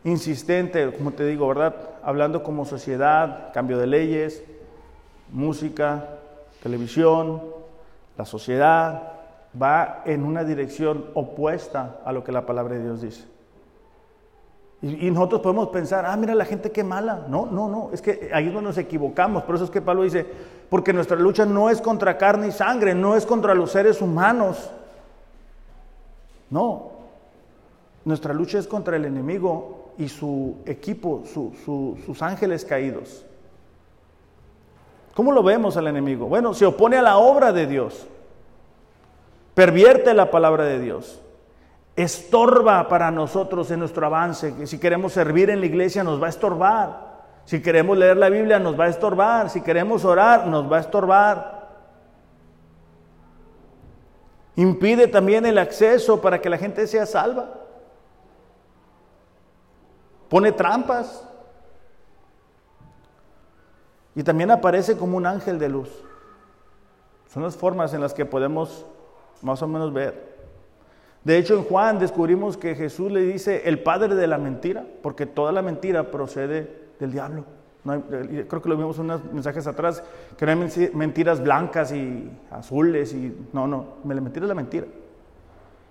insistente, 0.04 0.92
como 0.96 1.10
te 1.10 1.26
digo, 1.26 1.46
¿verdad? 1.48 1.74
Hablando 2.02 2.42
como 2.42 2.64
sociedad, 2.64 3.52
cambio 3.52 3.76
de 3.76 3.86
leyes, 3.86 4.42
música, 5.32 6.08
televisión, 6.62 7.42
la 8.16 8.24
sociedad 8.24 9.12
va 9.60 10.02
en 10.04 10.24
una 10.24 10.44
dirección 10.44 11.06
opuesta 11.14 12.00
a 12.04 12.12
lo 12.12 12.24
que 12.24 12.32
la 12.32 12.46
palabra 12.46 12.74
de 12.74 12.82
Dios 12.82 13.00
dice. 13.00 13.24
Y, 14.80 15.10
nosotros 15.10 15.40
podemos 15.40 15.68
pensar, 15.68 16.06
ah, 16.06 16.16
mira 16.16 16.36
la 16.36 16.44
gente 16.44 16.70
qué 16.70 16.84
mala. 16.84 17.26
No, 17.28 17.46
no, 17.46 17.68
no, 17.68 17.90
es 17.92 18.00
que 18.00 18.30
ahí 18.32 18.46
es 18.46 18.52
donde 18.52 18.68
nos 18.68 18.78
equivocamos. 18.78 19.42
Por 19.42 19.56
eso 19.56 19.64
es 19.64 19.70
que 19.70 19.82
Pablo 19.82 20.04
dice, 20.04 20.24
porque 20.70 20.92
nuestra 20.92 21.16
lucha 21.16 21.44
no 21.44 21.68
es 21.68 21.80
contra 21.80 22.16
carne 22.16 22.48
y 22.48 22.52
sangre, 22.52 22.94
no 22.94 23.16
es 23.16 23.26
contra 23.26 23.54
los 23.54 23.72
seres 23.72 24.00
humanos. 24.00 24.70
No, 26.50 26.92
nuestra 28.04 28.32
lucha 28.32 28.58
es 28.58 28.68
contra 28.68 28.96
el 28.96 29.04
enemigo 29.04 29.92
y 29.98 30.08
su 30.08 30.58
equipo, 30.64 31.24
sus 31.26 32.22
ángeles 32.22 32.64
caídos. 32.64 33.24
¿Cómo 35.18 35.32
lo 35.32 35.42
vemos 35.42 35.76
al 35.76 35.88
enemigo? 35.88 36.28
Bueno, 36.28 36.54
se 36.54 36.64
opone 36.64 36.96
a 36.96 37.02
la 37.02 37.16
obra 37.16 37.50
de 37.50 37.66
Dios, 37.66 38.06
pervierte 39.52 40.14
la 40.14 40.30
palabra 40.30 40.62
de 40.62 40.78
Dios, 40.78 41.20
estorba 41.96 42.86
para 42.86 43.10
nosotros 43.10 43.68
en 43.72 43.80
nuestro 43.80 44.06
avance, 44.06 44.54
que 44.54 44.68
si 44.68 44.78
queremos 44.78 45.12
servir 45.12 45.50
en 45.50 45.58
la 45.58 45.66
iglesia 45.66 46.04
nos 46.04 46.22
va 46.22 46.26
a 46.26 46.28
estorbar, 46.28 47.24
si 47.46 47.60
queremos 47.60 47.98
leer 47.98 48.16
la 48.16 48.28
Biblia 48.28 48.60
nos 48.60 48.78
va 48.78 48.84
a 48.84 48.88
estorbar, 48.90 49.50
si 49.50 49.60
queremos 49.60 50.04
orar 50.04 50.46
nos 50.46 50.70
va 50.70 50.76
a 50.76 50.80
estorbar. 50.82 51.68
Impide 54.54 55.08
también 55.08 55.46
el 55.46 55.58
acceso 55.58 56.20
para 56.20 56.40
que 56.40 56.48
la 56.48 56.58
gente 56.58 56.86
sea 56.86 57.06
salva. 57.06 57.54
Pone 60.28 60.52
trampas. 60.52 61.27
Y 64.18 64.24
también 64.24 64.50
aparece 64.50 64.96
como 64.96 65.16
un 65.16 65.26
ángel 65.26 65.60
de 65.60 65.68
luz. 65.68 65.88
Son 67.32 67.44
las 67.44 67.56
formas 67.56 67.94
en 67.94 68.00
las 68.00 68.12
que 68.12 68.24
podemos 68.24 68.84
más 69.42 69.62
o 69.62 69.68
menos 69.68 69.92
ver. 69.92 70.38
De 71.22 71.38
hecho, 71.38 71.54
en 71.54 71.62
Juan 71.62 72.00
descubrimos 72.00 72.56
que 72.56 72.74
Jesús 72.74 73.12
le 73.12 73.20
dice 73.20 73.62
el 73.66 73.78
padre 73.78 74.16
de 74.16 74.26
la 74.26 74.36
mentira, 74.36 74.84
porque 75.04 75.24
toda 75.24 75.52
la 75.52 75.62
mentira 75.62 76.10
procede 76.10 76.88
del 76.98 77.12
diablo. 77.12 77.44
creo 77.84 78.60
que 78.60 78.68
lo 78.68 78.76
vimos 78.76 78.98
en 78.98 79.04
unos 79.04 79.24
mensajes 79.32 79.68
atrás, 79.68 80.02
que 80.36 80.46
no 80.46 80.50
hay 80.50 80.90
mentiras 80.94 81.40
blancas 81.40 81.92
y 81.92 82.28
azules, 82.50 83.12
y 83.12 83.32
no, 83.52 83.68
no, 83.68 83.98
la 84.04 84.20
mentira 84.20 84.46
es 84.46 84.48
la 84.48 84.54
mentira. 84.56 84.88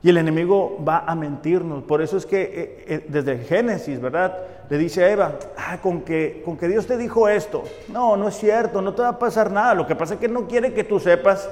Y 0.07 0.09
el 0.09 0.19
enemigo 0.19 0.81
va 0.87 0.99
a 0.99 1.15
mentirnos. 1.15 1.83
Por 1.83 2.01
eso 2.01 2.15
es 2.15 2.25
que 2.25 2.41
eh, 2.41 2.85
eh, 2.87 3.05
desde 3.09 3.39
Génesis, 3.39 3.99
¿verdad? 3.99 4.37
Le 4.69 4.77
dice 4.77 5.03
a 5.03 5.11
Eva, 5.11 5.37
ah, 5.57 5.79
con, 5.81 5.99
que, 5.99 6.41
con 6.45 6.55
que 6.55 6.69
Dios 6.69 6.87
te 6.87 6.95
dijo 6.95 7.27
esto. 7.27 7.65
No, 7.89 8.15
no 8.15 8.29
es 8.29 8.37
cierto, 8.37 8.81
no 8.81 8.93
te 8.93 9.01
va 9.01 9.09
a 9.09 9.19
pasar 9.19 9.51
nada. 9.51 9.73
Lo 9.73 9.85
que 9.85 9.97
pasa 9.97 10.13
es 10.13 10.21
que 10.21 10.29
no 10.29 10.47
quiere 10.47 10.73
que 10.73 10.85
tú 10.85 10.97
sepas, 10.97 11.49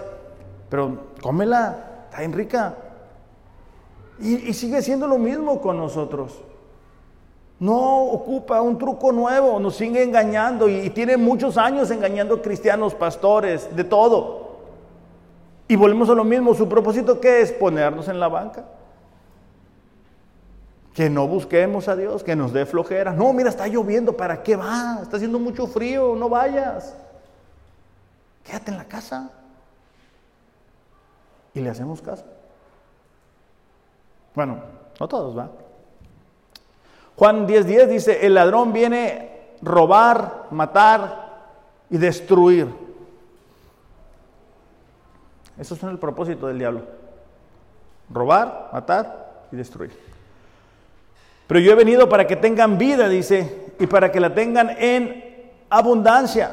pero 0.69 0.99
cómela, 1.21 2.05
está 2.05 2.19
bien 2.19 2.31
rica. 2.31 2.75
Y, 4.21 4.53
sigue 4.53 4.81
siendo 4.81 5.05
lo 5.05 5.17
mismo 5.17 5.59
con 5.59 5.75
nosotros. 5.75 6.41
No 7.59 8.03
ocupa 8.03 8.61
un 8.61 8.77
truco 8.77 9.11
nuevo, 9.11 9.59
nos 9.59 9.75
sigue 9.75 10.01
engañando 10.01 10.69
y, 10.69 10.75
y 10.75 10.89
tiene 10.91 11.17
muchos 11.17 11.57
años 11.57 11.91
engañando 11.91 12.41
cristianos, 12.41 12.95
pastores, 12.95 13.75
de 13.75 13.83
todo. 13.83 14.44
Y 15.67 15.75
volvemos 15.75 16.09
a 16.09 16.13
lo 16.13 16.23
mismo, 16.23 16.53
su 16.53 16.69
propósito 16.69 17.19
qué 17.19 17.41
es 17.41 17.51
ponernos 17.51 18.07
en 18.07 18.19
la 18.19 18.27
banca. 18.27 18.65
Que 20.93 21.09
no 21.09 21.27
busquemos 21.27 21.87
a 21.87 21.95
Dios, 21.95 22.23
que 22.23 22.35
nos 22.35 22.53
dé 22.53 22.65
flojera. 22.65 23.11
No, 23.11 23.33
mira, 23.33 23.49
está 23.49 23.67
lloviendo, 23.67 24.15
¿para 24.15 24.43
qué 24.43 24.55
va? 24.55 24.99
Está 25.01 25.17
haciendo 25.17 25.39
mucho 25.39 25.67
frío, 25.67 26.15
no 26.15 26.29
vayas. 26.29 26.95
Quédate 28.43 28.71
en 28.71 28.77
la 28.77 28.85
casa. 28.85 29.31
Y 31.53 31.61
le 31.61 31.69
hacemos 31.69 32.01
caso. 32.01 32.23
Bueno, 34.35 34.59
no 34.99 35.07
todos, 35.07 35.37
¿va? 35.37 35.49
Juan 37.15 37.47
10:10 37.47 37.63
10 37.63 37.89
dice, 37.89 38.25
el 38.25 38.35
ladrón 38.35 38.73
viene 38.73 39.55
robar, 39.61 40.47
matar 40.51 41.25
y 41.89 41.97
destruir. 41.97 42.84
Eso 45.57 45.75
es 45.75 45.83
el 45.83 45.97
propósito 45.97 46.47
del 46.47 46.59
diablo. 46.59 46.81
Robar, 48.09 48.69
matar 48.73 49.45
y 49.51 49.55
destruir. 49.55 49.91
Pero 51.47 51.59
yo 51.59 51.71
he 51.71 51.75
venido 51.75 52.09
para 52.09 52.27
que 52.27 52.35
tengan 52.35 52.77
vida, 52.77 53.07
dice, 53.07 53.73
y 53.79 53.87
para 53.87 54.11
que 54.11 54.19
la 54.19 54.33
tengan 54.33 54.71
en 54.77 55.51
abundancia. 55.69 56.51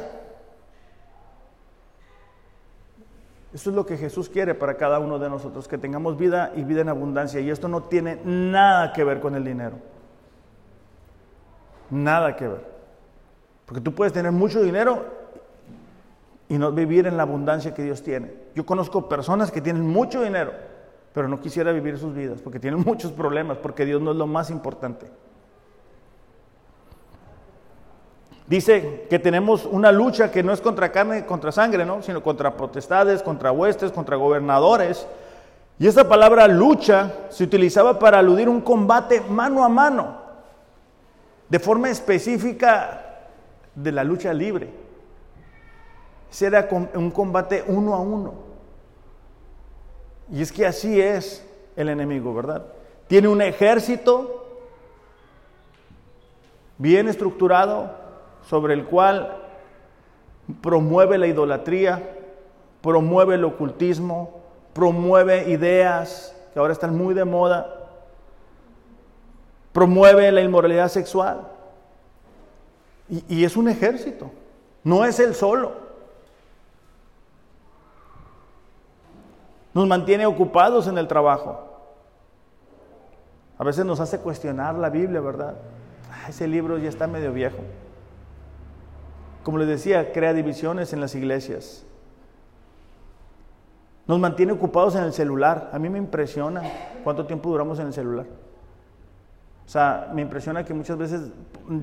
Eso 3.53 3.69
es 3.69 3.75
lo 3.75 3.85
que 3.85 3.97
Jesús 3.97 4.29
quiere 4.29 4.55
para 4.55 4.77
cada 4.77 4.99
uno 4.99 5.19
de 5.19 5.29
nosotros, 5.29 5.67
que 5.67 5.77
tengamos 5.77 6.17
vida 6.17 6.51
y 6.55 6.63
vida 6.63 6.81
en 6.81 6.89
abundancia. 6.89 7.39
Y 7.39 7.51
esto 7.51 7.67
no 7.67 7.83
tiene 7.83 8.19
nada 8.23 8.93
que 8.93 9.03
ver 9.03 9.19
con 9.19 9.35
el 9.35 9.43
dinero. 9.43 9.77
Nada 11.91 12.35
que 12.35 12.47
ver. 12.47 12.65
Porque 13.65 13.81
tú 13.81 13.93
puedes 13.93 14.11
tener 14.11 14.31
mucho 14.31 14.61
dinero 14.61 15.22
y 16.53 16.59
no 16.59 16.71
vivir 16.71 17.07
en 17.07 17.17
la 17.17 17.23
abundancia 17.23 17.73
que 17.73 17.81
Dios 17.81 18.03
tiene. 18.03 18.31
Yo 18.53 18.63
conozco 18.63 19.09
personas 19.09 19.49
que 19.49 19.59
tienen 19.59 19.87
mucho 19.87 20.21
dinero, 20.21 20.51
pero 21.11 21.27
no 21.27 21.41
quisiera 21.41 21.71
vivir 21.71 21.97
sus 21.97 22.13
vidas 22.13 22.41
porque 22.43 22.59
tienen 22.59 22.81
muchos 22.85 23.11
problemas, 23.11 23.57
porque 23.57 23.85
Dios 23.85 23.99
no 23.99 24.11
es 24.11 24.17
lo 24.17 24.27
más 24.27 24.51
importante. 24.51 25.07
Dice 28.45 29.07
que 29.09 29.17
tenemos 29.17 29.65
una 29.65 29.91
lucha 29.91 30.29
que 30.29 30.43
no 30.43 30.53
es 30.53 30.61
contra 30.61 30.91
carne 30.91 31.25
contra 31.25 31.51
sangre, 31.51 31.87
¿no? 31.87 32.03
sino 32.03 32.21
contra 32.21 32.55
potestades, 32.55 33.23
contra 33.23 33.51
huestes, 33.51 33.91
contra 33.91 34.15
gobernadores. 34.15 35.07
Y 35.79 35.87
esa 35.87 36.07
palabra 36.07 36.47
lucha 36.47 37.13
se 37.29 37.45
utilizaba 37.45 37.97
para 37.97 38.19
aludir 38.19 38.47
un 38.47 38.61
combate 38.61 39.21
mano 39.21 39.65
a 39.65 39.69
mano, 39.69 40.17
de 41.49 41.57
forma 41.57 41.89
específica 41.89 43.23
de 43.73 43.91
la 43.91 44.03
lucha 44.03 44.31
libre. 44.31 44.82
Ese 46.33 46.47
era 46.47 46.67
un 46.95 47.11
combate 47.11 47.63
uno 47.67 47.93
a 47.93 47.99
uno. 47.99 48.33
Y 50.31 50.41
es 50.41 50.51
que 50.51 50.65
así 50.65 50.99
es 50.99 51.45
el 51.75 51.89
enemigo, 51.89 52.33
¿verdad? 52.33 52.65
Tiene 53.07 53.27
un 53.27 53.39
ejército 53.39 54.47
bien 56.79 57.07
estructurado, 57.07 57.91
sobre 58.49 58.73
el 58.73 58.85
cual 58.85 59.43
promueve 60.61 61.19
la 61.19 61.27
idolatría, 61.27 62.01
promueve 62.81 63.35
el 63.35 63.45
ocultismo, 63.45 64.41
promueve 64.73 65.51
ideas 65.51 66.35
que 66.51 66.59
ahora 66.59 66.73
están 66.73 66.97
muy 66.97 67.13
de 67.13 67.25
moda, 67.25 67.91
promueve 69.71 70.31
la 70.31 70.41
inmoralidad 70.41 70.87
sexual. 70.87 71.47
Y, 73.29 73.43
es 73.43 73.55
un 73.55 73.69
ejército, 73.69 74.31
no 74.83 75.05
es 75.05 75.19
él 75.19 75.35
solo. 75.35 75.82
Nos 79.73 79.87
mantiene 79.87 80.25
ocupados 80.25 80.87
en 80.87 80.97
el 80.97 81.07
trabajo. 81.07 81.69
A 83.57 83.63
veces 83.63 83.85
nos 83.85 83.99
hace 83.99 84.19
cuestionar 84.19 84.75
la 84.75 84.89
Biblia, 84.89 85.21
¿verdad? 85.21 85.55
Ah, 86.11 86.29
ese 86.29 86.47
libro 86.47 86.77
ya 86.77 86.89
está 86.89 87.07
medio 87.07 87.33
viejo. 87.33 87.57
Como 89.43 89.57
les 89.57 89.67
decía, 89.67 90.11
crea 90.11 90.33
divisiones 90.33 90.93
en 90.93 91.01
las 91.01 91.15
iglesias. 91.15 91.85
Nos 94.05 94.19
mantiene 94.19 94.51
ocupados 94.51 94.95
en 94.95 95.03
el 95.03 95.13
celular. 95.13 95.69
A 95.73 95.79
mí 95.79 95.89
me 95.89 95.97
impresiona 95.97 96.61
cuánto 97.03 97.25
tiempo 97.25 97.49
duramos 97.49 97.79
en 97.79 97.87
el 97.87 97.93
celular. 97.93 98.25
O 99.65 99.69
sea, 99.69 100.11
me 100.13 100.21
impresiona 100.21 100.65
que 100.65 100.73
muchas 100.73 100.97
veces 100.97 101.31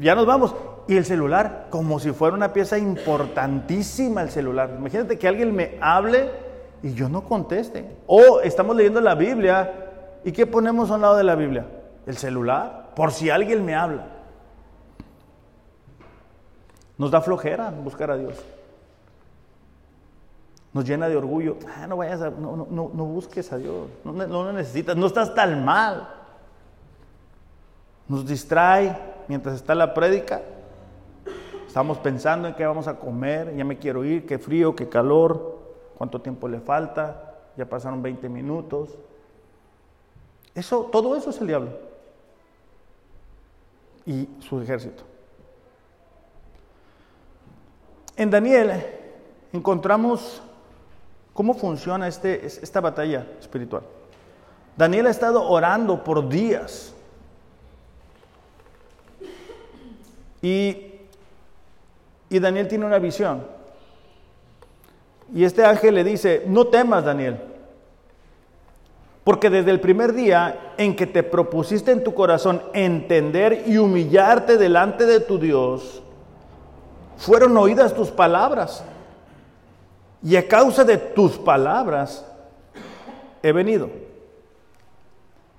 ya 0.01 0.15
nos 0.15 0.27
vamos 0.27 0.55
y 0.87 0.97
el 0.97 1.05
celular, 1.05 1.69
como 1.71 1.99
si 1.99 2.13
fuera 2.13 2.37
una 2.37 2.53
pieza 2.53 2.77
importantísima 2.77 4.23
el 4.23 4.31
celular. 4.31 4.75
Imagínate 4.79 5.19
que 5.19 5.27
alguien 5.27 5.55
me 5.55 5.79
hable 5.81 6.31
y 6.83 6.95
yo 6.95 7.09
no 7.09 7.25
conteste. 7.25 7.97
O 8.07 8.41
estamos 8.41 8.77
leyendo 8.77 9.01
la 9.01 9.15
Biblia 9.15 9.91
y 10.25 10.33
¿qué 10.33 10.47
ponemos 10.47 10.91
a 10.91 10.95
un 10.95 11.03
lado 11.03 11.17
de 11.17 11.25
la 11.25 11.35
Biblia? 11.35 11.67
El 12.07 12.17
celular, 12.17 12.91
por 12.95 13.13
si 13.13 13.31
alguien 13.31 13.65
me 13.65 13.75
habla. 13.75 14.07
Nos 16.99 17.11
da 17.11 17.21
flojera 17.21 17.71
buscar 17.71 18.11
a 18.11 18.17
Dios. 18.17 18.39
Nos 20.73 20.85
llena 20.85 21.09
de 21.09 21.17
orgullo. 21.17 21.57
Ah, 21.77 21.87
no 21.87 21.97
vayas 21.97 22.21
no, 22.21 22.67
no, 22.71 22.91
no 22.95 23.05
busques 23.05 23.53
a 23.53 23.59
Dios. 23.59 23.89
No, 24.05 24.13
lo 24.13 24.53
necesitas. 24.53 24.97
No 24.97 25.07
estás 25.07 25.35
tan 25.35 25.65
mal. 25.65 26.09
Nos 28.07 28.27
distrae 28.27 28.97
mientras 29.29 29.57
está 29.57 29.75
la 29.75 29.95
prédica. 29.95 30.43
Estamos 31.67 31.99
pensando 31.99 32.49
en 32.49 32.55
qué 32.55 32.67
vamos 32.67 32.87
a 32.87 32.99
comer. 32.99 33.55
Ya 33.57 33.65
me 33.65 33.79
quiero 33.79 34.05
ir. 34.05 34.27
Qué 34.27 34.39
frío, 34.39 34.77
qué 34.77 34.89
calor. 34.89 35.60
Cuánto 36.01 36.23
tiempo 36.23 36.49
le 36.49 36.61
falta. 36.61 37.35
Ya 37.59 37.69
pasaron 37.69 38.01
20 38.01 38.27
minutos. 38.31 38.97
Eso, 40.55 40.89
todo 40.91 41.15
eso 41.15 41.29
es 41.29 41.39
el 41.43 41.47
diablo. 41.47 41.73
y 44.07 44.27
su 44.39 44.63
ejército. 44.63 45.03
En 48.17 48.31
Daniel 48.31 48.83
encontramos 49.53 50.41
cómo 51.35 51.53
funciona 51.53 52.09
este, 52.09 52.47
esta 52.47 52.81
batalla 52.81 53.27
espiritual. 53.39 53.83
Daniel 54.79 55.07
ha 55.07 55.11
estado 55.11 55.47
orando 55.51 56.03
por 56.03 56.31
días. 56.31 56.95
Y, 60.41 60.95
y 62.31 62.39
Daniel 62.39 62.69
tiene 62.69 62.87
una 62.87 62.99
visión. 62.99 63.60
Y 65.35 65.45
este 65.45 65.65
ángel 65.65 65.95
le 65.95 66.05
dice, 66.05 66.45
no 66.47 66.67
temas, 66.67 67.05
Daniel. 67.05 67.39
Porque 69.25 69.51
desde 69.51 69.71
el 69.71 69.81
primer 69.81 70.13
día 70.13 70.73
en 70.77 70.97
que 70.97 71.07
te 71.07 71.23
propusiste 71.23 71.93
en 71.93 72.03
tu 72.03 72.15
corazón 72.15 72.63
entender 72.73 73.65
y 73.67 73.77
humillarte 73.77 74.57
delante 74.57 75.07
de 75.07 75.21
tu 75.21 75.39
Dios, 75.39 76.03
fueron 77.17 77.57
oídas 77.57 77.95
tus 77.95 78.11
palabras. 78.11 78.83
Y 80.23 80.37
a 80.37 80.49
causa 80.49 80.85
de 80.85 80.97
tus 80.97 81.39
palabras 81.39 82.27
he 83.43 83.53
venido. 83.53 83.91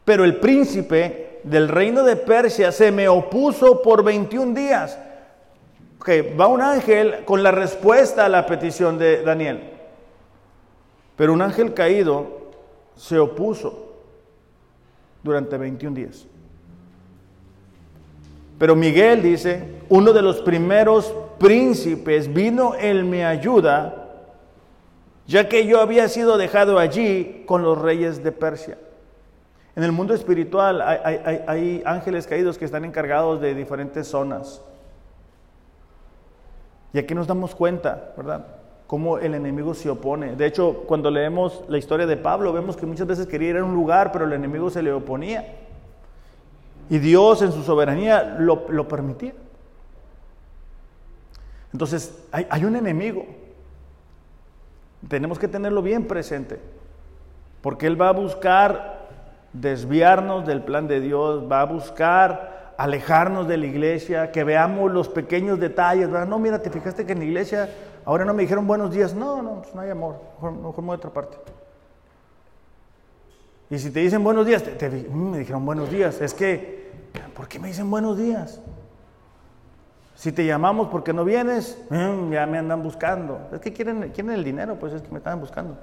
Pero 0.03 0.23
el 0.23 0.37
príncipe 0.37 1.39
del 1.43 1.67
reino 1.67 2.03
de 2.03 2.15
Persia 2.15 2.71
se 2.71 2.91
me 2.91 3.07
opuso 3.07 3.81
por 3.81 4.03
21 4.03 4.53
días. 4.53 4.97
Okay, 6.01 6.35
va 6.35 6.47
un 6.47 6.61
ángel 6.61 7.23
con 7.25 7.43
la 7.43 7.51
respuesta 7.51 8.25
a 8.25 8.29
la 8.29 8.47
petición 8.47 8.97
de 8.97 9.21
Daniel. 9.21 9.69
Pero 11.15 11.31
un 11.31 11.43
ángel 11.43 11.75
caído 11.75 12.49
se 12.95 13.19
opuso 13.19 13.99
durante 15.21 15.59
21 15.59 15.95
días. 15.95 16.25
Pero 18.57 18.75
Miguel 18.75 19.21
dice, 19.21 19.63
uno 19.89 20.11
de 20.11 20.23
los 20.23 20.41
primeros 20.41 21.13
príncipes 21.37 22.33
vino 22.33 22.73
en 22.73 23.07
mi 23.07 23.21
ayuda, 23.21 24.09
ya 25.27 25.47
que 25.47 25.67
yo 25.67 25.81
había 25.81 26.09
sido 26.09 26.39
dejado 26.39 26.79
allí 26.79 27.43
con 27.45 27.61
los 27.61 27.79
reyes 27.79 28.23
de 28.23 28.31
Persia. 28.31 28.79
En 29.75 29.83
el 29.83 29.91
mundo 29.91 30.15
espiritual 30.15 30.81
hay, 30.81 31.43
hay 31.45 31.83
ángeles 31.85 32.25
caídos 32.25 32.57
que 32.57 32.65
están 32.65 32.85
encargados 32.85 33.39
de 33.39 33.53
diferentes 33.53 34.07
zonas. 34.07 34.63
Y 36.93 36.99
aquí 36.99 37.15
nos 37.15 37.27
damos 37.27 37.55
cuenta, 37.55 38.13
¿verdad? 38.17 38.45
cómo 38.91 39.19
el 39.19 39.35
enemigo 39.35 39.73
se 39.73 39.89
opone. 39.89 40.35
De 40.35 40.45
hecho, 40.45 40.83
cuando 40.85 41.09
leemos 41.09 41.63
la 41.69 41.77
historia 41.77 42.05
de 42.05 42.17
Pablo, 42.17 42.51
vemos 42.51 42.75
que 42.75 42.85
muchas 42.85 43.07
veces 43.07 43.25
quería 43.25 43.51
ir 43.51 43.55
a 43.55 43.63
un 43.63 43.73
lugar, 43.73 44.11
pero 44.11 44.25
el 44.25 44.33
enemigo 44.33 44.69
se 44.69 44.83
le 44.83 44.91
oponía. 44.91 45.59
Y 46.89 46.99
Dios 46.99 47.41
en 47.41 47.53
su 47.53 47.63
soberanía 47.63 48.35
lo, 48.37 48.89
permitía. 48.89 49.31
Entonces, 51.71 52.21
hay, 52.33 52.45
hay 52.49 52.65
un 52.65 52.75
enemigo. 52.75 53.25
Tenemos 55.07 55.39
que 55.39 55.47
tenerlo 55.47 55.81
bien 55.81 56.05
presente, 56.05 56.59
porque 57.61 57.87
Él 57.87 57.99
va 57.99 58.09
a 58.09 58.11
buscar 58.11 59.07
desviarnos 59.53 60.45
del 60.45 60.63
plan 60.63 60.89
de 60.89 60.99
Dios, 60.99 61.49
va 61.49 61.61
a 61.61 61.65
buscar 61.65 62.60
alejarnos 62.83 63.47
de 63.47 63.57
la 63.57 63.65
iglesia, 63.65 64.31
que 64.31 64.43
veamos 64.43 64.91
los 64.91 65.09
pequeños 65.09 65.59
detalles. 65.59 66.09
No, 66.09 66.39
mira, 66.39 66.59
te 66.59 66.69
fijaste 66.69 67.05
que 67.05 67.13
en 67.13 67.19
la 67.19 67.25
iglesia 67.25 67.69
Ahora 68.05 68.25
no 68.25 68.33
me 68.33 68.43
dijeron 68.43 68.65
buenos 68.65 68.91
días. 68.91 69.13
No, 69.13 69.41
no, 69.41 69.61
pues 69.61 69.75
no 69.75 69.81
hay 69.81 69.89
amor. 69.89 70.15
Mejor, 70.35 70.51
mejor 70.53 70.83
me 70.83 70.91
otra 70.93 71.09
parte. 71.11 71.37
Y 73.69 73.77
si 73.79 73.91
te 73.91 73.99
dicen 74.01 74.23
buenos 74.23 74.45
días, 74.45 74.63
mm, 74.63 75.31
me 75.31 75.39
dijeron 75.39 75.65
buenos 75.65 75.89
días. 75.89 76.19
Es 76.19 76.33
que, 76.33 76.91
¿por 77.35 77.47
qué 77.47 77.59
me 77.59 77.67
dicen 77.67 77.89
buenos 77.89 78.17
días? 78.17 78.59
Si 80.15 80.31
te 80.31 80.45
llamamos 80.45 80.89
porque 80.89 81.13
no 81.13 81.23
vienes, 81.23 81.77
mm, 81.89 82.31
ya 82.31 82.45
me 82.45 82.57
andan 82.57 82.83
buscando. 82.83 83.39
Es 83.53 83.59
que 83.59 83.71
quieren, 83.71 84.11
quieren 84.11 84.31
el 84.31 84.43
dinero, 84.43 84.75
pues 84.75 84.93
es 84.93 85.01
que 85.01 85.09
me 85.09 85.19
están 85.19 85.39
buscando. 85.39 85.77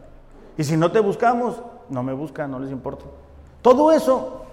Y 0.57 0.65
si 0.65 0.77
no 0.77 0.91
te 0.93 1.01
buscamos, 1.01 1.63
no 1.89 2.03
me 2.03 2.13
buscan, 2.13 2.51
no 2.51 2.59
les 2.59 2.71
importa. 2.71 3.05
Todo 3.63 3.91
eso, 3.93 4.45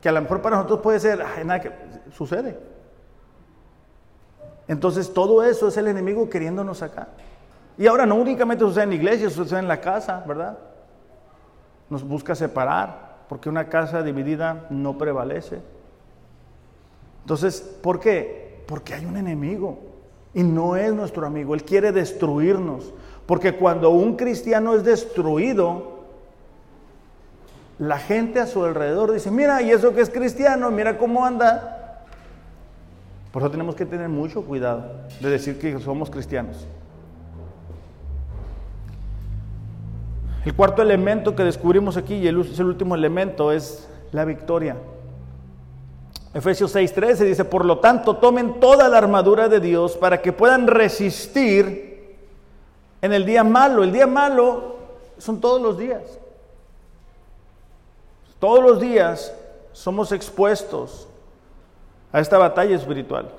que 0.00 0.08
a 0.08 0.12
lo 0.12 0.20
mejor 0.20 0.42
para 0.42 0.56
nosotros 0.56 0.80
puede 0.80 1.00
ser, 1.00 1.24
nada 1.44 1.60
que 1.60 1.70
sucede. 2.16 2.58
Entonces 4.68 5.12
todo 5.12 5.42
eso 5.42 5.68
es 5.68 5.76
el 5.76 5.88
enemigo 5.88 6.28
queriéndonos 6.30 6.78
sacar. 6.78 7.08
Y 7.78 7.86
ahora 7.86 8.06
no 8.06 8.16
únicamente 8.16 8.64
sucede 8.64 8.84
en 8.84 8.90
la 8.90 8.96
iglesia, 8.96 9.30
sucede 9.30 9.58
en 9.58 9.68
la 9.68 9.80
casa, 9.80 10.22
¿verdad? 10.26 10.58
Nos 11.90 12.06
busca 12.06 12.34
separar, 12.34 13.24
porque 13.28 13.48
una 13.48 13.68
casa 13.68 14.02
dividida 14.02 14.66
no 14.70 14.96
prevalece. 14.98 15.60
Entonces, 17.22 17.60
¿por 17.60 17.98
qué? 17.98 18.62
Porque 18.66 18.94
hay 18.94 19.04
un 19.04 19.16
enemigo 19.16 19.78
y 20.34 20.42
no 20.42 20.76
es 20.76 20.92
nuestro 20.92 21.26
amigo, 21.26 21.54
él 21.54 21.64
quiere 21.64 21.92
destruirnos. 21.92 22.92
Porque 23.26 23.56
cuando 23.56 23.90
un 23.90 24.16
cristiano 24.16 24.74
es 24.74 24.84
destruido, 24.84 26.00
la 27.78 27.98
gente 27.98 28.40
a 28.40 28.46
su 28.46 28.64
alrededor 28.64 29.12
dice, 29.12 29.30
mira, 29.30 29.62
y 29.62 29.70
eso 29.70 29.94
que 29.94 30.00
es 30.00 30.10
cristiano, 30.10 30.70
mira 30.70 30.98
cómo 30.98 31.24
anda. 31.24 31.81
Por 33.32 33.42
eso 33.42 33.50
tenemos 33.50 33.74
que 33.74 33.86
tener 33.86 34.10
mucho 34.10 34.42
cuidado 34.42 34.84
de 35.18 35.30
decir 35.30 35.58
que 35.58 35.78
somos 35.80 36.10
cristianos. 36.10 36.66
El 40.44 40.54
cuarto 40.54 40.82
elemento 40.82 41.34
que 41.34 41.42
descubrimos 41.42 41.96
aquí, 41.96 42.14
y 42.16 42.28
es 42.28 42.58
el 42.58 42.66
último 42.66 42.94
elemento, 42.94 43.50
es 43.50 43.88
la 44.10 44.26
victoria. 44.26 44.76
Efesios 46.34 46.74
6:13 46.74 47.24
dice, 47.24 47.44
por 47.44 47.64
lo 47.64 47.78
tanto, 47.78 48.16
tomen 48.16 48.60
toda 48.60 48.88
la 48.88 48.98
armadura 48.98 49.48
de 49.48 49.60
Dios 49.60 49.96
para 49.96 50.20
que 50.20 50.32
puedan 50.32 50.66
resistir 50.66 52.16
en 53.00 53.12
el 53.12 53.24
día 53.24 53.44
malo. 53.44 53.82
El 53.82 53.92
día 53.92 54.06
malo 54.06 54.76
son 55.16 55.40
todos 55.40 55.62
los 55.62 55.78
días. 55.78 56.02
Todos 58.38 58.62
los 58.62 58.80
días 58.80 59.34
somos 59.72 60.12
expuestos 60.12 61.08
a 62.12 62.20
esta 62.20 62.38
batalla 62.38 62.76
espiritual. 62.76 63.30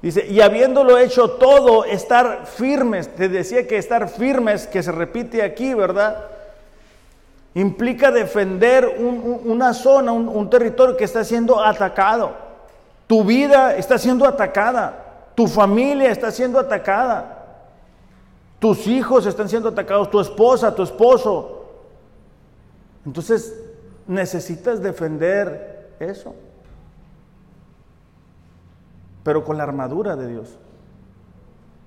Dice, 0.00 0.26
y 0.28 0.40
habiéndolo 0.40 0.96
hecho 0.96 1.32
todo, 1.32 1.84
estar 1.84 2.46
firmes. 2.46 3.08
Te 3.08 3.28
decía 3.28 3.66
que 3.66 3.78
estar 3.78 4.08
firmes, 4.08 4.68
que 4.68 4.82
se 4.82 4.92
repite 4.92 5.42
aquí, 5.42 5.74
¿verdad? 5.74 6.26
Implica 7.54 8.12
defender 8.12 8.96
una 8.98 9.74
zona, 9.74 10.12
un, 10.12 10.48
territorio 10.48 10.96
que 10.96 11.04
está 11.04 11.24
siendo 11.24 11.60
atacado. 11.60 12.32
Tu 13.08 13.24
vida 13.24 13.76
está 13.76 13.98
siendo 13.98 14.24
atacada. 14.24 15.32
Tu 15.34 15.48
familia 15.48 16.12
está 16.12 16.30
siendo 16.30 16.60
atacada. 16.60 17.34
Tus 18.60 18.86
hijos 18.86 19.26
están 19.26 19.48
siendo 19.48 19.70
atacados. 19.70 20.10
Tu 20.10 20.20
esposa, 20.20 20.72
tu 20.72 20.84
esposo. 20.84 21.64
Entonces, 23.04 23.52
necesitas 24.06 24.80
defender 24.80 25.96
eso 25.98 26.34
pero 29.28 29.44
con 29.44 29.58
la 29.58 29.64
armadura 29.64 30.16
de 30.16 30.26
Dios. 30.26 30.56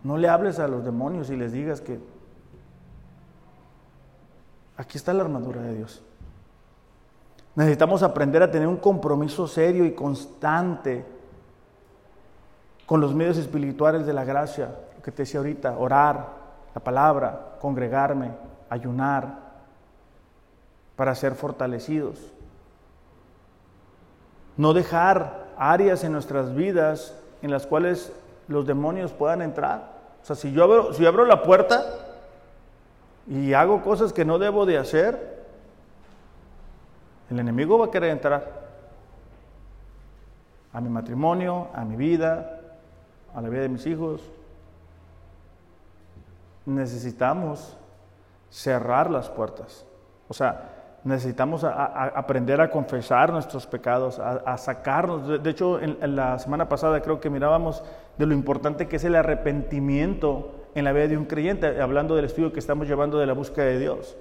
No 0.04 0.16
le 0.16 0.30
hables 0.30 0.60
a 0.60 0.68
los 0.68 0.86
demonios 0.86 1.32
y 1.32 1.36
les 1.36 1.52
digas 1.52 1.82
que 1.82 2.00
aquí 4.78 5.00
está 5.00 5.12
la 5.12 5.24
armadura 5.24 5.60
de 5.60 5.74
Dios. 5.74 6.04
Necesitamos 7.56 8.04
aprender 8.04 8.44
a 8.44 8.52
tener 8.52 8.68
un 8.68 8.78
compromiso 8.78 9.48
serio 9.48 9.86
y 9.86 9.96
constante 9.96 11.04
con 12.86 13.02
los 13.02 13.16
medios 13.16 13.38
espirituales 13.38 14.06
de 14.06 14.14
la 14.14 14.24
gracia, 14.24 14.76
lo 14.96 15.02
que 15.02 15.12
te 15.12 15.24
decía 15.24 15.40
ahorita, 15.40 15.80
orar, 15.80 16.28
la 16.76 16.84
palabra, 16.84 17.58
congregarme, 17.60 18.34
ayunar, 18.70 19.40
para 20.96 21.16
ser 21.16 21.34
fortalecidos. 21.34 22.20
No 24.58 24.74
dejar 24.74 25.48
áreas 25.58 26.04
en 26.04 26.12
nuestras 26.12 26.54
vidas 26.54 27.18
en 27.42 27.52
las 27.52 27.66
cuales 27.66 28.12
los 28.48 28.66
demonios 28.66 29.12
puedan 29.12 29.42
entrar. 29.42 29.92
O 30.22 30.26
sea, 30.26 30.36
si 30.36 30.52
yo 30.52 30.64
abro, 30.64 30.94
si 30.94 31.06
abro 31.06 31.26
la 31.26 31.44
puerta 31.44 31.84
y 33.28 33.54
hago 33.54 33.82
cosas 33.82 34.14
que 34.14 34.26
no 34.26 34.40
debo 34.40 34.66
de 34.66 34.78
hacer, 34.78 35.46
el 37.30 37.40
enemigo 37.40 37.78
va 37.80 37.86
a 37.86 37.92
querer 37.92 38.10
entrar 38.10 38.62
a 40.74 40.82
mi 40.82 40.90
matrimonio, 40.90 41.70
a 41.74 41.84
mi 41.84 41.96
vida, 41.96 42.60
a 43.34 43.42
la 43.42 43.50
vida 43.50 43.62
de 43.62 43.70
mis 43.70 43.86
hijos. 43.86 44.22
Necesitamos 46.66 47.78
cerrar 48.50 49.10
las 49.10 49.30
puertas. 49.30 49.86
O 50.28 50.34
sea, 50.34 50.71
Necesitamos 51.04 51.64
aprender 51.64 52.62
a 52.62 52.70
confesar 52.70 53.32
nuestros 53.32 53.66
pecados, 53.66 54.20
a, 54.20 54.58
sacarnos. 54.58 55.44
De, 55.44 55.50
hecho, 55.50 55.80
en, 55.82 56.16
la 56.16 56.38
semana 56.38 56.70
pasada 56.70 57.02
creo 57.02 57.20
que 57.20 57.30
mirábamos 57.30 57.84
de 58.20 58.28
lo 58.28 58.36
importante 58.36 58.88
que 58.88 58.98
es 58.98 59.04
el 59.04 59.16
arrepentimiento 59.16 60.52
en 60.76 60.86
la 60.86 60.94
vida 60.94 61.08
de 61.08 61.18
un 61.18 61.26
creyente, 61.26 61.82
hablando 61.82 62.16
del 62.16 62.26
estudio 62.26 62.54
que 62.54 62.60
estamos 62.60 62.88
llevando 62.88 63.18
de 63.18 63.26
la 63.26 63.34
búsqueda 63.34 63.66
de 63.66 63.80
Dios. 63.80 64.16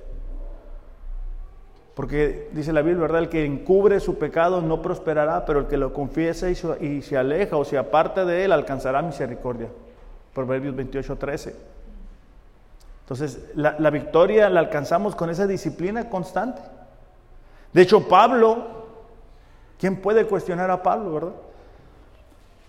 Porque 1.95 2.49
dice 2.53 2.72
la 2.72 2.81
Biblia, 2.81 3.03
¿verdad? 3.03 3.20
El 3.20 3.28
que 3.28 3.45
encubre 3.45 4.01
su 4.01 4.18
pecado 4.18 4.62
no 4.62 4.81
prosperará, 4.81 5.45
pero 5.45 5.59
el 5.59 5.66
que 5.66 5.76
lo 5.76 5.93
confiesa 5.93 6.49
y, 6.49 7.03
se 7.03 7.16
aleja 7.18 7.59
o 7.59 7.64
se 7.66 7.76
aparta 7.76 8.24
de 8.24 8.47
él 8.47 8.53
alcanzará 8.53 9.03
misericordia. 9.03 9.68
Proverbios 10.33 10.74
28, 10.74 11.16
13. 11.16 11.80
Entonces, 13.11 13.40
la, 13.56 13.90
victoria 13.90 14.48
la 14.48 14.61
alcanzamos 14.61 15.16
con 15.16 15.30
esa 15.30 15.48
disciplina 15.48 16.08
constante. 16.08 16.62
De 17.72 17.82
hecho, 17.82 18.06
Pablo, 18.06 18.86
¿quién 19.80 20.00
puede 20.00 20.26
cuestionar 20.26 20.70
a 20.70 20.80
Pablo, 20.80 21.12
verdad? 21.12 21.32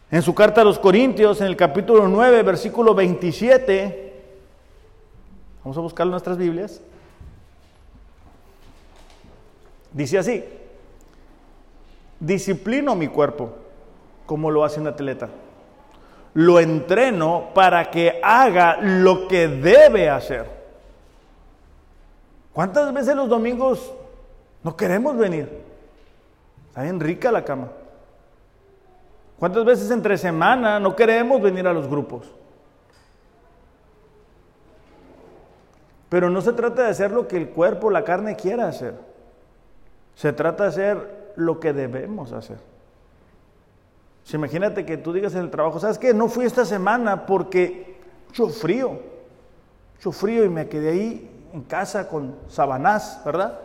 En 0.10 0.24
su 0.24 0.34
carta 0.34 0.62
a 0.62 0.64
los 0.64 0.80
Corintios, 0.80 1.42
en 1.42 1.46
el 1.46 1.56
capítulo 1.56 2.08
9, 2.08 2.42
versículo 2.42 2.96
27, 2.96 4.24
vamos 5.64 5.78
a 5.78 5.82
buscar 5.82 6.08
nuestras 6.08 6.40
Biblias. 6.40 6.82
Dice 9.94 10.18
así, 10.18 10.44
disciplino 12.20 12.96
mi 12.96 13.08
cuerpo 13.08 13.54
como 14.26 14.50
lo 14.50 14.66
hace 14.66 14.80
un 14.80 14.88
atleta. 14.88 15.30
Lo 16.34 16.60
entreno 16.60 17.50
para 17.54 17.92
que 17.92 18.20
haga 18.24 18.78
lo 18.82 19.28
que 19.28 19.48
debe 19.48 20.10
hacer. 20.10 20.46
¿Cuántas 22.54 22.94
veces 22.94 23.16
los 23.16 23.30
domingos 23.30 23.94
no 24.64 24.76
queremos 24.76 25.18
venir? 25.18 25.62
Está 26.70 26.84
bien 26.84 27.00
rica 27.00 27.32
la 27.32 27.44
cama. 27.44 27.70
¿Cuántas 29.40 29.66
veces 29.66 29.92
entre 29.92 30.18
semana 30.18 30.80
no 30.80 30.96
queremos 30.96 31.42
venir 31.42 31.68
a 31.68 31.74
los 31.74 31.88
grupos? 31.88 32.32
Pero 36.10 36.30
no 36.30 36.42
se 36.42 36.54
trata 36.54 36.84
de 36.84 36.90
hacer 36.90 37.12
lo 37.12 37.28
que 37.28 37.38
el 37.38 37.50
cuerpo, 37.50 37.90
la 37.90 38.04
carne 38.04 38.36
quiera 38.36 38.68
hacer. 38.68 38.94
Se 40.14 40.34
trata 40.34 40.64
de 40.64 40.70
hacer 40.70 41.34
lo 41.38 41.60
que 41.60 41.74
debemos 41.74 42.34
hacer. 42.34 42.71
Si 44.24 44.36
imagínate 44.36 44.86
que 44.86 44.98
tú 44.98 45.14
digas 45.14 45.34
en 45.36 45.42
el 45.42 45.50
trabajo, 45.50 45.80
¿sabes 45.80 45.98
qué? 45.98 46.14
No 46.14 46.28
fui 46.28 46.46
esta 46.46 46.66
semana 46.66 47.26
porque 47.26 47.98
mucho 48.28 48.50
frío, 48.50 49.00
mucho 49.96 50.12
frío 50.12 50.46
y 50.46 50.50
me 50.50 50.68
quedé 50.68 50.92
ahí 50.92 51.50
en 51.54 51.62
casa 51.64 52.08
con 52.08 52.36
sabanás, 52.48 53.22
¿verdad? 53.26 53.60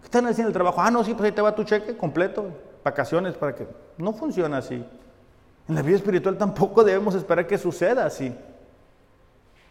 ¿Qué 0.00 0.06
están 0.06 0.26
haciendo 0.26 0.48
el 0.48 0.54
trabajo? 0.54 0.80
Ah, 0.80 0.90
no, 0.90 1.04
sí, 1.04 1.12
pues 1.12 1.26
ahí 1.26 1.32
te 1.32 1.42
va 1.42 1.54
tu 1.54 1.64
cheque 1.64 1.96
completo, 1.96 2.46
vacaciones 2.84 3.34
para 3.34 3.54
que... 3.54 3.66
No 3.98 4.12
funciona 4.12 4.58
así. 4.58 4.82
En 5.68 5.74
la 5.74 5.82
vida 5.82 5.96
espiritual 5.96 6.38
tampoco 6.38 6.82
debemos 6.82 7.14
esperar 7.14 7.46
que 7.46 7.58
suceda 7.58 8.06
así. 8.06 8.34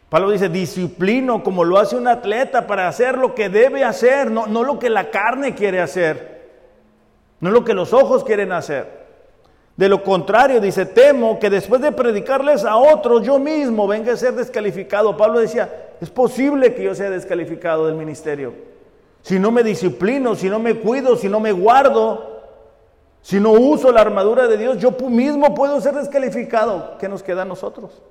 Pablo 0.09 0.31
dice, 0.31 0.49
disciplino 0.49 1.43
como 1.43 1.63
lo 1.63 1.77
hace 1.77 1.95
un 1.95 2.07
atleta 2.07 2.67
para 2.67 2.87
hacer 2.87 3.17
lo 3.17 3.35
que 3.35 3.49
debe 3.49 3.83
hacer, 3.83 4.31
no, 4.31 4.47
no 4.47 4.63
lo 4.63 4.79
que 4.79 4.89
la 4.89 5.11
carne 5.11 5.55
quiere 5.55 5.81
hacer, 5.81 6.49
no 7.39 7.51
lo 7.51 7.63
que 7.63 7.73
los 7.73 7.93
ojos 7.93 8.23
quieren 8.23 8.51
hacer. 8.51 8.98
De 9.79 9.87
lo 9.87 10.03
contrario, 10.03 10.59
dice, 10.59 10.85
temo 10.85 11.39
que 11.39 11.49
después 11.49 11.79
de 11.79 11.93
predicarles 11.93 12.65
a 12.65 12.75
otros, 12.75 13.25
yo 13.25 13.39
mismo 13.39 13.87
venga 13.87 14.11
a 14.11 14.17
ser 14.17 14.33
descalificado. 14.33 15.15
Pablo 15.15 15.39
decía, 15.39 15.93
es 16.01 16.09
posible 16.09 16.75
que 16.75 16.83
yo 16.83 16.93
sea 16.93 17.09
descalificado 17.09 17.85
del 17.87 17.95
ministerio. 17.95 18.53
Si 19.21 19.39
no 19.39 19.51
me 19.51 19.63
disciplino, 19.63 20.35
si 20.35 20.49
no 20.49 20.59
me 20.59 20.75
cuido, 20.75 21.15
si 21.15 21.29
no 21.29 21.39
me 21.39 21.53
guardo, 21.53 22.41
si 23.21 23.39
no 23.39 23.51
uso 23.53 23.89
la 23.93 24.01
armadura 24.01 24.49
de 24.49 24.57
Dios, 24.57 24.79
yo 24.79 24.91
mismo 24.91 25.55
puedo 25.55 25.79
ser 25.79 25.95
descalificado. 25.95 26.97
¿Qué 26.97 27.07
nos 27.07 27.23
queda 27.23 27.43
a 27.43 27.45
nosotros? 27.45 28.01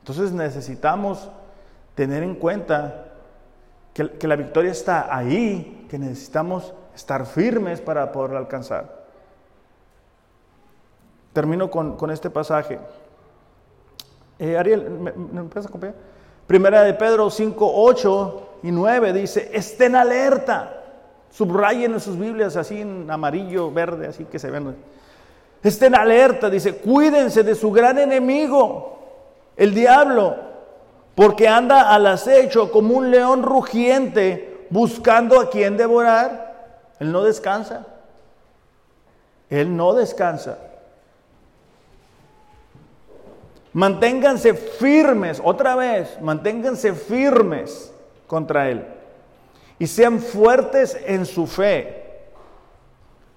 Entonces 0.00 0.32
necesitamos 0.32 1.30
tener 1.94 2.24
en 2.24 2.34
cuenta 2.34 3.04
que, 3.94 4.26
la 4.26 4.34
victoria 4.34 4.72
está 4.72 5.16
ahí, 5.16 5.86
que 5.88 5.96
necesitamos 5.96 6.74
estar 6.96 7.26
firmes 7.26 7.80
para 7.80 8.10
poderla 8.10 8.40
alcanzar. 8.40 9.06
Termino 11.32 11.70
con, 11.70 12.10
este 12.10 12.30
pasaje. 12.30 12.80
Eh, 14.40 14.58
Ariel, 14.58 14.90
¿me, 14.90 15.12
me 15.12 15.42
puedes 15.44 15.68
acompañar? 15.68 15.94
Primera 16.46 16.82
de 16.82 16.94
Pedro 16.94 17.30
5, 17.30 17.72
8 17.74 18.48
y 18.64 18.72
9 18.72 19.12
dice, 19.12 19.50
estén 19.52 19.94
alerta. 19.94 20.72
Subrayen 21.30 21.92
en 21.92 22.00
sus 22.00 22.18
Biblias 22.18 22.56
así 22.56 22.80
en 22.80 23.10
amarillo, 23.10 23.70
verde, 23.70 24.08
así 24.08 24.24
que 24.24 24.38
se 24.38 24.50
ven. 24.50 24.74
Estén 25.62 25.94
alerta, 25.94 26.48
dice, 26.48 26.76
cuídense 26.76 27.42
de 27.42 27.54
su 27.54 27.70
gran 27.70 27.98
enemigo 27.98 28.96
el 29.56 29.74
diablo, 29.74 30.36
porque 31.14 31.48
anda 31.48 31.92
al 31.94 32.06
acecho 32.06 32.70
como 32.70 32.94
un 32.94 33.10
león 33.10 33.42
rugiente 33.42 34.66
buscando 34.70 35.40
a 35.40 35.50
quien 35.50 35.76
devorar. 35.76 36.45
Él 37.00 37.12
no 37.12 37.22
descansa. 37.22 37.86
Él 39.50 39.76
no 39.76 39.94
descansa. 39.94 40.58
Manténganse 43.72 44.54
firmes, 44.54 45.40
otra 45.44 45.76
vez, 45.76 46.18
manténganse 46.22 46.94
firmes 46.94 47.92
contra 48.26 48.70
Él. 48.70 48.86
Y 49.78 49.86
sean 49.86 50.20
fuertes 50.20 50.96
en 51.06 51.26
su 51.26 51.46
fe. 51.46 52.02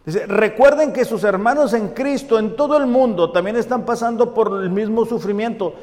recuerden 0.06 0.94
que 0.94 1.04
sus 1.04 1.26
hermanos 1.26 1.74
en 1.74 1.90
Cristo 1.90 2.40
en 2.40 2.56
todo 2.56 2.78
el 2.78 2.88
mundo 2.88 3.32
también 3.32 3.58
están 3.58 3.86
pasando 3.86 4.34
por 4.34 4.64
el 4.64 4.70
mismo 4.70 5.06
sufrimiento. 5.06 5.74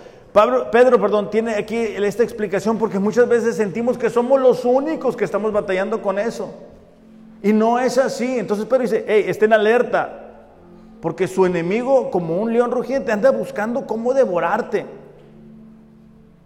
Pedro, 0.73 1.01
perdón, 1.01 1.31
tiene 1.31 1.55
aquí 1.55 1.77
esta 1.77 2.23
explicación 2.23 2.79
porque 2.79 2.99
muchas 2.99 3.29
veces 3.29 3.57
sentimos 3.57 3.99
que 3.99 4.11
somos 4.11 4.41
los 4.41 4.65
únicos 4.65 5.17
que 5.17 5.25
estamos 5.25 5.53
batallando 5.53 6.01
con 6.01 6.19
eso. 6.19 6.51
Y 7.43 7.53
no 7.53 7.79
es 7.79 7.99
así. 7.99 8.39
Entonces 8.39 8.67
Pedro 8.67 8.83
dice, 8.83 9.05
hey, 9.07 9.25
estén 9.29 9.53
alerta. 9.53 10.23
Porque 11.01 11.29
su 11.29 11.47
enemigo, 11.47 12.11
como 12.11 12.41
un 12.41 12.53
león 12.53 12.71
rugiente, 12.71 13.13
anda 13.13 13.31
buscando 13.31 13.87
cómo 13.87 14.15
devorarte. 14.15 14.87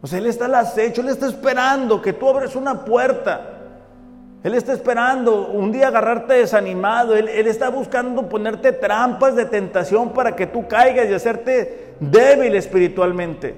O 0.03 0.07
sea, 0.07 0.19
él 0.19 0.27
está 0.27 0.47
al 0.47 0.55
acecho, 0.55 1.03
él 1.03 1.09
está 1.09 1.27
esperando 1.27 2.01
que 2.01 2.13
tú 2.13 2.29
abres 2.29 2.57
una 2.57 2.85
puerta. 2.85 3.57
Él 4.43 4.55
está 4.55 4.73
esperando 4.73 5.49
un 5.49 5.71
día 5.71 5.89
agarrarte 5.89 6.35
desanimado. 6.35 7.15
Él, 7.15 7.29
él, 7.29 7.47
está 7.47 7.69
buscando 7.69 8.29
ponerte 8.29 8.73
trampas 8.73 9.37
de 9.37 9.45
tentación 9.45 10.13
para 10.13 10.35
que 10.35 10.47
tú 10.47 10.67
caigas 10.67 11.09
y 11.09 11.15
hacerte 11.15 11.95
débil 12.01 12.55
espiritualmente. 12.55 13.55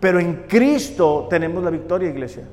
Pero 0.00 0.18
en 0.18 0.44
Cristo 0.48 1.26
tenemos 1.28 1.62
la 1.62 1.70
victoria, 1.70 2.08
iglesia. 2.08 2.44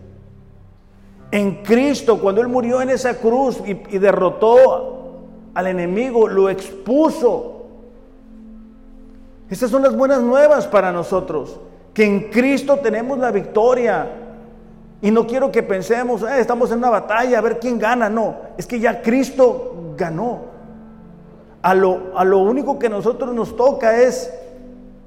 En 1.34 1.64
Cristo, 1.64 2.20
cuando 2.22 2.42
Él 2.42 2.48
murió 2.48 2.80
en 2.80 2.92
esa 2.92 3.16
cruz 3.16 3.60
y, 3.66 3.98
derrotó 3.98 5.24
al 5.56 5.66
enemigo, 5.66 6.28
lo 6.28 6.48
expuso. 6.48 7.64
Estas 9.50 9.72
son 9.72 9.82
las 9.82 9.96
buenas 9.96 10.22
nuevas 10.22 10.68
para 10.68 10.92
nosotros, 10.92 11.60
que 11.92 12.06
en 12.06 12.30
Cristo 12.30 12.78
tenemos 12.78 13.18
la 13.18 13.32
victoria. 13.32 14.12
Y 15.02 15.10
no 15.10 15.26
quiero 15.26 15.52
que 15.52 15.64
pensemos, 15.64 16.22
eh, 16.22 16.38
estamos 16.38 16.72
en 16.72 16.78
una 16.78 16.92
batalla, 16.92 17.40
a 17.40 17.42
ver 17.42 17.58
quién 17.58 17.80
gana. 17.80 18.10
No, 18.10 18.36
es 18.56 18.68
que 18.68 18.80
ya 18.80 19.02
Cristo 19.02 19.96
ganó. 19.98 20.40
A 21.64 21.74
lo, 21.74 22.12
a 22.16 22.24
lo 22.24 22.44
único 22.44 22.78
que 22.78 22.90
nosotros 22.90 23.34
nos 23.34 23.58
toca 23.58 24.00
es 24.04 24.32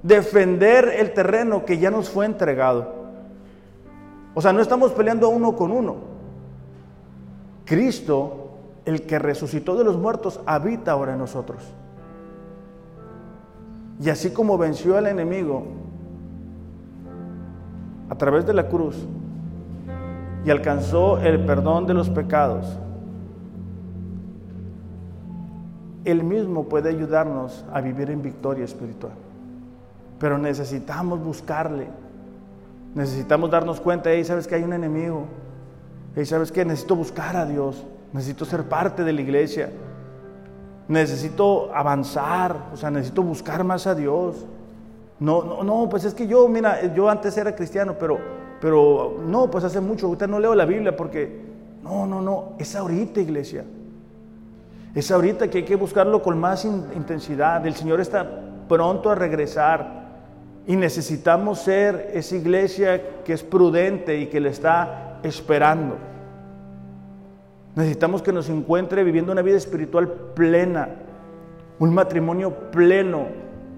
defender 0.03 0.93
el 0.99 1.13
terreno 1.13 1.65
que 1.65 1.79
ya 1.79 1.93
nos 1.93 2.11
fue 2.11 2.27
entregado. 2.27 2.93
O 4.35 4.43
sea, 4.43 4.53
no 4.53 4.61
estamos 4.61 4.91
peleando 4.91 5.29
uno 5.29 5.55
con 5.55 5.71
uno. 5.71 6.16
Cristo, 7.67 8.51
el 8.87 9.03
que 9.03 9.19
resucitó 9.19 9.77
de 9.77 9.85
los 9.85 9.99
muertos, 9.99 10.41
habita 10.47 10.93
ahora 10.93 11.13
en 11.13 11.19
nosotros. 11.19 11.63
Y 14.01 14.09
así 14.09 14.31
como 14.31 14.57
venció 14.57 14.97
al 14.97 15.07
enemigo 15.07 15.65
a 18.09 18.15
través 18.15 18.47
de 18.47 18.55
la 18.55 18.69
cruz 18.69 18.97
y 20.45 20.51
alcanzó 20.51 21.19
el 21.19 21.45
perdón 21.45 21.87
de 21.87 21.95
los 21.95 22.09
pecados, 22.09 22.79
Él 26.05 26.23
mismo 26.23 26.69
puede 26.69 26.91
ayudarnos 26.91 27.65
a 27.73 27.81
vivir 27.81 28.11
en 28.11 28.23
victoria 28.23 28.65
espiritual. 28.65 29.15
Pero 30.21 30.39
necesitamos 30.39 31.23
buscarle. 31.23 31.89
Necesitamos 32.95 33.51
darnos 33.51 33.81
cuenta, 33.81 34.11
hey, 34.13 34.25
sabes 34.25 34.47
que 34.47 34.55
hay 34.55 34.63
un 34.63 34.73
enemigo. 34.73 35.25
Hey, 36.19 36.25
sabes 36.25 36.51
que 36.51 36.65
necesito 36.65 36.97
buscar 36.97 37.37
a 37.37 37.45
Dios. 37.45 37.85
Necesito 38.15 38.47
ser 38.47 38.65
parte 38.65 39.05
de 39.05 39.13
la 39.13 39.21
iglesia. 39.21 39.71
Necesito 40.89 41.71
avanzar, 41.75 42.71
o 42.73 42.77
sea, 42.79 42.91
necesito 42.91 43.23
buscar 43.23 43.63
más 43.65 43.87
a 43.87 43.95
Dios. 43.95 44.47
No, 45.21 45.45
no, 45.45 45.63
no, 45.63 45.91
pues 45.91 46.07
es 46.07 46.15
que 46.15 46.27
yo, 46.27 46.49
mira, 46.49 46.95
yo 46.95 47.11
antes 47.11 47.37
era 47.37 47.55
cristiano, 47.55 47.97
pero, 48.01 48.19
pero 48.63 49.19
no, 49.27 49.51
pues 49.51 49.65
hace 49.65 49.79
mucho, 49.81 50.07
ahorita 50.07 50.27
no 50.27 50.41
leo 50.41 50.55
la 50.55 50.65
Biblia 50.65 50.97
porque, 50.97 51.45
no, 51.83 52.07
no, 52.07 52.23
no, 52.23 52.53
es 52.59 52.75
ahorita, 52.75 53.21
iglesia. 53.21 53.67
Es 54.95 55.11
ahorita 55.11 55.51
que 55.51 55.59
hay 55.59 55.65
que 55.65 55.77
buscarlo 55.77 56.23
con 56.23 56.39
más 56.39 56.65
intensidad. 56.65 57.67
El 57.67 57.75
Señor 57.75 58.01
está 58.01 58.27
pronto 58.67 59.11
a 59.11 59.15
regresar. 59.15 60.07
Y 60.67 60.77
necesitamos 60.77 61.59
ser 61.59 62.11
esa 62.15 62.37
iglesia 62.37 63.23
que 63.23 63.35
es 63.35 63.43
prudente 63.43 64.19
y 64.19 64.29
que 64.29 64.41
le 64.41 64.49
está 64.49 65.06
esperando. 65.27 65.97
Necesitamos 67.75 68.23
que 68.23 68.33
nos 68.33 68.49
encuentre 68.49 69.05
viviendo 69.05 69.33
una 69.33 69.43
vida 69.43 69.57
espiritual 69.57 70.09
plena, 70.35 70.89
un 71.79 71.93
matrimonio 71.93 72.71
pleno, 72.71 73.27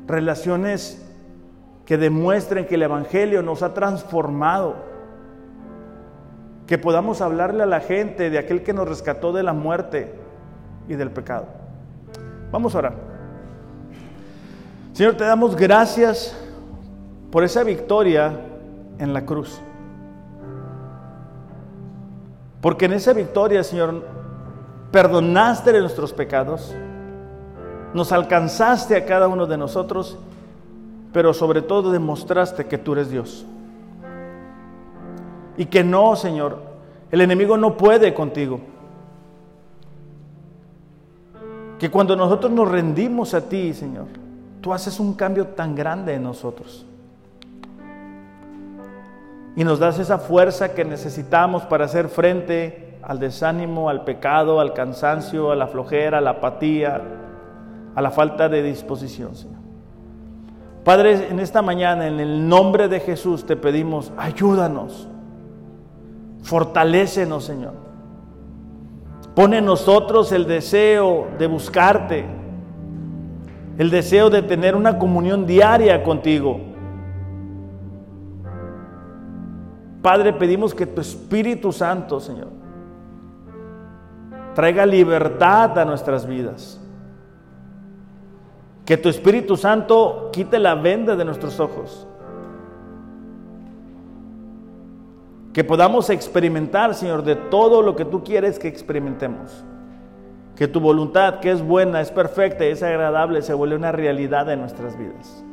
relaciones 0.07 1.05
que 1.85 1.99
demuestren 1.99 2.67
que 2.67 2.77
el 2.77 2.83
Evangelio 2.83 3.43
nos 3.43 3.63
ha 3.63 3.75
transformado, 3.75 4.77
que 6.67 6.79
podamos 6.79 7.21
hablarle 7.21 7.63
a 7.63 7.67
la 7.67 7.81
gente 7.81 8.31
de 8.31 8.39
aquel 8.39 8.63
que 8.63 8.73
nos 8.73 8.89
rescató 8.89 9.33
de 9.33 9.43
la 9.43 9.53
muerte 9.53 10.15
y 10.87 10.95
del 10.95 11.11
pecado. 11.11 11.47
Vamos 12.53 12.75
a 12.75 12.79
orar. 12.79 12.95
Señor, 14.93 15.15
te 15.15 15.25
damos 15.25 15.57
gracias 15.57 16.37
por 17.31 17.43
esa 17.43 17.63
victoria 17.65 18.33
en 18.99 19.13
la 19.13 19.25
cruz. 19.25 19.61
Porque 22.61 22.87
en 22.87 22.93
esa 22.93 23.13
victoria, 23.13 23.63
Señor, 23.63 24.03
perdonaste 24.91 25.79
nuestros 25.79 26.13
pecados, 26.13 26.75
nos 27.95 28.11
alcanzaste 28.13 28.97
a 28.97 29.05
cada 29.05 29.29
uno 29.29 29.47
de 29.47 29.57
nosotros, 29.57 30.19
pero 31.13 31.33
sobre 31.33 31.63
todo 31.63 31.93
demostraste 31.93 32.67
que 32.67 32.79
tú 32.79 32.95
eres 32.95 33.11
Dios. 33.11 33.47
Y 35.57 35.67
que 35.67 35.85
no, 35.85 36.17
Señor, 36.17 36.59
el 37.11 37.21
enemigo 37.21 37.57
no 37.57 37.77
puede 37.77 38.13
contigo. 38.13 38.61
Que 41.79 41.91
cuando 41.91 42.17
nosotros 42.17 42.51
nos 42.51 42.69
rendimos 42.69 43.35
a 43.35 43.49
ti, 43.49 43.73
Señor, 43.73 44.07
tú 44.61 44.73
haces 44.73 44.99
un 44.99 45.15
cambio 45.15 45.47
tan 45.47 45.77
grande 45.77 46.15
en 46.15 46.25
nosotros 46.25 46.88
y 49.59 49.65
nos 49.65 49.81
das 49.81 49.99
esa 49.99 50.19
fuerza 50.19 50.73
que 50.73 50.85
necesitamos 50.85 51.65
para 51.65 51.87
hacer 51.87 52.09
frente 52.09 52.97
al 53.03 53.19
desánimo, 53.19 53.89
al 53.89 54.05
pecado, 54.05 54.61
al 54.61 54.73
cansancio, 54.73 55.51
a 55.51 55.57
la 55.57 55.67
flojera, 55.67 56.19
a 56.19 56.21
la 56.21 56.31
apatía, 56.31 57.03
a 57.93 58.01
la 58.01 58.13
falta 58.13 58.49
de 58.49 58.63
disposición, 58.63 59.35
Señor. 59.35 59.59
Padre, 60.85 61.27
en 61.29 61.41
esta 61.41 61.61
mañana, 61.61 62.07
en 62.07 62.21
el 62.21 62.49
nombre 62.49 62.87
de 62.87 63.01
Jesús, 63.01 63.47
te 63.47 63.57
pedimos, 63.57 64.13
ayúdanos, 64.17 65.09
fortalécenos, 66.45 67.43
Señor. 67.43 67.75
Pone 69.35 69.59
en 69.59 69.65
nosotros 69.65 70.31
el 70.31 70.47
deseo 70.47 71.27
de 71.37 71.49
buscarte, 71.49 72.27
el 73.77 73.91
deseo 73.91 74.31
de 74.31 74.43
tener 74.43 74.77
una 74.77 75.01
comunión 75.01 75.49
diaria 75.49 76.05
contigo 76.05 76.68
Padre, 80.03 80.33
pedimos 80.33 80.75
que 80.75 80.87
tu 80.87 81.01
Espíritu 81.01 81.73
Santo, 81.73 82.21
Señor, 82.21 82.49
traiga 84.55 84.87
libertad 84.87 85.79
a 85.79 85.85
nuestras 85.85 86.27
vidas. 86.27 86.81
Que 88.85 88.97
tu 88.97 89.09
Espíritu 89.09 89.57
Santo 89.57 90.31
quite 90.33 90.59
la 90.59 90.75
venda 90.75 91.15
de 91.15 91.25
nuestros 91.25 91.61
ojos. 91.61 92.07
Que 95.53 95.65
podamos 95.65 96.09
experimentar, 96.11 96.95
Señor, 96.95 97.23
de 97.23 97.37
todo 97.37 97.83
lo 97.83 97.97
que 97.97 98.05
tú 98.05 98.23
quieres 98.23 98.59
que 98.59 98.69
experimentemos. 98.69 99.65
Que 100.55 100.69
tu 100.69 100.81
voluntad, 100.81 101.41
que 101.41 101.51
es 101.51 101.63
buena, 101.63 102.01
es 102.01 102.11
perfecta 102.11 102.65
y 102.65 102.71
es 102.71 102.83
agradable, 102.83 103.43
se 103.43 103.55
vuelva 103.55 103.77
una 103.77 103.93
realidad 103.93 104.51
en 104.51 104.61
nuestras 104.61 104.97
vidas. 104.97 105.45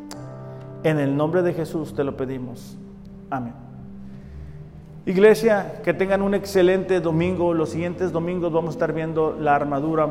En 0.83 0.99
el 0.99 1.17
nombre 1.17 1.41
de 1.41 1.53
Jesús 1.53 1.93
te 1.95 2.03
lo 2.03 2.15
pedimos. 2.15 2.77
Amén. 3.29 3.64
Iglesia, 5.05 5.81
que 5.83 5.93
tengan 5.93 6.23
un 6.23 6.33
excelente 6.33 6.99
domingo. 6.99 7.53
Los 7.53 7.69
siguientes 7.69 8.11
domingos 8.11 8.51
vamos 8.51 8.69
a 8.69 8.75
estar 8.77 8.91
viendo 8.91 9.37
la 9.39 9.55
armadura 9.55 10.07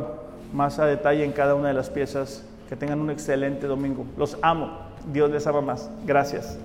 más 0.53 0.78
a 0.78 0.86
detalle 0.86 1.24
en 1.24 1.32
cada 1.32 1.57
una 1.57 1.68
de 1.68 1.74
las 1.74 1.90
piezas. 1.90 2.45
Que 2.68 2.76
tengan 2.76 3.01
un 3.01 3.11
excelente 3.11 3.66
domingo. 3.66 4.07
Los 4.16 4.38
amo. 4.40 4.70
Dios 5.12 5.30
les 5.30 5.47
ama 5.49 5.61
más. 5.61 5.90
Gracias. 6.07 6.59